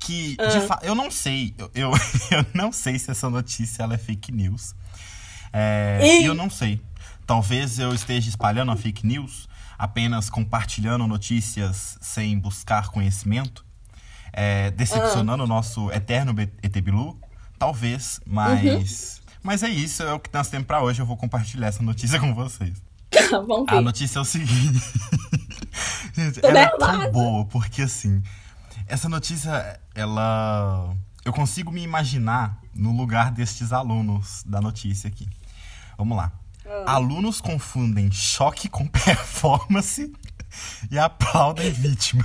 que, 0.00 0.36
de 0.36 0.42
Ah. 0.56 0.60
fato, 0.62 0.84
eu 0.84 0.94
não 0.94 1.10
sei, 1.10 1.54
eu, 1.58 1.70
eu, 1.74 1.92
eu 2.32 2.46
não 2.54 2.72
sei 2.72 2.98
se 2.98 3.10
essa 3.10 3.28
notícia 3.28 3.82
ela 3.82 3.94
é 3.94 3.98
fake 3.98 4.32
news. 4.32 4.74
É, 5.52 6.00
e 6.22 6.24
eu 6.24 6.34
não 6.34 6.48
sei. 6.48 6.80
Talvez 7.26 7.78
eu 7.78 7.94
esteja 7.94 8.28
espalhando 8.28 8.72
a 8.72 8.76
fake 8.76 9.06
news, 9.06 9.48
apenas 9.80 10.28
compartilhando 10.28 11.06
notícias 11.06 11.96
sem 12.02 12.38
buscar 12.38 12.88
conhecimento, 12.88 13.64
é, 14.30 14.70
decepcionando 14.72 15.44
o 15.44 15.46
nosso 15.46 15.90
eterno 15.90 16.34
B- 16.34 16.50
ET 16.62 16.78
Bilu. 16.82 17.18
Talvez, 17.58 18.20
mas. 18.26 19.22
Mas 19.42 19.62
é 19.62 19.70
isso, 19.70 20.02
é 20.02 20.12
o 20.12 20.20
que 20.20 20.28
nós 20.34 20.48
temos 20.48 20.66
pra 20.66 20.82
hoje. 20.82 21.00
Eu 21.00 21.06
vou 21.06 21.16
compartilhar 21.16 21.68
essa 21.68 21.82
notícia 21.82 22.20
com 22.20 22.34
vocês. 22.34 22.74
Vamos 23.30 23.64
A 23.68 23.80
notícia 23.80 24.18
é 24.18 24.22
o 24.22 24.24
seguinte. 24.24 24.80
Gente, 26.14 26.40
Tô 26.42 26.48
ela 26.48 26.60
é 26.60 26.68
tão 26.76 27.10
boa, 27.10 27.46
porque 27.46 27.80
assim, 27.82 28.22
essa 28.86 29.08
notícia, 29.08 29.80
ela. 29.94 30.94
Eu 31.24 31.32
consigo 31.32 31.70
me 31.72 31.82
imaginar 31.82 32.58
no 32.74 32.94
lugar 32.94 33.30
destes 33.30 33.72
alunos 33.72 34.42
da 34.44 34.60
notícia 34.60 35.08
aqui. 35.08 35.26
Vamos 35.96 36.16
lá. 36.18 36.32
Ah. 36.70 36.94
Alunos 36.94 37.40
confundem 37.40 38.12
choque 38.12 38.68
com 38.68 38.86
performance 38.88 40.12
e 40.90 40.98
aplaudem 40.98 41.72
vítima. 41.72 42.24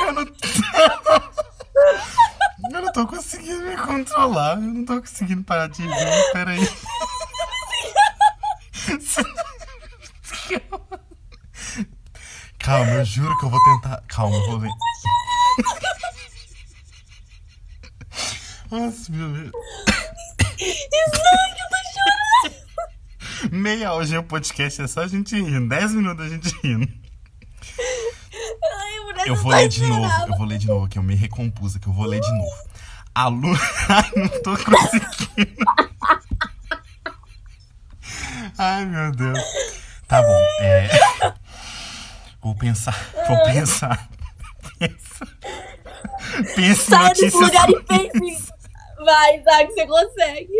Eu 0.00 0.12
não. 0.12 0.26
Eu 2.72 2.82
não 2.82 2.92
tô 2.92 3.06
conseguindo 3.06 3.62
me 3.62 3.76
controlar. 3.76 4.54
Eu 4.54 4.60
não 4.60 4.84
tô 4.84 5.00
conseguindo 5.00 5.42
parar 5.42 5.68
de 5.68 5.82
rir. 5.82 6.32
Peraí. 6.32 6.60
Calma, 12.66 12.90
eu 12.94 13.04
juro 13.04 13.38
que 13.38 13.44
eu 13.44 13.48
vou 13.48 13.62
tentar. 13.62 14.02
Calma, 14.08 14.34
eu 14.34 14.46
vou 14.46 14.56
ler. 14.56 14.72
Nossa, 18.68 19.12
meu 19.12 19.28
Deus. 19.30 19.52
Meia 23.52 23.92
hora 23.92 24.04
de 24.04 24.18
um 24.18 24.22
podcast 24.24 24.82
é 24.82 24.88
só 24.88 25.02
a 25.02 25.06
gente 25.06 25.40
rindo. 25.40 25.68
Dez 25.68 25.92
minutos 25.92 26.26
a 26.26 26.28
gente 26.28 26.48
rindo. 26.64 26.92
Ai, 27.78 29.00
mulher, 29.04 29.28
Eu 29.28 29.36
vou 29.36 29.52
tá 29.52 29.58
ler 29.58 29.68
de 29.68 29.86
novo. 29.86 30.26
Eu 30.26 30.36
vou 30.36 30.46
ler 30.46 30.58
de 30.58 30.66
novo 30.66 30.86
aqui. 30.86 30.98
Eu 30.98 31.04
me 31.04 31.14
recompus 31.14 31.76
aqui. 31.76 31.86
Eu 31.86 31.92
vou 31.92 32.06
ler 32.06 32.20
de 32.20 32.32
novo. 32.32 32.68
Aluno. 33.14 33.56
Ai, 33.88 34.10
não 34.16 34.28
tô 34.42 34.56
conseguindo. 34.58 35.64
Ai, 38.58 38.84
meu 38.86 39.12
Deus. 39.12 39.38
Tá 40.08 40.20
bom. 40.20 40.44
É. 40.60 41.05
Vou 42.56 42.58
pensar. 42.58 43.10
Vou 43.28 43.44
pensar. 43.44 44.08
Pensa. 44.78 45.26
Pensa 46.54 46.60
em 46.60 46.74
Saia 46.74 47.14
desse 47.14 47.36
lugar 47.36 47.68
e 47.68 47.82
pense. 47.82 48.52
Vai, 49.04 49.42
Zack, 49.42 49.72
você 49.72 49.86
consegue. 49.86 50.52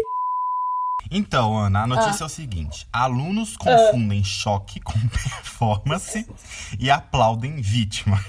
Então, 1.11 1.57
Ana, 1.57 1.85
a 1.85 1.87
notícia 1.87 2.25
é 2.25 2.27
o 2.27 2.29
seguinte: 2.29 2.87
alunos 2.93 3.57
confundem 3.57 4.23
choque 4.23 4.79
com 4.81 4.99
performance 5.09 6.29
e 6.79 6.91
aplaudem 6.91 7.57
vítima. 7.63 8.23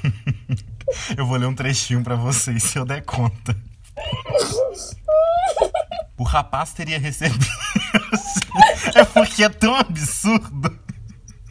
Eu 1.18 1.26
vou 1.26 1.36
ler 1.38 1.48
um 1.48 1.54
trechinho 1.56 2.02
pra 2.02 2.16
vocês 2.16 2.64
se 2.64 2.80
eu 2.80 2.86
der 2.86 3.04
conta. 3.04 3.54
O 6.18 6.24
rapaz 6.24 6.72
teria 6.72 6.98
recebido. 6.98 7.46
É 8.96 9.04
porque 9.04 9.44
é 9.44 9.50
tão 9.50 9.76
absurdo. 9.76 10.80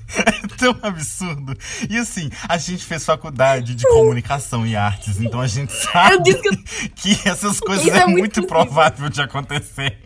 É 0.26 0.58
tão 0.58 0.76
absurdo. 0.82 1.56
E 1.90 1.98
assim, 1.98 2.30
a 2.48 2.56
gente 2.56 2.84
fez 2.84 3.04
faculdade 3.04 3.74
de 3.74 3.84
comunicação 3.84 4.66
e 4.66 4.74
artes, 4.74 5.20
então 5.20 5.40
a 5.40 5.46
gente 5.46 5.72
sabe 5.72 6.22
disse 6.22 6.88
que 6.96 7.28
essas 7.28 7.60
coisas 7.60 7.86
é, 7.88 7.98
é 7.98 8.06
muito 8.06 8.26
muito 8.40 8.46
provável 8.46 9.08
de 9.08 9.20
acontecer. 9.20 9.98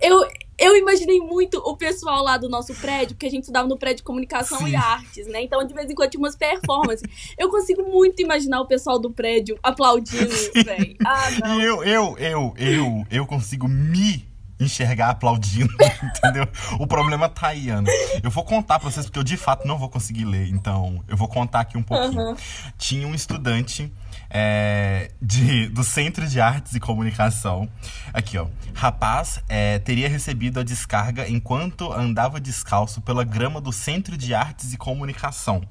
Eu, 0.00 0.26
eu 0.58 0.76
imaginei 0.76 1.20
muito 1.20 1.58
o 1.58 1.76
pessoal 1.76 2.22
lá 2.22 2.36
do 2.36 2.48
nosso 2.48 2.74
prédio, 2.74 3.14
porque 3.14 3.26
a 3.26 3.30
gente 3.30 3.42
estudava 3.42 3.68
no 3.68 3.78
prédio 3.78 3.98
de 3.98 4.02
comunicação 4.02 4.58
Sim. 4.58 4.70
e 4.70 4.76
artes, 4.76 5.26
né? 5.26 5.42
Então, 5.42 5.64
de 5.66 5.72
vez 5.72 5.90
em 5.90 5.94
quando 5.94 6.10
tinha 6.10 6.20
umas 6.20 6.36
performances. 6.36 7.08
Eu 7.38 7.48
consigo 7.48 7.82
muito 7.82 8.20
imaginar 8.20 8.60
o 8.60 8.66
pessoal 8.66 8.98
do 8.98 9.10
prédio 9.10 9.58
aplaudindo, 9.62 10.34
velho. 10.64 10.96
Ah, 11.04 11.30
não. 11.42 11.60
E 11.60 11.64
eu, 11.64 11.84
eu, 11.84 12.16
eu, 12.18 12.54
eu, 12.58 13.06
eu 13.10 13.26
consigo 13.26 13.68
me 13.68 14.29
enxergar 14.60 15.10
aplaudindo, 15.10 15.72
entendeu? 16.02 16.46
O 16.78 16.86
problema 16.86 17.28
tá 17.28 17.48
aí, 17.48 17.70
Ana. 17.70 17.90
Eu 18.22 18.30
vou 18.30 18.44
contar 18.44 18.78
pra 18.78 18.90
vocês, 18.90 19.06
porque 19.06 19.18
eu 19.18 19.24
de 19.24 19.36
fato 19.36 19.66
não 19.66 19.78
vou 19.78 19.88
conseguir 19.88 20.24
ler, 20.24 20.48
então 20.48 21.02
eu 21.08 21.16
vou 21.16 21.28
contar 21.28 21.60
aqui 21.60 21.78
um 21.78 21.82
pouquinho. 21.82 22.20
Aham. 22.20 22.36
Tinha 22.78 23.06
um 23.06 23.14
estudante 23.14 23.92
é, 24.28 25.10
de, 25.20 25.68
do 25.68 25.82
Centro 25.82 26.26
de 26.26 26.40
Artes 26.40 26.74
e 26.74 26.80
Comunicação. 26.80 27.68
Aqui, 28.12 28.38
ó. 28.38 28.46
Rapaz 28.74 29.42
é, 29.48 29.78
teria 29.78 30.08
recebido 30.08 30.60
a 30.60 30.62
descarga 30.62 31.28
enquanto 31.28 31.92
andava 31.92 32.40
descalço 32.40 33.00
pela 33.00 33.24
grama 33.24 33.60
do 33.60 33.72
Centro 33.72 34.16
de 34.16 34.34
Artes 34.34 34.72
e 34.72 34.76
Comunicação. 34.76 35.62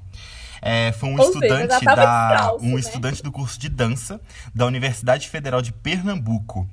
É, 0.62 0.92
foi 0.92 1.08
um 1.08 1.18
Ou 1.18 1.32
seja, 1.32 1.46
estudante 1.46 1.84
tava 1.84 1.96
da 1.96 2.28
descalço, 2.34 2.64
um 2.66 2.74
né? 2.74 2.80
estudante 2.80 3.22
do 3.22 3.32
curso 3.32 3.58
de 3.58 3.68
dança 3.68 4.20
da 4.54 4.66
Universidade 4.66 5.28
Federal 5.28 5.62
de 5.62 5.72
Pernambuco. 5.72 6.68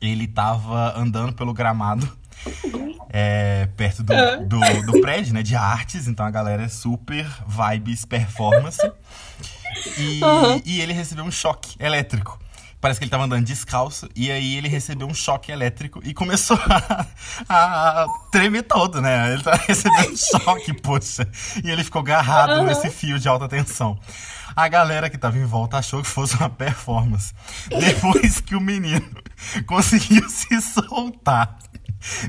Ele 0.00 0.26
tava 0.26 0.96
andando 0.98 1.32
pelo 1.32 1.52
gramado 1.52 2.08
é, 3.10 3.68
perto 3.76 4.02
do, 4.02 4.12
Ah. 4.14 4.36
do, 4.36 4.60
do 4.92 5.00
prédio, 5.00 5.34
né? 5.34 5.42
De 5.42 5.56
artes, 5.56 6.06
então 6.06 6.24
a 6.24 6.30
galera 6.30 6.62
é 6.64 6.68
super 6.68 7.26
vibes 7.46 8.04
performance. 8.04 8.80
E, 9.96 10.22
Aham. 10.22 10.60
e 10.64 10.80
ele 10.80 10.92
recebeu 10.92 11.24
um 11.24 11.30
choque 11.30 11.76
elétrico. 11.80 12.38
Parece 12.80 13.00
que 13.00 13.04
ele 13.04 13.10
tava 13.10 13.24
andando 13.24 13.44
descalço, 13.44 14.08
e 14.14 14.30
aí 14.30 14.56
ele 14.56 14.68
recebeu 14.68 15.08
um 15.08 15.14
choque 15.14 15.50
elétrico 15.50 16.00
e 16.04 16.14
começou 16.14 16.56
a, 17.48 18.02
a 18.04 18.06
tremer 18.30 18.62
todo, 18.62 19.00
né? 19.00 19.32
Ele 19.32 19.42
tá 19.42 19.56
recebendo 19.66 20.16
choque, 20.16 20.72
poxa. 20.74 21.28
E 21.64 21.68
ele 21.70 21.82
ficou 21.82 22.00
agarrado 22.02 22.52
Aham. 22.52 22.62
nesse 22.62 22.88
fio 22.88 23.18
de 23.18 23.28
alta 23.28 23.48
tensão. 23.48 23.98
A 24.56 24.68
galera 24.68 25.08
que 25.10 25.18
tava 25.18 25.38
em 25.38 25.44
volta 25.44 25.78
achou 25.78 26.02
que 26.02 26.08
fosse 26.08 26.36
uma 26.36 26.50
performance. 26.50 27.32
Depois 27.68 28.40
que 28.40 28.54
o 28.54 28.60
menino 28.60 29.08
conseguiu 29.66 30.28
se 30.28 30.60
soltar, 30.60 31.58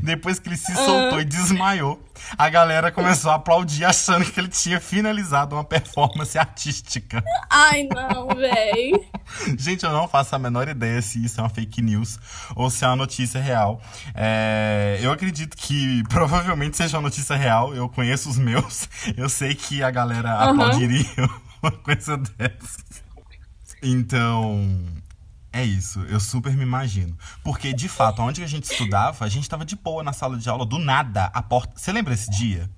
depois 0.01 0.39
que 0.39 0.49
ele 0.49 0.57
se 0.57 0.73
soltou 0.75 1.21
e 1.21 1.25
desmaiou, 1.25 2.01
a 2.37 2.49
galera 2.49 2.91
começou 2.91 3.31
a 3.31 3.35
aplaudir 3.35 3.85
achando 3.85 4.25
que 4.25 4.39
ele 4.39 4.47
tinha 4.47 4.79
finalizado 4.79 5.55
uma 5.55 5.63
performance 5.63 6.37
artística. 6.37 7.23
Ai, 7.49 7.83
não, 7.83 8.27
véi. 8.35 8.91
Gente, 9.57 9.85
eu 9.85 9.91
não 9.91 10.07
faço 10.07 10.35
a 10.35 10.39
menor 10.39 10.67
ideia 10.67 11.01
se 11.01 11.23
isso 11.23 11.39
é 11.39 11.43
uma 11.43 11.49
fake 11.49 11.81
news 11.81 12.19
ou 12.55 12.69
se 12.69 12.83
é 12.83 12.87
uma 12.87 12.95
notícia 12.95 13.39
real. 13.39 13.79
É, 14.15 14.99
eu 15.01 15.11
acredito 15.11 15.55
que 15.55 16.03
provavelmente 16.09 16.75
seja 16.75 16.97
uma 16.97 17.03
notícia 17.03 17.35
real. 17.35 17.73
Eu 17.73 17.87
conheço 17.87 18.29
os 18.29 18.37
meus. 18.37 18.89
Eu 19.15 19.29
sei 19.29 19.53
que 19.55 19.83
a 19.83 19.91
galera 19.91 20.31
Aham. 20.31 20.51
aplaudiria 20.51 21.29
uma 21.61 21.71
coisa 21.71 22.17
dessa. 22.17 22.79
Então, 23.81 24.85
é 25.51 25.63
isso. 25.63 26.01
Eu 26.01 26.19
super 26.19 26.55
me 26.55 26.63
imagino. 26.63 27.17
Porque, 27.43 27.73
de 27.73 27.87
fato, 27.87 28.21
onde 28.21 28.43
a 28.43 28.47
gente 28.47 28.71
estudava, 28.71 29.25
a 29.25 29.29
gente 29.29 29.49
tava 29.49 29.65
de 29.65 29.75
boa 29.75 30.03
na 30.03 30.13
sala 30.13 30.37
de 30.37 30.49
aula, 30.49 30.65
do 30.65 30.77
nada, 30.77 31.25
a 31.25 31.41
porta. 31.41 31.77
Você 31.77 31.91
lembra 31.91 32.13
esse 32.13 32.29
dia? 32.29 32.69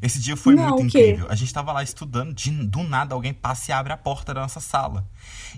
Esse 0.00 0.20
dia 0.20 0.36
foi 0.36 0.54
Não, 0.54 0.68
muito 0.70 0.86
incrível. 0.86 1.26
A 1.28 1.34
gente 1.34 1.52
tava 1.52 1.72
lá 1.72 1.82
estudando, 1.82 2.32
de, 2.32 2.50
do 2.50 2.82
nada 2.82 3.14
alguém 3.14 3.32
passa 3.32 3.70
e 3.70 3.74
abre 3.74 3.92
a 3.92 3.96
porta 3.96 4.32
da 4.32 4.42
nossa 4.42 4.60
sala. 4.60 5.08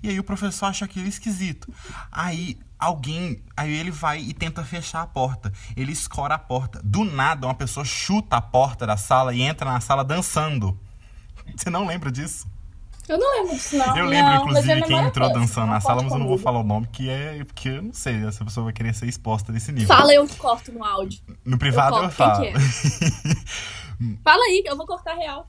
E 0.03 0.09
aí 0.09 0.19
o 0.19 0.25
professor 0.25 0.67
acha 0.67 0.85
aquilo 0.85 1.09
esquisito. 1.09 1.73
Aí 2.11 2.59
alguém, 2.79 3.43
aí 3.57 3.73
ele 3.73 3.91
vai 3.91 4.21
e 4.21 4.33
tenta 4.33 4.65
fechar 4.65 5.03
a 5.03 5.07
porta. 5.07 5.53
Ele 5.77 5.93
escora 5.93 6.35
a 6.35 6.39
porta. 6.39 6.81
Do 6.83 7.05
nada 7.05 7.47
uma 7.47 7.55
pessoa 7.55 7.85
chuta 7.85 8.37
a 8.37 8.41
porta 8.41 8.87
da 8.87 8.97
sala 8.97 9.35
e 9.35 9.43
entra 9.43 9.71
na 9.71 9.81
sala 9.81 10.05
dançando. 10.05 10.79
Você 11.55 11.69
não 11.69 11.87
lembra 11.87 12.11
disso? 12.11 12.47
Eu 13.11 13.19
não 13.19 13.33
lembro 13.39 13.57
disso, 13.57 13.77
não. 13.77 13.97
eu 13.97 14.05
lembro, 14.05 14.31
não, 14.31 14.47
mas 14.47 14.57
é 14.57 14.61
inclusive, 14.61 14.83
quem 14.83 14.99
entrou 15.05 15.33
dançando 15.33 15.67
não 15.67 15.75
na 15.75 15.81
sala, 15.81 16.01
mas 16.01 16.13
eu 16.13 16.19
não 16.21 16.29
vou 16.29 16.39
falar 16.39 16.61
o 16.61 16.63
nome, 16.63 16.87
que 16.93 17.11
é 17.11 17.43
porque 17.45 17.69
eu 17.69 17.83
não 17.83 17.93
sei, 17.93 18.25
essa 18.25 18.45
pessoa 18.45 18.63
vai 18.63 18.73
querer 18.73 18.95
ser 18.95 19.07
exposta 19.07 19.53
desse 19.53 19.73
nível. 19.73 19.89
Fala, 19.89 20.15
eu 20.15 20.29
corto 20.39 20.71
no 20.71 20.85
áudio. 20.85 21.21
No 21.45 21.59
privado 21.59 21.97
eu, 21.97 22.01
quem 22.03 22.11
falo. 22.13 22.45
é? 22.45 22.53
Fala 24.23 24.45
aí, 24.45 24.63
eu 24.65 24.77
vou 24.77 24.87
cortar 24.87 25.15
real. 25.15 25.45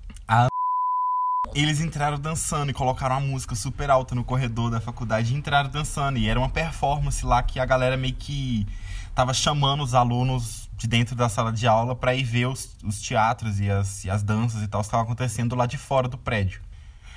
Eles 1.53 1.81
entraram 1.81 2.17
dançando 2.17 2.71
e 2.71 2.73
colocaram 2.73 3.17
uma 3.17 3.27
música 3.27 3.53
super 3.53 3.91
alta 3.91 4.15
no 4.15 4.23
corredor 4.23 4.71
da 4.71 4.81
faculdade 4.81 5.33
e 5.33 5.37
entraram 5.37 5.69
dançando. 5.69 6.17
E 6.17 6.27
era 6.27 6.39
uma 6.39 6.49
performance 6.49 7.23
lá 7.23 7.43
que 7.43 7.59
a 7.59 7.65
galera 7.65 7.95
meio 7.95 8.15
que 8.15 8.65
tava 9.13 9.33
chamando 9.33 9.83
os 9.83 9.93
alunos 9.93 10.67
de 10.75 10.87
dentro 10.87 11.15
da 11.15 11.29
sala 11.29 11.51
de 11.51 11.67
aula 11.67 11.95
para 11.95 12.15
ir 12.15 12.23
ver 12.23 12.47
os, 12.47 12.75
os 12.83 12.99
teatros 12.99 13.59
e 13.59 13.69
as, 13.69 14.03
e 14.05 14.09
as 14.09 14.23
danças 14.23 14.63
e 14.63 14.67
tal 14.67 14.81
que 14.81 14.87
estavam 14.87 15.03
acontecendo 15.03 15.55
lá 15.55 15.67
de 15.67 15.77
fora 15.77 16.07
do 16.07 16.17
prédio. 16.17 16.61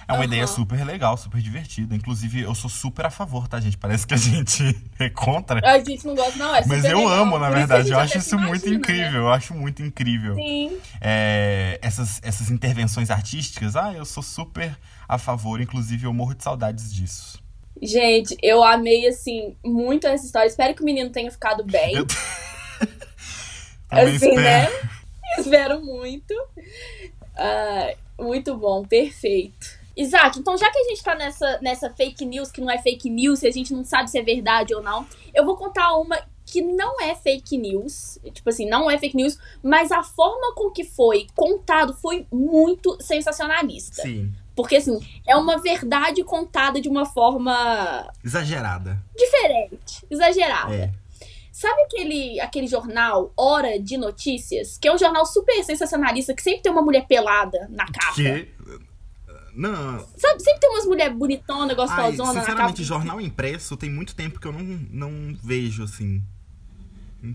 É 0.06 0.12
uma 0.12 0.18
Aham. 0.18 0.24
ideia 0.26 0.46
super 0.46 0.84
legal, 0.84 1.16
super 1.16 1.40
divertida. 1.40 1.94
Inclusive, 1.94 2.40
eu 2.42 2.54
sou 2.54 2.68
super 2.68 3.06
a 3.06 3.10
favor, 3.10 3.48
tá, 3.48 3.58
gente? 3.60 3.76
Parece 3.78 4.06
que 4.06 4.12
a 4.14 4.16
gente 4.18 4.62
é 4.98 5.08
contra. 5.08 5.60
A 5.66 5.78
gente 5.78 6.06
não 6.06 6.14
gosta, 6.14 6.38
não. 6.38 6.54
É 6.54 6.64
Mas 6.66 6.84
eu 6.84 6.98
legal. 6.98 7.12
amo, 7.12 7.38
na 7.38 7.48
Por 7.48 7.56
verdade. 7.56 7.90
Eu 7.90 7.98
acho 7.98 8.12
se 8.12 8.18
isso 8.18 8.38
muito 8.38 8.66
imagina, 8.66 8.76
incrível. 8.76 9.20
Eu 9.22 9.32
acho 9.32 9.54
muito 9.54 9.82
incrível. 9.82 10.34
Né? 10.34 10.42
Sim. 10.42 10.78
É, 11.00 11.78
essas, 11.82 12.20
essas 12.22 12.50
intervenções 12.50 13.10
artísticas, 13.10 13.76
ah, 13.76 13.92
eu 13.94 14.04
sou 14.04 14.22
super 14.22 14.76
a 15.08 15.16
favor. 15.18 15.60
Inclusive, 15.60 16.04
eu 16.06 16.12
morro 16.12 16.34
de 16.34 16.42
saudades 16.44 16.92
disso. 16.92 17.42
Gente, 17.82 18.36
eu 18.42 18.62
amei, 18.62 19.06
assim, 19.08 19.56
muito 19.64 20.06
essa 20.06 20.24
história. 20.24 20.46
Espero 20.46 20.74
que 20.74 20.82
o 20.82 20.84
menino 20.84 21.10
tenha 21.10 21.30
ficado 21.30 21.64
bem. 21.66 21.94
Eu 21.96 22.06
assim, 23.90 24.14
espero. 24.14 24.40
né? 24.42 24.68
Espero 25.38 25.84
muito. 25.84 26.34
Ah, 27.36 27.92
muito 28.18 28.56
bom, 28.56 28.84
perfeito. 28.84 29.82
Isaac, 29.96 30.38
então 30.38 30.56
já 30.56 30.70
que 30.70 30.78
a 30.78 30.84
gente 30.84 31.02
tá 31.02 31.14
nessa, 31.14 31.58
nessa 31.60 31.90
fake 31.90 32.24
news, 32.24 32.50
que 32.50 32.60
não 32.60 32.70
é 32.70 32.78
fake 32.78 33.08
news, 33.08 33.40
se 33.40 33.46
a 33.46 33.50
gente 33.50 33.72
não 33.72 33.84
sabe 33.84 34.10
se 34.10 34.18
é 34.18 34.22
verdade 34.22 34.74
ou 34.74 34.82
não, 34.82 35.06
eu 35.32 35.44
vou 35.44 35.56
contar 35.56 35.94
uma 35.96 36.18
que 36.46 36.60
não 36.60 37.00
é 37.00 37.14
fake 37.14 37.56
news. 37.56 38.18
Tipo 38.32 38.50
assim, 38.50 38.68
não 38.68 38.90
é 38.90 38.98
fake 38.98 39.16
news, 39.16 39.38
mas 39.62 39.90
a 39.90 40.02
forma 40.02 40.54
com 40.54 40.70
que 40.70 40.84
foi 40.84 41.26
contado 41.34 41.94
foi 41.94 42.26
muito 42.30 42.96
sensacionalista. 43.00 44.02
Sim, 44.02 44.32
Porque, 44.54 44.76
assim, 44.76 44.98
é 45.26 45.34
uma 45.36 45.60
verdade 45.60 46.22
contada 46.22 46.80
de 46.80 46.88
uma 46.88 47.06
forma 47.06 48.08
exagerada. 48.22 49.02
diferente, 49.16 50.06
exagerada. 50.10 50.74
É. 50.74 50.92
Sabe 51.50 51.82
aquele, 51.82 52.40
aquele 52.40 52.66
jornal 52.66 53.32
Hora 53.36 53.78
de 53.78 53.96
Notícias? 53.96 54.76
Que 54.76 54.88
é 54.88 54.94
um 54.94 54.98
jornal 54.98 55.24
super 55.24 55.62
sensacionalista, 55.64 56.34
que 56.34 56.42
sempre 56.42 56.62
tem 56.62 56.72
uma 56.72 56.82
mulher 56.82 57.06
pelada 57.06 57.68
na 57.70 57.86
capa. 57.86 58.14
Que. 58.14 58.52
Não. 59.54 59.98
Sabe, 60.16 60.42
sempre 60.42 60.60
tem 60.60 60.70
umas 60.70 60.84
mulheres 60.86 61.16
bonitonas, 61.16 61.70
Ai, 61.70 61.74
gostosonas 61.76 62.18
na 62.18 62.24
capa. 62.26 62.40
sinceramente, 62.46 62.84
jornal 62.84 63.20
impresso 63.20 63.76
tem 63.76 63.90
muito 63.90 64.14
tempo 64.14 64.40
que 64.40 64.46
eu 64.46 64.52
não, 64.52 64.62
não 64.90 65.36
vejo, 65.42 65.84
assim. 65.84 66.22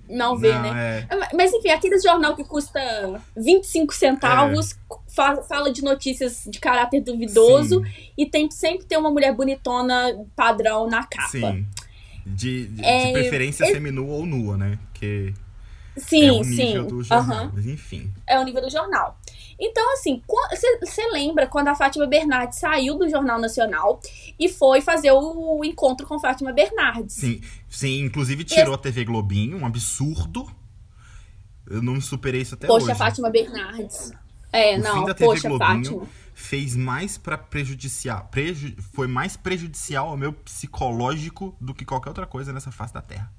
Não 0.08 0.38
vê, 0.38 0.54
Não, 0.54 0.62
né? 0.62 1.08
é. 1.10 1.36
Mas 1.36 1.52
enfim, 1.52 1.70
aquele 1.70 1.98
jornal 2.00 2.36
que 2.36 2.44
custa 2.44 2.80
25 3.36 3.92
centavos, 3.94 4.78
fa- 5.08 5.42
fala 5.42 5.72
de 5.74 5.82
notícias 5.82 6.44
de 6.48 6.60
caráter 6.60 7.02
duvidoso 7.02 7.84
Sim. 7.84 7.92
e 8.16 8.26
tem 8.28 8.52
sempre 8.52 8.86
tem 8.86 9.00
uma 9.00 9.10
mulher 9.10 9.34
bonitona 9.34 10.16
padrão 10.36 10.88
na 10.88 11.04
capa. 11.08 11.30
Sim. 11.30 11.66
De, 12.24 12.68
de, 12.68 12.86
É, 12.86 13.08
de 13.08 13.14
preferência 13.14 13.64
esse- 13.64 13.74
seminua 13.74 14.14
ou 14.14 14.26
nua, 14.28 14.58
né? 14.58 14.78
Porque 14.92 15.34
Sim, 16.00 16.28
é 16.28 16.32
o 16.32 16.44
sim. 16.44 16.56
nível 16.56 16.86
do 16.86 17.04
jornal. 17.04 17.52
Mas 17.54 17.66
enfim. 17.66 18.12
é 18.26 18.40
o 18.40 18.44
nível 18.44 18.62
do 18.62 18.70
jornal. 18.70 19.20
Então, 19.60 19.94
assim, 19.94 20.22
você 20.80 21.08
lembra 21.12 21.46
quando 21.46 21.68
a 21.68 21.76
Fátima 21.76 22.08
Bernardes 22.08 22.60
saiu 22.60 22.98
do 22.98 23.10
Jornal 23.10 23.40
Nacional 23.40 24.00
e 24.40 24.48
foi 24.48 24.80
fazer 24.80 25.12
o 25.12 25.62
encontro 25.66 26.08
com 26.08 26.18
Fátima 26.18 26.54
Bernardes? 26.54 27.16
Sim, 27.16 27.42
sim, 27.68 28.06
inclusive 28.06 28.46
tirou 28.46 28.74
a 28.74 28.78
TV 28.78 29.04
Globinho, 29.04 29.58
um 29.58 29.66
absurdo. 29.66 30.50
Eu 31.70 31.82
não 31.82 32.00
superei 32.00 32.42
isso 32.42 32.56
até 32.56 32.68
Poxa, 32.68 32.86
hoje. 32.88 32.96
Fátima 32.96 33.30
Bernardes. 33.30 34.14
É, 34.52 34.78
O 34.78 34.82
não, 34.82 34.94
fim 35.00 35.06
da 35.06 35.14
TV 35.14 35.30
poxa, 35.30 35.48
Globinho 35.50 35.84
Fátima. 35.84 36.08
fez 36.34 36.76
mais 36.76 37.18
pra 37.18 37.38
prejudiciar, 37.38 38.22
preju, 38.32 38.74
foi 38.94 39.08
mais 39.08 39.36
prejudicial 39.38 40.08
ao 40.08 40.18
meu 40.18 40.32
psicológico 40.34 41.56
do 41.60 41.74
que 41.74 41.84
qualquer 41.86 42.10
outra 42.10 42.26
coisa 42.26 42.54
nessa 42.54 42.72
face 42.72 42.94
da 42.94 43.02
Terra. 43.02 43.32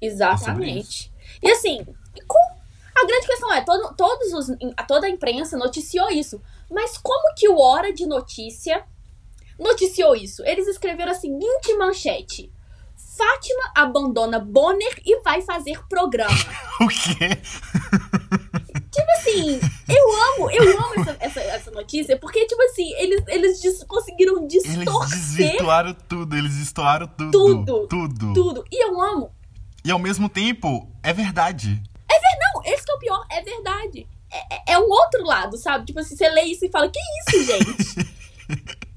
Exatamente. 0.00 1.10
E 1.42 1.50
assim, 1.50 1.86
com- 2.26 2.58
a 3.00 3.06
grande 3.06 3.26
questão 3.26 3.52
é, 3.52 3.60
todo, 3.60 3.94
todos 3.94 4.32
os, 4.32 4.46
toda 4.88 5.06
a 5.06 5.10
imprensa 5.10 5.56
noticiou 5.56 6.10
isso. 6.10 6.40
Mas 6.70 6.98
como 6.98 7.34
que 7.36 7.48
o 7.48 7.58
Hora 7.58 7.92
de 7.92 8.06
Notícia 8.06 8.84
noticiou 9.58 10.16
isso? 10.16 10.42
Eles 10.44 10.66
escreveram 10.66 11.12
a 11.12 11.14
seguinte 11.14 11.74
manchete. 11.78 12.52
Fátima 13.16 13.72
abandona 13.74 14.38
Bonner 14.38 15.00
e 15.04 15.20
vai 15.22 15.42
fazer 15.42 15.80
programa. 15.88 16.34
O 16.80 16.86
quê? 16.86 17.36
assim, 19.18 19.60
eu 19.88 20.22
amo, 20.34 20.50
eu 20.50 20.78
amo 20.78 20.94
essa, 21.00 21.16
essa, 21.20 21.40
essa 21.40 21.70
notícia, 21.70 22.16
porque, 22.16 22.46
tipo 22.46 22.62
assim, 22.62 22.92
eles, 22.94 23.22
eles 23.28 23.60
dis- 23.60 23.82
conseguiram 23.84 24.38
Eles 24.38 24.48
distorcer 24.64 25.18
desvirtuaram 25.18 25.94
tudo, 26.08 26.36
eles 26.36 26.54
estouraram 26.56 27.06
tudo. 27.08 27.30
Tudo. 27.32 27.86
Tudo. 27.88 28.32
tudo. 28.34 28.64
E 28.70 28.84
eu 28.84 29.00
amo. 29.00 29.30
E 29.84 29.90
ao 29.90 29.98
mesmo 29.98 30.28
tempo, 30.28 30.88
é 31.02 31.12
verdade. 31.12 31.82
É 32.98 33.00
pior, 33.00 33.26
é 33.30 33.42
verdade. 33.42 34.06
É, 34.30 34.54
é- 34.56 34.62
é 34.74 34.78
um 34.78 34.88
outro 34.90 35.24
lado, 35.24 35.56
sabe? 35.56 35.86
Tipo 35.86 36.00
assim, 36.00 36.16
você 36.16 36.28
lê 36.28 36.42
isso 36.42 36.64
e 36.64 36.70
fala, 36.70 36.90
que 36.90 36.98
isso, 36.98 37.44
gente? 37.44 38.08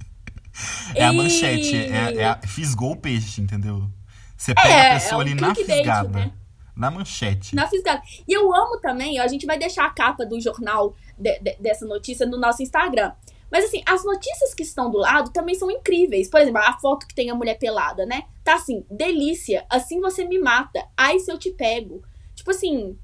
É 0.93 1.05
a 1.05 1.13
E- 1.13 1.15
manchete, 1.17 1.75
é, 1.75 2.15
é 2.17 2.25
a, 2.25 2.39
fisgou 2.45 2.91
o 2.91 2.95
peixe, 2.95 3.41
entendeu? 3.41 3.89
Você 4.37 4.53
pega 4.53 4.67
É, 4.69 4.91
a 4.91 4.93
pessoa 4.95 5.13
é 5.13 5.17
um 5.17 5.19
ali 5.21 5.33
na 5.35 5.55
fisgada. 5.55 6.09
né? 6.09 6.31
Na 6.75 6.91
manchete. 6.91 7.55
Na 7.55 7.67
fisgada. 7.67 8.01
E 8.27 8.33
eu 8.33 8.53
amo 8.53 8.79
também, 8.79 9.19
ó, 9.19 9.23
a 9.23 9.27
gente 9.27 9.45
vai 9.45 9.57
deixar 9.57 9.85
a 9.85 9.89
capa 9.89 10.25
do 10.25 10.39
jornal 10.39 10.95
de- 11.17 11.39
de- 11.39 11.55
dessa 11.59 11.85
notícia 11.85 12.25
no 12.25 12.37
nosso 12.37 12.61
Instagram. 12.61 13.11
Mas 13.51 13.65
assim, 13.65 13.81
as 13.85 14.03
notícias 14.05 14.53
que 14.53 14.63
estão 14.63 14.89
do 14.91 14.97
lado 14.97 15.31
também 15.31 15.55
são 15.55 15.69
incríveis. 15.71 16.29
Por 16.29 16.39
exemplo, 16.39 16.61
a 16.61 16.73
foto 16.79 17.07
que 17.07 17.15
tem 17.15 17.29
a 17.29 17.35
mulher 17.35 17.57
pelada, 17.57 18.05
né? 18.05 18.23
Tá 18.43 18.55
assim, 18.55 18.85
delícia, 18.89 19.65
assim 19.69 19.99
você 19.99 20.23
me 20.25 20.37
mata. 20.39 20.85
Ai, 20.95 21.17
se 21.19 21.31
eu 21.31 21.37
te 21.37 21.51
pego. 21.51 22.03
Tipo 22.35 22.51
assim, 22.51 22.97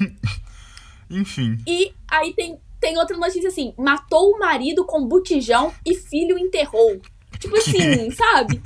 Enfim. 1.10 1.58
e 1.66 1.92
aí 2.10 2.32
tem, 2.34 2.58
tem 2.80 2.98
outra 2.98 3.16
notícia 3.16 3.48
assim: 3.48 3.72
matou 3.78 4.32
o 4.32 4.38
marido 4.38 4.84
com 4.84 5.06
botijão 5.06 5.72
e 5.84 5.94
filho 5.94 6.38
enterrou. 6.38 7.00
Tipo 7.38 7.56
assim, 7.56 8.10
sabe? 8.10 8.60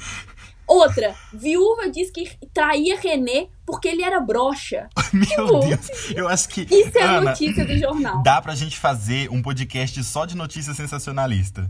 Outra, 0.67 1.17
viúva 1.33 1.91
diz 1.91 2.11
que 2.13 2.31
traía 2.55 2.97
René 2.99 3.49
porque 3.67 3.89
ele 3.89 4.03
era 4.03 4.21
broxa. 4.21 4.89
Meu 5.13 5.27
Tipo, 5.27 5.59
Deus. 5.61 6.11
Eu 6.15 6.29
acho 6.29 6.49
que. 6.49 6.63
Isso 6.71 6.97
é 6.97 7.03
a 7.03 7.11
Ana, 7.19 7.31
notícia 7.31 7.65
do 7.65 7.77
jornal. 7.77 8.23
Dá 8.23 8.41
pra 8.41 8.55
gente 8.55 8.79
fazer 8.79 9.29
um 9.31 9.43
podcast 9.43 10.03
só 10.05 10.25
de 10.25 10.37
notícia 10.37 10.73
sensacionalista. 10.73 11.69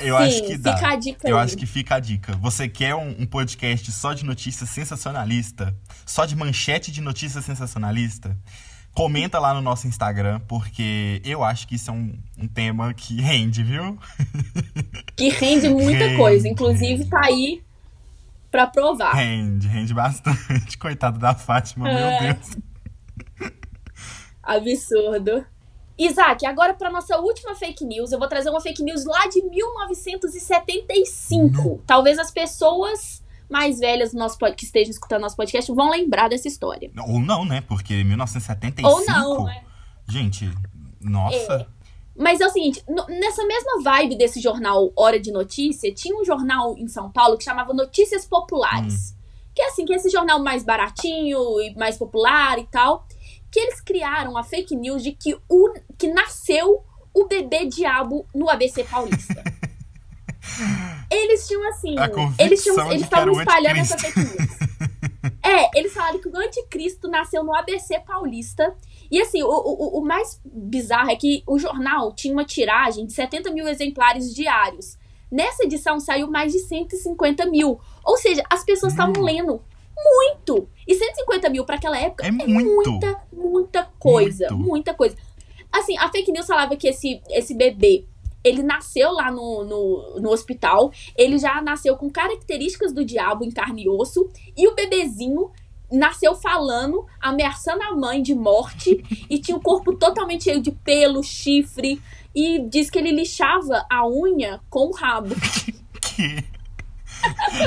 Eu 0.00 0.16
Sim, 0.16 0.22
acho 0.24 0.42
que 0.46 0.56
dá. 0.58 0.76
fica 0.76 0.88
a 0.88 0.96
dica 0.96 1.28
Eu 1.28 1.38
aí. 1.38 1.44
acho 1.44 1.56
que 1.56 1.66
fica 1.66 1.94
a 1.96 2.00
dica. 2.00 2.32
Você 2.38 2.68
quer 2.68 2.94
um, 2.94 3.14
um 3.20 3.26
podcast 3.26 3.90
só 3.92 4.12
de 4.14 4.24
notícia 4.24 4.66
sensacionalista? 4.66 5.74
Só 6.06 6.24
de 6.24 6.34
manchete 6.34 6.90
de 6.90 7.00
notícia 7.00 7.40
sensacionalista? 7.42 8.36
Comenta 8.92 9.38
lá 9.38 9.54
no 9.54 9.60
nosso 9.60 9.86
Instagram, 9.86 10.40
porque 10.48 11.22
eu 11.24 11.44
acho 11.44 11.68
que 11.68 11.76
isso 11.76 11.90
é 11.90 11.94
um, 11.94 12.18
um 12.38 12.48
tema 12.48 12.92
que 12.92 13.20
rende, 13.20 13.62
viu? 13.62 13.98
Que 15.16 15.28
rende 15.28 15.68
muita 15.68 16.04
Rende. 16.06 16.16
coisa. 16.16 16.48
Inclusive, 16.48 17.04
tá 17.04 17.20
aí 17.26 17.62
pra 18.50 18.66
provar. 18.66 19.12
Rende, 19.12 19.68
rende 19.68 19.92
bastante. 19.92 20.76
Coitado 20.78 21.18
da 21.18 21.34
Fátima, 21.34 21.88
É. 21.90 22.22
meu 22.22 22.34
Deus. 22.34 22.56
Absurdo. 24.42 25.44
Isaac, 26.04 26.44
agora 26.46 26.74
pra 26.74 26.90
nossa 26.90 27.18
última 27.18 27.54
fake 27.54 27.84
news. 27.84 28.10
Eu 28.10 28.18
vou 28.18 28.26
trazer 28.26 28.48
uma 28.48 28.60
fake 28.60 28.82
news 28.82 29.04
lá 29.04 29.26
de 29.26 29.42
1975. 29.42 31.82
Talvez 31.86 32.18
as 32.18 32.30
pessoas 32.30 33.22
mais 33.50 33.78
velhas 33.78 34.12
do 34.12 34.18
nosso 34.18 34.38
que 34.56 34.64
estejam 34.64 34.92
escutando 34.92 35.20
nosso 35.22 35.36
podcast 35.36 35.70
vão 35.72 35.90
lembrar 35.90 36.28
dessa 36.28 36.46
história. 36.48 36.90
Ou 37.06 37.20
não, 37.20 37.44
né? 37.44 37.60
Porque 37.60 38.02
1975. 38.04 38.88
Ou 38.88 39.04
não, 39.04 39.44
né? 39.44 39.62
Gente, 40.08 40.50
nossa. 41.00 41.66
Mas 42.16 42.40
é 42.40 42.46
o 42.46 42.50
seguinte, 42.50 42.82
nessa 42.88 43.44
mesma 43.44 43.82
vibe 43.82 44.16
desse 44.16 44.40
jornal 44.40 44.92
Hora 44.96 45.18
de 45.18 45.32
Notícia, 45.32 45.92
tinha 45.92 46.16
um 46.18 46.24
jornal 46.24 46.78
em 46.78 46.88
São 46.88 47.10
Paulo 47.10 47.36
que 47.36 47.44
chamava 47.44 47.74
Notícias 47.74 48.24
Populares. 48.24 49.16
Que 49.54 49.62
é 49.62 49.66
assim, 49.66 49.84
que 49.84 49.92
é 49.92 49.96
esse 49.96 50.10
jornal 50.10 50.42
mais 50.42 50.62
baratinho 50.62 51.60
e 51.60 51.74
mais 51.76 51.98
popular 51.98 52.58
e 52.58 52.66
tal. 52.66 53.04
Que 53.50 53.60
eles 53.60 53.80
criaram 53.80 54.36
a 54.36 54.42
fake 54.42 54.76
news 54.76 55.02
de 55.02 55.12
que, 55.12 55.36
o, 55.48 55.74
que 55.98 56.08
nasceu 56.08 56.84
o 57.12 57.26
bebê 57.26 57.66
diabo 57.66 58.26
no 58.34 58.48
ABC 58.48 58.84
Paulista. 58.84 59.42
eles 61.10 61.46
tinham 61.46 61.68
assim. 61.68 61.96
Eles 62.38 62.62
tinham, 62.62 62.90
eles 62.90 63.02
estavam 63.02 63.32
espalhando 63.32 63.78
essa 63.78 63.98
fake 63.98 64.18
news. 64.18 64.60
É, 65.42 65.78
eles 65.78 65.92
falaram 65.92 66.20
que 66.20 66.28
o 66.28 66.36
anticristo 66.36 67.08
nasceu 67.08 67.42
no 67.42 67.54
ABC 67.54 67.98
Paulista. 68.00 68.74
E 69.10 69.20
assim, 69.20 69.42
o, 69.42 69.48
o, 69.48 69.98
o 69.98 70.04
mais 70.04 70.40
bizarro 70.44 71.10
é 71.10 71.16
que 71.16 71.42
o 71.46 71.58
jornal 71.58 72.14
tinha 72.14 72.32
uma 72.32 72.44
tiragem 72.44 73.04
de 73.04 73.12
70 73.12 73.50
mil 73.50 73.66
exemplares 73.66 74.34
diários. 74.34 74.96
Nessa 75.30 75.64
edição 75.64 75.98
saiu 75.98 76.30
mais 76.30 76.52
de 76.52 76.60
150 76.60 77.46
mil. 77.46 77.80
Ou 78.04 78.16
seja, 78.16 78.42
as 78.50 78.64
pessoas 78.64 78.92
estavam 78.92 79.20
Hum. 79.20 79.24
lendo 79.24 79.62
muito. 80.04 80.68
E 80.86 80.94
150 80.94 81.48
mil 81.50 81.64
para 81.64 81.76
aquela 81.76 81.98
época 81.98 82.26
É 82.26 82.30
muito. 82.30 82.90
muita, 82.90 83.22
muita 83.32 83.84
coisa. 83.98 84.48
Muito. 84.50 84.66
Muita 84.68 84.94
coisa. 84.94 85.16
Assim, 85.72 85.96
a 85.98 86.08
fake 86.08 86.32
news 86.32 86.46
falava 86.46 86.76
que 86.76 86.88
esse, 86.88 87.20
esse 87.30 87.54
bebê 87.54 88.04
ele 88.42 88.62
nasceu 88.62 89.12
lá 89.12 89.30
no, 89.30 89.64
no, 89.64 90.20
no 90.20 90.30
hospital, 90.30 90.90
ele 91.16 91.38
já 91.38 91.60
nasceu 91.60 91.96
com 91.96 92.10
características 92.10 92.92
do 92.92 93.04
diabo 93.04 93.44
em 93.44 93.50
carne 93.50 93.84
e 93.84 93.88
osso, 93.88 94.28
e 94.56 94.66
o 94.66 94.74
bebezinho 94.74 95.50
nasceu 95.90 96.34
falando, 96.34 97.04
ameaçando 97.20 97.82
a 97.82 97.94
mãe 97.94 98.22
de 98.22 98.34
morte, 98.34 99.04
e 99.28 99.38
tinha 99.38 99.56
o 99.56 99.60
corpo 99.60 99.94
totalmente 99.94 100.44
cheio 100.44 100.60
de 100.60 100.70
pelo, 100.70 101.22
chifre, 101.22 102.00
e 102.34 102.60
diz 102.60 102.88
que 102.88 102.98
ele 102.98 103.10
lixava 103.10 103.84
a 103.90 104.08
unha 104.08 104.60
com 104.70 104.86
o 104.86 104.92
rabo. 104.92 105.34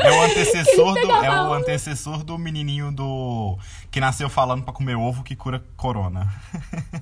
É 0.04 0.12
o 0.12 0.22
antecessor 0.22 0.94
do, 0.94 1.12
é 1.12 1.30
o 1.30 1.54
antecessor 1.54 2.24
do 2.24 2.38
menininho 2.38 2.92
do 2.92 3.58
que 3.92 4.00
nasceu 4.00 4.30
falando 4.30 4.64
para 4.64 4.74
comer 4.74 4.96
ovo 4.96 5.24
que 5.24 5.36
cura 5.36 5.64
corona. 5.78 6.32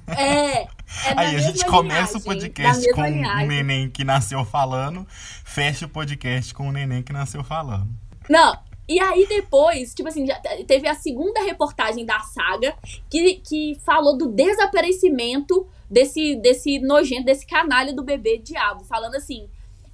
É. 0.07 0.63
é 0.63 0.67
Aí 1.15 1.35
a 1.35 1.39
gente 1.39 1.65
começa 1.65 2.17
o 2.17 2.21
podcast 2.21 2.91
com 2.93 3.01
o 3.01 3.45
neném 3.47 3.89
que 3.89 4.03
nasceu 4.03 4.43
falando, 4.43 5.07
fecha 5.43 5.85
o 5.85 5.89
podcast 5.89 6.53
com 6.53 6.67
o 6.67 6.71
neném 6.71 7.01
que 7.01 7.13
nasceu 7.13 7.43
falando. 7.43 7.87
Não, 8.29 8.57
e 8.91 8.99
aí 8.99 9.25
depois, 9.25 9.93
tipo 9.93 10.09
assim, 10.09 10.27
teve 10.67 10.85
a 10.87 10.93
segunda 10.93 11.41
reportagem 11.41 12.05
da 12.05 12.19
saga 12.19 12.75
que, 13.09 13.35
que 13.35 13.77
falou 13.85 14.17
do 14.17 14.27
desaparecimento 14.27 15.65
desse, 15.89 16.35
desse 16.35 16.77
nojento, 16.79 17.23
desse 17.23 17.45
canalha 17.45 17.93
do 17.93 18.03
bebê 18.03 18.37
diabo. 18.37 18.83
Falando 18.83 19.15
assim, 19.15 19.47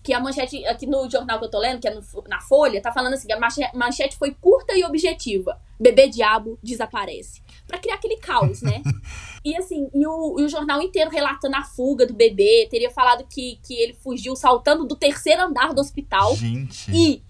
que 0.07 0.13
a 0.13 0.21
manchete, 0.21 0.65
aqui 0.65 0.87
no 0.87 1.09
jornal 1.09 1.37
que 1.37 1.43
eu 1.43 1.49
tô 1.49 1.59
lendo, 1.59 1.81
que 1.81 1.87
é 1.87 1.93
no, 1.93 2.01
na 2.29 2.39
Folha, 2.39 2.81
tá 2.81 2.93
falando 2.93 3.15
assim, 3.15 3.27
que 3.27 3.33
a 3.33 3.39
manchete 3.73 4.15
foi 4.15 4.33
curta 4.33 4.73
e 4.73 4.85
objetiva. 4.85 5.59
Bebê 5.77 6.07
diabo 6.07 6.57
desaparece. 6.63 7.43
Pra 7.67 7.77
criar 7.77 7.95
aquele 7.95 8.15
caos, 8.15 8.61
né? 8.61 8.81
e 9.43 9.53
assim, 9.57 9.89
e 9.93 10.07
o, 10.07 10.39
e 10.39 10.43
o, 10.43 10.47
jornal 10.47 10.81
inteiro 10.81 11.11
relatando 11.11 11.57
a 11.57 11.63
fuga 11.65 12.07
do 12.07 12.13
bebê, 12.13 12.69
teria 12.71 12.89
falado 12.89 13.27
que, 13.27 13.59
que 13.61 13.73
ele 13.73 13.95
fugiu 13.95 14.33
saltando 14.33 14.85
do 14.85 14.95
terceiro 14.95 15.41
andar 15.41 15.73
do 15.73 15.81
hospital. 15.81 16.33
Gente. 16.37 16.89
E 16.89 17.21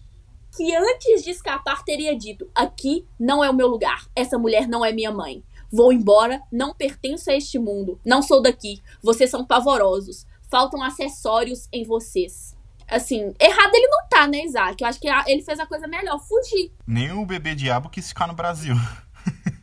que 0.55 0.75
antes 0.75 1.23
de 1.23 1.31
escapar 1.31 1.83
teria 1.83 2.15
dito: 2.15 2.47
aqui 2.53 3.07
não 3.19 3.43
é 3.43 3.49
o 3.49 3.55
meu 3.55 3.67
lugar, 3.67 4.07
essa 4.15 4.37
mulher 4.37 4.67
não 4.67 4.85
é 4.85 4.93
minha 4.93 5.11
mãe. 5.11 5.43
Vou 5.71 5.91
embora, 5.91 6.43
não 6.51 6.75
pertenço 6.75 7.31
a 7.31 7.33
este 7.33 7.57
mundo, 7.57 7.99
não 8.05 8.21
sou 8.21 8.39
daqui, 8.39 8.83
vocês 9.01 9.31
são 9.31 9.43
pavorosos, 9.43 10.27
faltam 10.47 10.83
acessórios 10.83 11.67
em 11.73 11.83
vocês 11.83 12.55
assim, 12.89 13.33
errado 13.39 13.73
ele 13.73 13.87
não 13.87 14.07
tá, 14.09 14.27
né, 14.27 14.43
Isaac? 14.43 14.81
Eu 14.81 14.87
acho 14.87 14.99
que 14.99 15.07
ele 15.27 15.41
fez 15.41 15.59
a 15.59 15.65
coisa 15.65 15.87
melhor, 15.87 16.19
fugir. 16.19 16.71
Nem 16.85 17.11
o 17.11 17.25
bebê 17.25 17.55
diabo 17.55 17.89
quis 17.89 18.09
ficar 18.09 18.27
no 18.27 18.33
Brasil. 18.33 18.75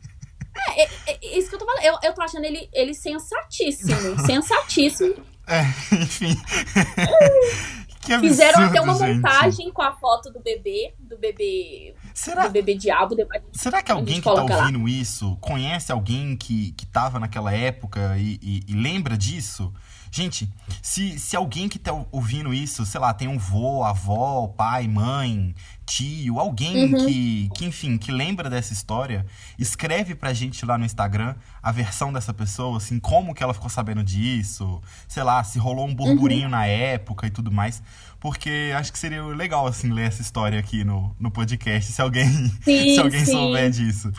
É, 0.77 0.83
é, 0.83 0.89
é, 1.07 1.37
isso 1.37 1.49
que 1.49 1.55
eu 1.55 1.59
tô 1.59 1.65
falando. 1.65 1.83
Eu, 1.83 1.97
eu 2.01 2.13
tô 2.13 2.21
achando 2.21 2.45
ele, 2.45 2.69
ele 2.73 2.93
sensatíssimo. 2.93 4.17
sensatíssimo. 4.25 5.15
É, 5.47 5.61
enfim. 5.95 6.33
que 8.01 8.13
absurdo, 8.13 8.21
Fizeram 8.21 8.63
até 8.63 8.81
uma 8.81 8.93
gente. 8.95 9.15
montagem 9.15 9.71
com 9.71 9.81
a 9.81 9.91
foto 9.93 10.31
do 10.31 10.39
bebê, 10.39 10.93
do 10.99 11.17
bebê. 11.17 11.93
Será, 12.13 12.47
do 12.47 12.51
bebê 12.51 12.75
diabo. 12.75 13.15
Será 13.51 13.81
que 13.81 13.91
alguém 13.91 14.15
que 14.15 14.23
tá 14.23 14.41
ouvindo 14.41 14.83
lá. 14.83 14.89
isso 14.89 15.35
conhece 15.41 15.91
alguém 15.91 16.35
que, 16.35 16.71
que 16.73 16.85
tava 16.85 17.19
naquela 17.19 17.51
época 17.53 18.15
e, 18.17 18.39
e, 18.41 18.63
e 18.67 18.73
lembra 18.75 19.17
disso? 19.17 19.73
Gente, 20.15 20.49
se, 20.81 21.19
se 21.19 21.35
alguém 21.35 21.67
que 21.67 21.77
tá 21.77 21.91
ouvindo 22.09 22.53
isso, 22.53 22.85
sei 22.85 23.01
lá, 23.01 23.13
tem 23.13 23.27
um 23.27 23.37
vô, 23.37 23.83
avó, 23.83 24.47
pai, 24.47 24.87
mãe, 24.87 25.53
tio, 25.85 26.39
alguém 26.39 26.85
uhum. 26.85 27.05
que, 27.05 27.49
que, 27.53 27.65
enfim, 27.65 27.97
que 27.97 28.13
lembra 28.13 28.49
dessa 28.49 28.71
história, 28.71 29.25
escreve 29.59 30.15
pra 30.15 30.31
gente 30.31 30.65
lá 30.65 30.77
no 30.77 30.85
Instagram 30.85 31.35
a 31.61 31.69
versão 31.69 32.13
dessa 32.13 32.33
pessoa, 32.33 32.77
assim, 32.77 32.97
como 32.97 33.35
que 33.35 33.43
ela 33.43 33.53
ficou 33.53 33.69
sabendo 33.69 34.01
disso, 34.05 34.81
sei 35.05 35.21
lá, 35.21 35.43
se 35.43 35.59
rolou 35.59 35.85
um 35.85 35.93
burburinho 35.93 36.45
uhum. 36.45 36.51
na 36.51 36.65
época 36.65 37.27
e 37.27 37.29
tudo 37.29 37.51
mais. 37.51 37.83
Porque 38.17 38.71
acho 38.73 38.93
que 38.93 38.99
seria 38.99 39.21
legal, 39.21 39.67
assim, 39.67 39.91
ler 39.91 40.07
essa 40.07 40.21
história 40.21 40.57
aqui 40.57 40.85
no, 40.85 41.13
no 41.19 41.29
podcast, 41.29 41.91
se 41.91 42.01
alguém, 42.01 42.29
sim, 42.63 42.93
se 42.93 42.99
alguém 43.01 43.25
souber 43.25 43.69
disso. 43.69 44.13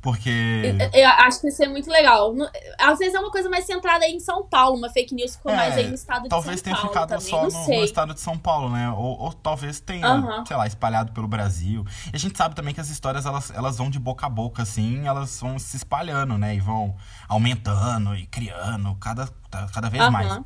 Porque. 0.00 0.30
Eu, 0.78 1.00
eu, 1.00 1.08
acho 1.08 1.40
que 1.40 1.48
isso 1.48 1.62
é 1.62 1.68
muito 1.68 1.90
legal. 1.90 2.32
Às 2.78 2.98
vezes 2.98 3.14
é 3.14 3.18
uma 3.18 3.32
coisa 3.32 3.50
mais 3.50 3.64
centrada 3.64 4.04
aí 4.04 4.14
em 4.14 4.20
São 4.20 4.44
Paulo, 4.46 4.76
uma 4.76 4.88
fake 4.90 5.12
news 5.14 5.34
ficou 5.34 5.50
é, 5.50 5.56
mais 5.56 5.76
aí 5.76 5.88
no 5.88 5.94
estado 5.94 6.22
de 6.22 6.28
São 6.28 6.28
Paulo. 6.28 6.44
Talvez 6.44 6.62
tenha 6.62 6.76
ficado 6.76 7.08
também, 7.08 7.26
só 7.26 7.48
no, 7.48 7.66
no, 7.66 7.84
estado 7.84 8.14
de 8.14 8.20
São 8.20 8.38
Paulo, 8.38 8.70
né? 8.70 8.90
Ou, 8.90 9.18
ou 9.18 9.32
talvez 9.32 9.80
tenha, 9.80 10.14
uhum. 10.14 10.46
sei 10.46 10.56
lá, 10.56 10.66
espalhado 10.66 11.12
pelo 11.12 11.26
Brasil. 11.26 11.84
E 12.12 12.16
a 12.16 12.18
gente 12.18 12.38
sabe 12.38 12.54
também 12.54 12.72
que 12.72 12.80
as 12.80 12.88
histórias 12.88 13.26
elas, 13.26 13.50
elas 13.50 13.76
vão 13.76 13.90
de 13.90 13.98
boca 13.98 14.26
a 14.26 14.28
boca, 14.28 14.62
assim, 14.62 15.06
elas 15.06 15.40
vão 15.40 15.58
se 15.58 15.76
espalhando, 15.76 16.38
né? 16.38 16.54
E 16.54 16.60
vão 16.60 16.94
aumentando 17.28 18.14
e 18.14 18.24
criando 18.26 18.94
cada, 19.00 19.28
cada 19.72 19.90
vez 19.90 20.04
uhum. 20.04 20.10
mais. 20.12 20.40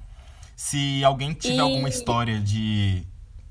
Se 0.57 1.05
alguém 1.05 1.35
tiver 1.35 1.57
e... 1.57 1.61
alguma 1.61 1.91
história 1.91 2.41
de, 2.41 3.07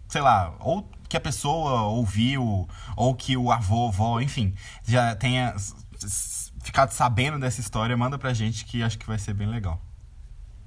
sei 0.07 0.21
lá, 0.21 0.55
ou 0.59 0.89
que 1.07 1.17
a 1.17 1.21
pessoa 1.21 1.81
ouviu, 1.83 2.67
ou 2.95 3.13
que 3.13 3.35
o 3.35 3.51
avô, 3.51 3.89
avó, 3.89 4.21
enfim, 4.21 4.55
já 4.85 5.13
tenha 5.13 5.53
ficado 6.63 6.91
sabendo 6.91 7.39
dessa 7.39 7.59
história, 7.59 7.95
manda 7.95 8.17
pra 8.17 8.33
gente 8.33 8.65
que 8.65 8.83
acho 8.83 8.97
que 8.97 9.07
vai 9.07 9.17
ser 9.17 9.33
bem 9.33 9.47
legal. 9.47 9.81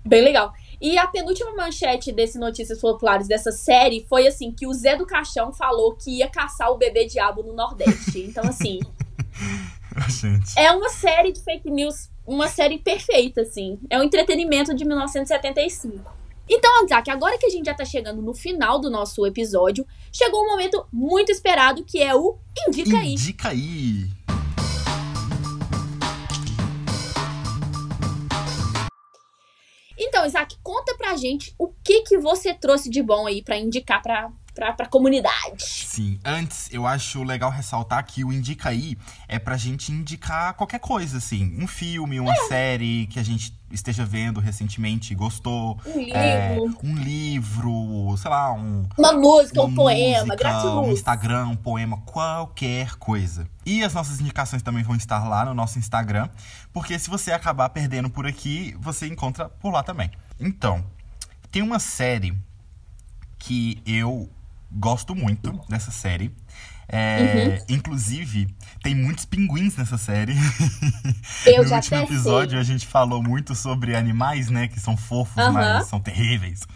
Bem 0.07 0.23
legal. 0.23 0.53
E 0.81 0.99
a 0.99 1.07
penúltima 1.07 1.55
manchete 1.55 2.13
desse 2.13 2.39
Notícias 2.39 2.79
Populares 2.79 3.27
dessa 3.27 3.51
série 3.51 4.05
foi 4.07 4.27
assim: 4.27 4.53
que 4.53 4.67
o 4.67 4.75
Zé 4.75 4.97
do 4.97 5.07
Caixão 5.07 5.53
falou 5.53 5.95
que 5.95 6.19
ia 6.19 6.29
caçar 6.29 6.71
o 6.71 6.77
bebê 6.77 7.07
diabo 7.07 7.43
no 7.43 7.55
Nordeste. 7.55 8.21
Então, 8.21 8.45
assim. 8.45 8.81
Gente. 10.09 10.59
É 10.59 10.71
uma 10.73 10.89
série 10.91 11.33
de 11.33 11.41
fake 11.41 11.71
news, 11.71 12.11
uma 12.27 12.49
série 12.49 12.79
perfeita, 12.79 13.43
assim. 13.43 13.79
É 13.89 13.99
um 13.99 14.03
entretenimento 14.03 14.75
de 14.75 14.85
1975. 14.85 16.13
Então, 16.49 16.85
Isaac, 16.85 17.11
agora 17.11 17.39
que 17.39 17.47
a 17.47 17.49
gente 17.49 17.65
já 17.65 17.75
tá 17.75 17.85
chegando 17.85 18.21
no 18.21 18.35
final 18.35 18.79
do 18.79 18.91
nosso 18.91 19.25
episódio, 19.25 19.87
chegou 20.13 20.43
um 20.45 20.49
momento 20.49 20.85
muito 20.93 21.33
esperado 21.33 21.85
que 21.85 22.03
é 22.03 22.15
o 22.15 22.37
Indica 22.69 22.99
Aí. 22.99 23.13
Indica 23.13 23.49
Aí. 23.49 24.11
Então, 29.99 30.27
Isaac, 30.27 30.57
conta 30.63 30.95
pra 30.97 31.17
gente 31.17 31.55
o 31.59 31.69
que 31.69 32.03
que 32.03 32.19
você 32.19 32.53
trouxe 32.53 32.91
de 32.91 33.03
bom 33.03 33.27
aí 33.27 33.43
para 33.43 33.57
indicar 33.57 34.03
pra, 34.03 34.31
pra, 34.55 34.73
pra 34.73 34.87
comunidade. 34.87 35.65
Sim, 35.65 36.19
antes 36.25 36.69
eu 36.71 36.87
acho 36.87 37.23
legal 37.23 37.51
ressaltar 37.51 38.05
que 38.07 38.25
o 38.25 38.33
Indica 38.33 38.69
aí 38.69 38.97
é 39.29 39.39
pra 39.39 39.57
gente 39.57 39.93
indicar 39.93 40.55
qualquer 40.55 40.79
coisa, 40.79 41.19
assim. 41.19 41.57
Um 41.61 41.67
filme, 41.67 42.21
uma 42.21 42.33
é. 42.33 42.49
série 42.49 43.07
que 43.09 43.19
a 43.19 43.23
gente 43.23 43.53
esteja 43.71 44.05
vendo 44.05 44.41
recentemente 44.41 45.13
e 45.13 45.17
gostou. 45.17 45.79
Um 45.85 45.99
livro. 45.99 46.17
É, 46.17 46.57
um 46.83 46.95
livro, 46.95 48.17
sei 48.17 48.31
lá, 48.31 48.53
um. 48.53 48.85
Uma 48.97 49.13
música, 49.13 49.61
uma 49.61 49.69
um 49.69 49.75
poema, 49.75 50.37
gratidão. 50.37 50.85
Um 50.85 50.93
Instagram, 50.93 51.47
um 51.49 51.57
poema, 51.57 52.01
qualquer 52.03 52.95
coisa. 52.97 53.49
E 53.67 53.83
as 53.83 53.93
nossas 53.93 54.21
indicações 54.21 54.63
também 54.63 54.83
vão 54.83 54.95
estar 54.95 55.27
lá 55.29 55.45
no 55.45 55.55
nosso 55.55 55.79
Instagram, 55.79 56.29
porque 56.73 56.99
se 56.99 57.11
você 57.11 57.33
acabar 57.33 57.69
perdendo 57.71 58.09
por 58.09 58.27
aqui, 58.27 58.77
você 58.79 59.07
encontra 59.07 59.49
por 59.49 59.73
lá 59.73 59.83
também. 59.83 60.11
Então, 60.39 60.85
tem 61.51 61.63
uma 61.63 61.79
série 61.79 62.37
que 63.39 63.83
eu 63.87 64.29
gosto 64.71 65.15
muito 65.15 65.53
dessa 65.69 65.91
série. 65.91 66.35
É, 66.89 67.59
uhum. 67.69 67.77
Inclusive, 67.77 68.55
tem 68.83 68.95
muitos 68.95 69.25
pinguins 69.25 69.77
nessa 69.77 69.97
série. 69.97 70.35
Eu 71.47 71.65
no 71.65 71.75
último 71.75 71.97
episódio, 71.99 72.51
sei. 72.53 72.61
a 72.61 72.63
gente 72.63 72.87
falou 72.87 73.23
muito 73.23 73.55
sobre 73.55 73.97
animais, 73.97 74.51
né? 74.51 74.69
Que 74.69 74.79
são 74.79 74.97
fofos, 74.97 75.43
uhum. 75.43 75.53
mas 75.53 75.87
são 75.87 76.01
terríveis. 76.01 76.67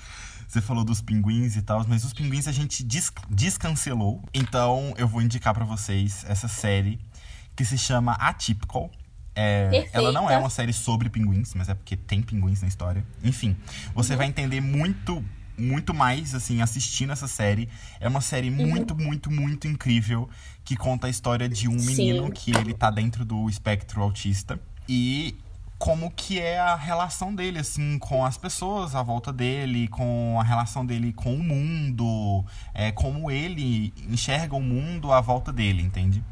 Você 0.48 0.62
falou 0.62 0.82
dos 0.82 1.02
pinguins 1.02 1.56
e 1.56 1.62
tal, 1.62 1.84
mas 1.86 2.04
os 2.04 2.14
pinguins 2.14 2.48
a 2.48 2.52
gente 2.52 2.82
des 2.82 3.12
descancelou. 3.28 4.24
Então, 4.32 4.94
eu 4.96 5.06
vou 5.06 5.20
indicar 5.20 5.52
para 5.52 5.64
vocês 5.64 6.24
essa 6.26 6.48
série 6.48 6.98
que 7.54 7.64
se 7.64 7.76
chama 7.76 8.12
Atypical. 8.12 8.90
É, 9.34 9.88
ela 9.92 10.10
não 10.10 10.28
é 10.28 10.36
uma 10.36 10.50
série 10.50 10.72
sobre 10.72 11.08
pinguins, 11.10 11.54
mas 11.54 11.68
é 11.68 11.74
porque 11.74 11.96
tem 11.96 12.22
pinguins 12.22 12.62
na 12.62 12.66
história. 12.66 13.04
Enfim, 13.22 13.56
você 13.94 14.12
uhum. 14.12 14.18
vai 14.18 14.26
entender 14.26 14.60
muito 14.60 15.22
muito 15.58 15.92
mais, 15.92 16.34
assim, 16.34 16.62
assistindo 16.62 17.12
essa 17.12 17.28
série. 17.28 17.68
É 18.00 18.08
uma 18.08 18.20
série 18.20 18.48
uhum. 18.48 18.66
muito, 18.68 18.96
muito, 18.96 19.30
muito 19.30 19.66
incrível 19.66 20.28
que 20.64 20.76
conta 20.76 21.06
a 21.06 21.10
história 21.10 21.48
de 21.48 21.68
um 21.68 21.76
menino 21.76 22.26
Sim. 22.26 22.32
que 22.32 22.56
ele 22.56 22.74
tá 22.74 22.90
dentro 22.90 23.24
do 23.24 23.48
espectro 23.48 24.02
autista. 24.02 24.60
E 24.88 25.36
como 25.78 26.10
que 26.10 26.40
é 26.40 26.58
a 26.58 26.74
relação 26.74 27.34
dele, 27.34 27.60
assim, 27.60 27.98
com 27.98 28.24
as 28.24 28.36
pessoas 28.36 28.94
à 28.94 29.02
volta 29.02 29.32
dele, 29.32 29.86
com 29.88 30.36
a 30.40 30.42
relação 30.42 30.84
dele 30.84 31.12
com 31.12 31.34
o 31.34 31.42
mundo, 31.42 32.44
é, 32.74 32.90
como 32.90 33.30
ele 33.30 33.92
enxerga 34.08 34.56
o 34.56 34.62
mundo 34.62 35.12
à 35.12 35.20
volta 35.20 35.52
dele, 35.52 35.82
entende? 35.82 36.22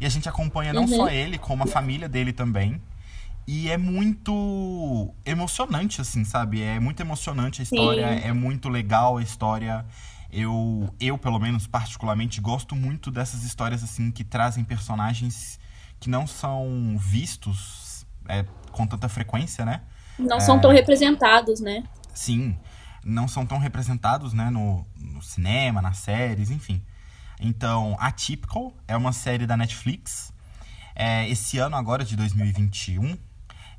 E 0.00 0.06
a 0.06 0.08
gente 0.08 0.28
acompanha 0.28 0.72
não 0.72 0.82
uhum. 0.82 0.88
só 0.88 1.08
ele, 1.08 1.38
como 1.38 1.64
a 1.64 1.66
família 1.66 2.08
dele 2.08 2.32
também. 2.32 2.80
E 3.46 3.68
é 3.68 3.76
muito 3.76 5.14
emocionante, 5.24 6.00
assim, 6.00 6.24
sabe? 6.24 6.62
É 6.62 6.80
muito 6.80 7.00
emocionante 7.00 7.60
a 7.60 7.64
história, 7.64 8.08
Sim. 8.08 8.28
é 8.28 8.32
muito 8.32 8.68
legal 8.68 9.18
a 9.18 9.22
história. 9.22 9.84
Eu, 10.32 10.92
eu, 10.98 11.18
pelo 11.18 11.38
menos, 11.38 11.66
particularmente, 11.66 12.40
gosto 12.40 12.74
muito 12.74 13.10
dessas 13.10 13.44
histórias, 13.44 13.84
assim, 13.84 14.10
que 14.10 14.24
trazem 14.24 14.64
personagens 14.64 15.60
que 16.00 16.08
não 16.08 16.26
são 16.26 16.96
vistos 16.98 18.06
é, 18.28 18.44
com 18.72 18.86
tanta 18.86 19.08
frequência, 19.08 19.64
né? 19.64 19.82
Não 20.18 20.38
é... 20.38 20.40
são 20.40 20.60
tão 20.60 20.70
representados, 20.70 21.60
né? 21.60 21.84
Sim. 22.14 22.56
não 23.04 23.28
são 23.28 23.44
tão 23.44 23.58
representados, 23.58 24.32
né, 24.32 24.48
no, 24.48 24.86
no 24.96 25.20
cinema, 25.20 25.82
nas 25.82 25.98
séries, 25.98 26.50
enfim. 26.50 26.82
Então, 27.38 27.96
Atypical 28.00 28.72
é 28.88 28.96
uma 28.96 29.12
série 29.12 29.46
da 29.46 29.56
Netflix. 29.56 30.32
É, 30.94 31.28
esse 31.28 31.58
ano 31.58 31.76
agora, 31.76 32.04
de 32.04 32.16
2021, 32.16 33.18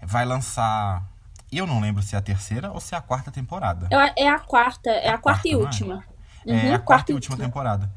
vai 0.05 0.25
lançar... 0.25 1.03
Eu 1.51 1.65
não 1.65 1.79
lembro 1.79 2.01
se 2.01 2.15
é 2.15 2.17
a 2.17 2.21
terceira 2.21 2.71
ou 2.71 2.79
se 2.79 2.95
é 2.95 2.97
a 2.97 3.01
quarta 3.01 3.31
temporada. 3.31 3.87
É, 3.89 4.23
é 4.25 4.29
a 4.29 4.39
quarta, 4.39 4.89
é, 4.89 5.07
é 5.07 5.09
a, 5.09 5.17
quarta, 5.17 5.21
quarta 5.21 5.47
e 5.47 5.55
última. 5.55 6.03
É, 6.45 6.51
uhum, 6.51 6.59
é 6.59 6.73
a 6.73 6.79
quarta, 6.79 7.11
e 7.11 7.15
última 7.15 7.37
temporada. 7.37 7.91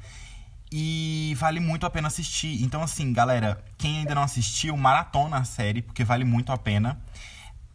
E 0.71 1.35
vale 1.39 1.61
muito 1.61 1.87
a 1.87 1.91
pena 1.91 2.09
assistir. 2.09 2.63
Então, 2.63 2.83
assim, 2.83 3.13
galera, 3.13 3.63
quem 3.77 3.99
ainda 3.99 4.15
não 4.15 4.23
assistiu, 4.23 4.77
maratona 4.77 5.39
a 5.39 5.45
série, 5.45 5.83
porque 5.83 6.05
vale 6.05 6.25
muito 6.25 6.53
a 6.53 6.59
pena. 6.59 7.01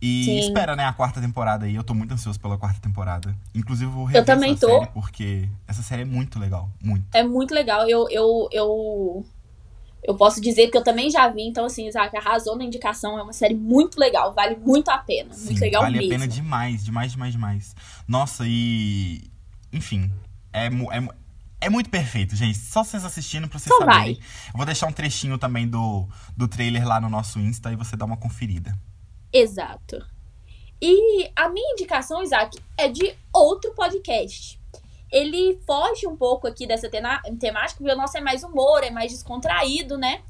E 0.01 0.25
Sim. 0.25 0.39
espera, 0.39 0.75
né, 0.75 0.85
a 0.85 0.93
quarta 0.93 1.21
temporada 1.21 1.65
aí. 1.65 1.75
Eu 1.75 1.83
tô 1.83 1.93
muito 1.93 2.13
ansioso 2.13 2.39
pela 2.39 2.57
quarta 2.57 2.79
temporada. 2.79 3.35
Inclusive, 3.55 3.89
eu 3.89 3.95
vou 3.95 4.05
rever 4.05 4.21
eu 4.21 4.25
também 4.25 4.51
essa 4.51 4.67
tô. 4.67 4.79
série, 4.79 4.87
porque 4.87 5.49
essa 5.67 5.81
série 5.81 6.01
é 6.01 6.05
muito 6.05 6.37
legal. 6.39 6.69
Muito. 6.83 7.05
É 7.13 7.23
muito 7.23 7.53
legal. 7.53 7.87
Eu, 7.87 8.07
eu, 8.09 8.49
eu, 8.51 9.25
eu 10.03 10.15
posso 10.15 10.41
dizer 10.41 10.69
que 10.69 10.77
eu 10.77 10.83
também 10.83 11.09
já 11.09 11.27
vi. 11.27 11.43
Então, 11.43 11.65
assim, 11.65 11.87
Isaac 11.87 12.15
arrasou 12.15 12.57
na 12.57 12.63
indicação. 12.63 13.17
É 13.17 13.23
uma 13.23 13.33
série 13.33 13.55
muito 13.55 13.99
legal. 13.99 14.33
Vale 14.33 14.55
muito 14.57 14.89
a 14.89 14.97
pena. 14.97 15.33
Sim, 15.33 15.45
muito 15.45 15.61
legal 15.61 15.81
vale 15.81 15.97
mesmo. 15.97 16.09
Vale 16.09 16.23
a 16.23 16.27
pena 16.27 16.33
demais, 16.33 16.85
demais, 16.85 17.11
demais, 17.11 17.33
demais. 17.33 17.75
Nossa, 18.07 18.43
e... 18.45 19.21
Enfim, 19.71 20.11
é, 20.51 20.67
é, 20.67 21.07
é 21.61 21.69
muito 21.69 21.89
perfeito, 21.89 22.35
gente. 22.35 22.57
Só 22.57 22.83
vocês 22.83 23.05
assistindo 23.05 23.47
pra 23.47 23.57
vocês 23.57 23.73
Só 23.73 23.79
saberem. 23.79 24.15
Vai. 24.15 24.23
Eu 24.53 24.57
vou 24.57 24.65
deixar 24.65 24.87
um 24.87 24.91
trechinho 24.91 25.37
também 25.37 25.67
do, 25.67 26.07
do 26.35 26.47
trailer 26.47 26.85
lá 26.87 26.99
no 26.99 27.09
nosso 27.09 27.39
Insta 27.39 27.71
e 27.71 27.75
você 27.75 27.95
dá 27.95 28.05
uma 28.05 28.17
conferida. 28.17 28.77
Exato. 29.31 30.05
E 30.81 31.31
a 31.35 31.47
minha 31.47 31.71
indicação, 31.71 32.21
Isaac, 32.21 32.59
é 32.77 32.89
de 32.89 33.15
outro 33.31 33.73
podcast. 33.73 34.59
Ele 35.13 35.59
foge 35.65 36.07
um 36.07 36.17
pouco 36.17 36.47
aqui 36.47 36.65
dessa 36.65 36.89
temática, 36.89 37.77
porque 37.77 37.93
o 37.93 37.95
nosso 37.95 38.17
é 38.17 38.21
mais 38.21 38.43
humor, 38.43 38.83
é 38.83 38.89
mais 38.89 39.11
descontraído, 39.11 39.97
né? 39.97 40.21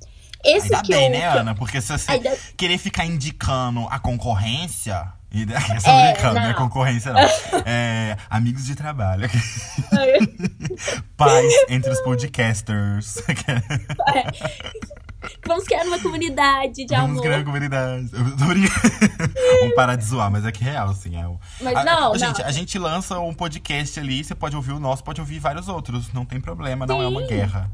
Esse 0.43 0.75
Ainda 0.75 0.81
que 0.83 0.93
bem, 0.93 1.05
eu, 1.05 1.11
né, 1.11 1.25
Ana? 1.25 1.55
Porque 1.55 1.79
se 1.79 1.97
você 1.97 2.11
Ainda... 2.11 2.37
querer 2.57 2.77
ficar 2.77 3.05
indicando 3.05 3.87
a 3.89 3.97
concorrência, 3.97 5.07
e, 5.33 5.47
essa 5.51 5.89
é, 5.89 6.13
brincando, 6.13 6.35
não 6.35 6.49
é 6.49 6.53
concorrência, 6.53 7.11
não. 7.11 7.21
É, 7.65 8.15
amigos 8.29 8.65
de 8.65 8.75
trabalho. 8.75 9.27
Paz 11.17 11.53
entre 11.67 11.91
os 11.91 11.99
podcasters. 12.01 13.17
É. 14.13 14.25
Vamos 15.47 15.63
criar 15.63 15.85
uma 15.85 15.99
comunidade 15.99 16.85
de 16.85 16.95
Vamos 16.95 17.03
amor. 17.03 17.07
Vamos 17.07 17.21
criar 17.21 17.37
uma 17.37 17.45
comunidade. 17.45 18.09
Eu 18.13 18.37
tô 18.37 18.45
brincando. 18.45 19.29
Vamos 19.59 19.75
parar 19.75 19.95
de 19.95 20.05
zoar, 20.05 20.29
mas 20.29 20.45
é 20.45 20.51
que 20.51 20.63
é 20.63 20.71
real, 20.71 20.89
assim. 20.89 21.17
É. 21.17 21.25
Mas 21.61 21.77
a, 21.77 21.83
não, 21.83 22.15
gente, 22.15 22.39
não. 22.39 22.47
a 22.47 22.51
gente 22.51 22.77
lança 22.77 23.19
um 23.19 23.33
podcast 23.33 23.99
ali, 23.99 24.23
você 24.23 24.35
pode 24.35 24.55
ouvir 24.55 24.73
o 24.73 24.79
nosso, 24.79 25.03
pode 25.03 25.21
ouvir 25.21 25.39
vários 25.39 25.67
outros. 25.67 26.11
Não 26.13 26.25
tem 26.25 26.39
problema, 26.39 26.85
Sim. 26.85 26.93
não 26.93 27.01
é 27.01 27.07
uma 27.07 27.21
guerra. 27.25 27.71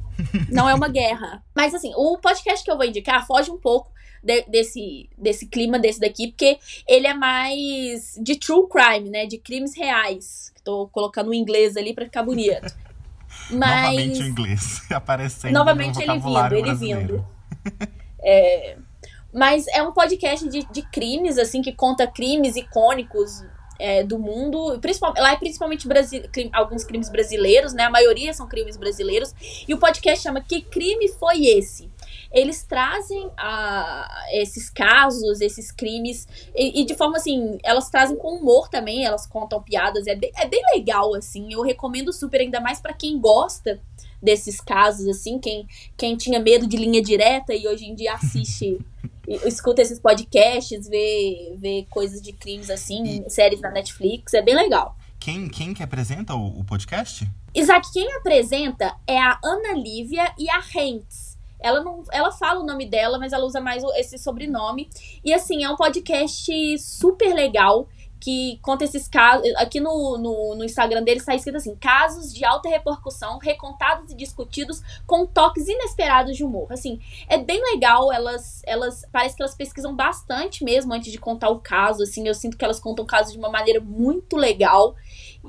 Não 0.50 0.70
é 0.70 0.74
uma 0.74 0.88
guerra. 0.88 1.44
Mas 1.56 1.74
assim, 1.74 1.92
o 1.96 2.18
podcast 2.20 2.64
que 2.64 2.72
eu 2.72 2.78
vou 2.78 2.86
indicar 2.86 3.26
foge 3.26 3.50
um 3.50 3.60
pouco 3.60 3.92
de, 4.24 4.44
desse, 4.44 5.10
desse 5.18 5.48
clima 5.48 5.80
desse 5.80 6.00
daqui, 6.00 6.28
porque 6.28 6.60
ele 6.88 7.08
é 7.08 7.14
mais 7.14 8.20
de 8.22 8.36
true 8.36 8.68
crime, 8.70 9.10
né? 9.10 9.26
De 9.26 9.38
crimes 9.38 9.76
reais. 9.76 10.54
Tô 10.64 10.88
colocando 10.88 11.30
o 11.30 11.34
inglês 11.34 11.78
ali 11.78 11.94
pra 11.94 12.06
ficar 12.06 12.24
bonito. 12.24 12.74
Mas... 13.52 13.96
Novamente 13.96 14.24
o 14.24 14.28
inglês 14.28 14.82
aparecendo 14.92 15.54
Novamente 15.54 16.06
no 16.06 16.14
ele 16.14 16.20
vindo, 16.20 16.56
ele 16.56 16.76
vindo. 16.76 17.28
É, 18.22 18.78
mas 19.32 19.68
é 19.68 19.82
um 19.84 19.92
podcast 19.92 20.48
de, 20.50 20.66
de 20.72 20.82
crimes, 20.82 21.38
assim, 21.38 21.62
que 21.62 21.72
conta 21.72 22.08
crimes 22.08 22.56
icônicos 22.56 23.44
é, 23.78 24.04
do 24.04 24.18
mundo. 24.18 24.80
Principalmente, 24.82 25.22
lá 25.22 25.32
é 25.32 25.38
principalmente 25.38 25.88
alguns 26.52 26.84
crimes 26.84 27.10
brasileiros, 27.10 27.74
né? 27.74 27.84
A 27.84 27.90
maioria 27.90 28.34
são 28.34 28.48
crimes 28.48 28.76
brasileiros. 28.76 29.34
E 29.68 29.74
o 29.74 29.78
podcast 29.78 30.24
chama 30.24 30.42
Que 30.42 30.62
Crime 30.62 31.08
Foi 31.08 31.46
Esse? 31.46 31.90
Eles 32.32 32.64
trazem 32.64 33.30
a, 33.38 34.26
esses 34.34 34.70
casos, 34.70 35.42
esses 35.42 35.72
crimes, 35.72 36.28
e, 36.56 36.82
e, 36.82 36.86
de 36.86 36.96
forma 36.96 37.18
assim, 37.18 37.58
elas 37.64 37.90
trazem 37.90 38.18
com 38.18 38.36
humor 38.36 38.70
também, 38.70 39.04
elas 39.04 39.26
contam 39.26 39.62
piadas, 39.62 40.06
é 40.06 40.16
bem, 40.16 40.32
é 40.36 40.48
bem 40.48 40.62
legal, 40.76 41.16
assim. 41.16 41.52
Eu 41.52 41.62
recomendo 41.62 42.14
super, 42.14 42.42
ainda 42.42 42.60
mais 42.60 42.80
para 42.80 42.94
quem 42.94 43.20
gosta 43.20 43.82
desses 44.22 44.62
casos, 44.62 45.08
assim, 45.08 45.40
quem, 45.40 45.68
quem 45.98 46.16
tinha 46.16 46.40
medo 46.40 46.68
de 46.68 46.78
linha 46.78 47.02
direta 47.02 47.54
e 47.54 47.68
hoje 47.68 47.86
em 47.86 47.96
dia 47.96 48.14
assiste, 48.14 48.80
escuta 49.46 49.82
esses 49.82 50.00
podcasts, 50.00 50.88
vê, 50.88 51.56
vê 51.58 51.88
coisas 51.90 52.22
de 52.22 52.34
crimes 52.34 52.70
assim, 52.70 53.24
e... 53.26 53.30
séries 53.30 53.62
na 53.62 53.72
Netflix, 53.72 54.34
é 54.34 54.42
bem 54.42 54.56
legal. 54.56 54.96
Quem, 55.20 55.50
quem 55.50 55.74
que 55.74 55.84
apresenta 55.84 56.34
o, 56.34 56.60
o 56.60 56.64
podcast? 56.64 57.28
Isaac, 57.54 57.92
quem 57.92 58.12
apresenta 58.14 58.96
é 59.06 59.20
a 59.20 59.38
Ana 59.44 59.74
Lívia 59.74 60.34
e 60.38 60.50
a 60.50 60.62
Hentz. 60.74 61.29
Ela 61.60 61.84
não, 61.84 62.04
ela 62.12 62.32
fala 62.32 62.62
o 62.62 62.66
nome 62.66 62.86
dela, 62.86 63.20
mas 63.20 63.34
ela 63.34 63.46
usa 63.46 63.60
mais 63.60 63.84
esse 63.96 64.18
sobrenome. 64.18 64.90
E 65.24 65.34
assim, 65.34 65.64
é 65.64 65.70
um 65.70 65.76
podcast 65.76 66.78
super 66.80 67.34
legal 67.34 67.88
que 68.20 68.60
conta 68.62 68.84
esses 68.84 69.08
casos. 69.08 69.48
Aqui 69.56 69.80
no, 69.80 70.18
no, 70.18 70.56
no, 70.56 70.64
Instagram 70.64 71.04
dele 71.04 71.20
está 71.20 71.34
escrito 71.34 71.58
assim: 71.58 71.76
casos 71.76 72.34
de 72.34 72.44
alta 72.44 72.68
repercussão, 72.68 73.38
recontados 73.38 74.12
e 74.12 74.16
discutidos 74.16 74.82
com 75.08 75.26
toques 75.26 75.68
inesperados 75.68 76.36
de 76.36 76.44
humor. 76.44 76.72
Assim, 76.72 77.00
é 77.28 77.38
bem 77.38 77.62
legal. 77.74 78.12
Elas, 78.12 78.62
elas 78.66 79.06
parece 79.12 79.36
que 79.36 79.42
elas 79.42 79.56
pesquisam 79.56 79.96
bastante 79.96 80.64
mesmo 80.64 80.94
antes 80.94 81.12
de 81.12 81.18
contar 81.18 81.50
o 81.50 81.60
caso. 81.60 82.04
Assim, 82.04 82.28
eu 82.28 82.34
sinto 82.34 82.58
que 82.58 82.66
elas 82.66 82.80
contam 82.80 83.06
o 83.06 83.08
caso 83.08 83.32
de 83.32 83.38
uma 83.38 83.50
maneira 83.50 83.80
muito 83.80 84.36
legal 84.36 84.96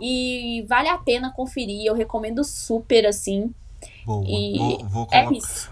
e 0.00 0.64
vale 0.68 0.88
a 0.88 0.98
pena 0.98 1.32
conferir. 1.34 1.84
Eu 1.84 1.94
recomendo 1.94 2.44
super 2.44 3.06
assim. 3.06 3.52
Boa. 4.04 4.24
E 4.26 4.58
vou, 4.58 4.88
vou, 4.88 5.08
é 5.12 5.24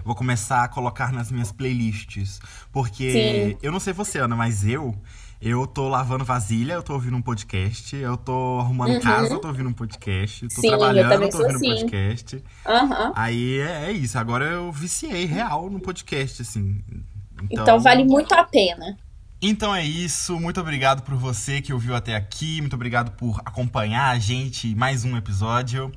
vou, 0.05 0.15
começar 0.15 0.65
a 0.65 0.69
colocar 0.69 1.13
nas 1.13 1.31
minhas 1.31 1.53
playlists. 1.53 2.41
Porque 2.73 3.11
Sim. 3.13 3.59
eu 3.63 3.73
não 3.73 3.81
sei 3.81 3.93
você, 3.93 4.19
Ana, 4.19 4.37
mas 4.37 4.67
eu 4.67 4.95
eu 5.41 5.69
tô 5.69 5.89
lavando 5.89 6.25
vasilha, 6.25 6.73
eu 6.73 6.83
tô 6.83 6.95
ouvindo 6.95 7.17
um 7.17 7.23
podcast. 7.23 7.95
Eu 7.95 8.17
tô 8.17 8.59
arrumando 8.59 8.95
uhum. 8.95 9.01
casa, 9.01 9.35
eu 9.35 9.39
tô 9.39 9.49
ouvindo 9.49 9.69
um 9.69 9.73
podcast. 9.73 10.49
Tô 10.49 10.61
Sim, 10.61 10.69
trabalhando, 10.69 11.23
eu, 11.23 11.31
tô 11.31 11.39
ouvindo 11.39 11.57
assim. 11.57 11.73
um 11.73 11.75
podcast. 11.77 12.37
Uhum. 12.67 13.13
Aí 13.15 13.61
é, 13.61 13.87
é, 13.87 13.93
isso. 13.93 14.19
Agora 14.19 14.45
eu 14.45 14.73
viciei 14.73 15.27
real 15.27 15.71
no 15.71 15.79
podcast, 15.79 16.43
assim. 16.43 16.83
Então, 17.45 17.63
então 17.63 17.81
vale 17.81 18.05
muito 18.05 18.33
a 18.35 18.43
pena. 18.43 18.99
Então 19.41 19.73
é 19.73 19.85
isso. 19.85 20.39
Muito 20.41 20.61
obrigado 20.61 21.03
por 21.03 21.15
você 21.15 21.63
que 21.63 21.73
ouviu 21.73 21.95
até 21.95 22.17
aqui. 22.17 22.61
Muito 22.61 22.75
obrigado 22.75 23.13
por 23.13 23.41
acompanhar 23.45 24.11
a 24.11 24.19
gente 24.19 24.75
mais 24.75 25.05
um 25.05 25.17
episódio. 25.17 25.93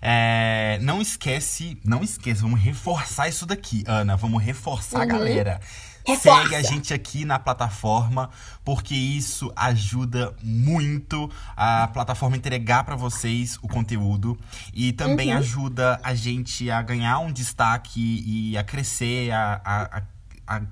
É, 0.00 0.78
não 0.82 1.00
esquece, 1.00 1.78
não 1.84 2.02
esquece, 2.02 2.42
vamos 2.42 2.60
reforçar 2.60 3.28
isso 3.28 3.46
daqui, 3.46 3.84
Ana. 3.86 4.16
Vamos 4.16 4.42
reforçar, 4.42 5.00
uhum. 5.00 5.08
galera. 5.08 5.60
Reforça. 6.06 6.42
Segue 6.42 6.54
a 6.54 6.62
gente 6.62 6.94
aqui 6.94 7.24
na 7.24 7.36
plataforma, 7.36 8.30
porque 8.64 8.94
isso 8.94 9.52
ajuda 9.56 10.32
muito 10.40 11.28
a 11.56 11.88
plataforma 11.88 12.36
entregar 12.36 12.84
para 12.84 12.94
vocês 12.94 13.58
o 13.60 13.66
conteúdo 13.66 14.38
e 14.72 14.92
também 14.92 15.32
uhum. 15.32 15.38
ajuda 15.38 15.98
a 16.04 16.14
gente 16.14 16.70
a 16.70 16.80
ganhar 16.80 17.18
um 17.18 17.32
destaque 17.32 18.22
e 18.24 18.56
a 18.56 18.62
crescer, 18.62 19.32
a, 19.32 19.60
a, 19.64 19.98
a 19.98 20.02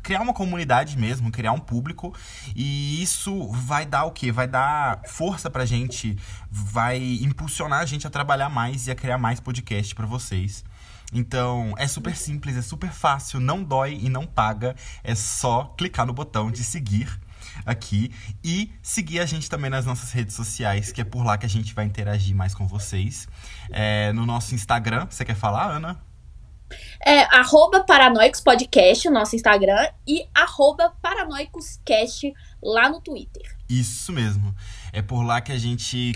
criar 0.03 0.21
uma 0.21 0.33
comunidade 0.33 0.97
mesmo, 0.99 1.31
criar 1.31 1.53
um 1.53 1.61
público. 1.61 2.15
E 2.55 3.03
isso 3.03 3.49
vai 3.53 3.85
dar 3.85 4.05
o 4.05 4.11
quê? 4.11 4.31
Vai 4.31 4.47
dar 4.47 5.03
força 5.07 5.51
pra 5.51 5.65
gente, 5.65 6.17
vai 6.51 6.99
impulsionar 7.23 7.81
a 7.81 7.87
gente 7.87 8.07
a 8.07 8.11
trabalhar 8.11 8.49
mais 8.49 8.87
e 8.87 8.91
a 8.91 8.95
criar 8.95 9.19
mais 9.19 9.41
podcast 9.41 9.95
para 9.95 10.07
vocês. 10.07 10.65
Então, 11.13 11.75
é 11.79 11.87
super 11.87 12.17
simples, 12.17 12.57
é 12.57 12.63
super 12.63 12.91
fácil, 12.91 13.39
não 13.39 13.63
dói 13.63 13.99
e 14.03 14.09
não 14.09 14.27
paga. 14.27 14.75
É 15.03 15.15
só 15.15 15.75
clicar 15.77 16.07
no 16.07 16.13
botão 16.13 16.51
de 16.51 16.65
seguir 16.65 17.21
aqui 17.65 18.11
e 18.43 18.73
seguir 18.83 19.21
a 19.21 19.27
gente 19.27 19.49
também 19.49 19.71
nas 19.71 19.87
nossas 19.87 20.11
redes 20.13 20.35
sociais, 20.35 20.91
que 20.93 21.01
é 21.01 21.05
por 21.05 21.25
lá 21.25 21.39
que 21.39 21.47
a 21.47 21.49
gente 21.49 21.75
vai 21.75 21.85
interagir 21.85 22.35
mais 22.35 22.55
com 22.55 22.67
vocês. 22.67 23.29
É, 23.71 24.13
no 24.13 24.27
nosso 24.27 24.55
Instagram, 24.55 25.07
você 25.09 25.25
quer 25.25 25.37
falar, 25.37 25.67
Ana? 25.71 26.01
É 27.05 27.23
arroba 27.37 27.85
Paranoicos 27.85 28.41
Podcast, 28.41 29.09
o 29.09 29.13
nosso 29.13 29.37
Instagram, 29.37 29.89
e 30.07 30.27
arroba 30.35 30.95
Paranoicoscast 31.03 32.33
lá 32.63 32.89
no 32.89 33.01
Twitter. 33.01 33.43
Isso 33.69 34.13
mesmo. 34.13 34.55
É 34.93 35.03
por 35.03 35.23
lá 35.23 35.41
que 35.41 35.53
a 35.53 35.59
gente 35.59 36.13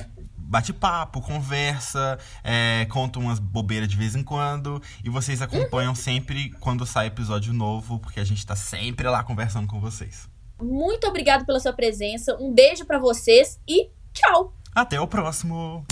bate 0.49 0.73
papo, 0.73 1.21
conversa, 1.21 2.19
é, 2.43 2.87
conta 2.87 3.19
umas 3.19 3.39
bobeiras 3.39 3.89
de 3.89 3.97
vez 3.97 4.17
em 4.17 4.23
quando. 4.23 4.83
E 5.05 5.11
vocês 5.11 5.43
acompanham 5.43 5.91
uhum. 5.91 5.95
sempre 5.95 6.51
quando 6.61 6.87
sai 6.87 7.07
episódio 7.07 7.53
novo, 7.53 7.99
porque 7.99 8.19
a 8.19 8.25
gente 8.25 8.45
tá 8.47 8.57
sempre 8.57 9.09
lá 9.09 9.23
conversando 9.23 9.67
com 9.67 9.79
vocês. 9.79 10.29
Muito 10.61 11.07
obrigado 11.07 11.45
pela 11.45 11.61
sua 11.61 11.73
presença. 11.73 12.37
Um 12.41 12.53
beijo 12.53 12.85
para 12.85 12.99
vocês 12.99 13.61
e 13.69 13.91
tchau. 14.13 14.55
Até 14.75 15.01
o 15.01 15.07
próximo. 15.07 15.87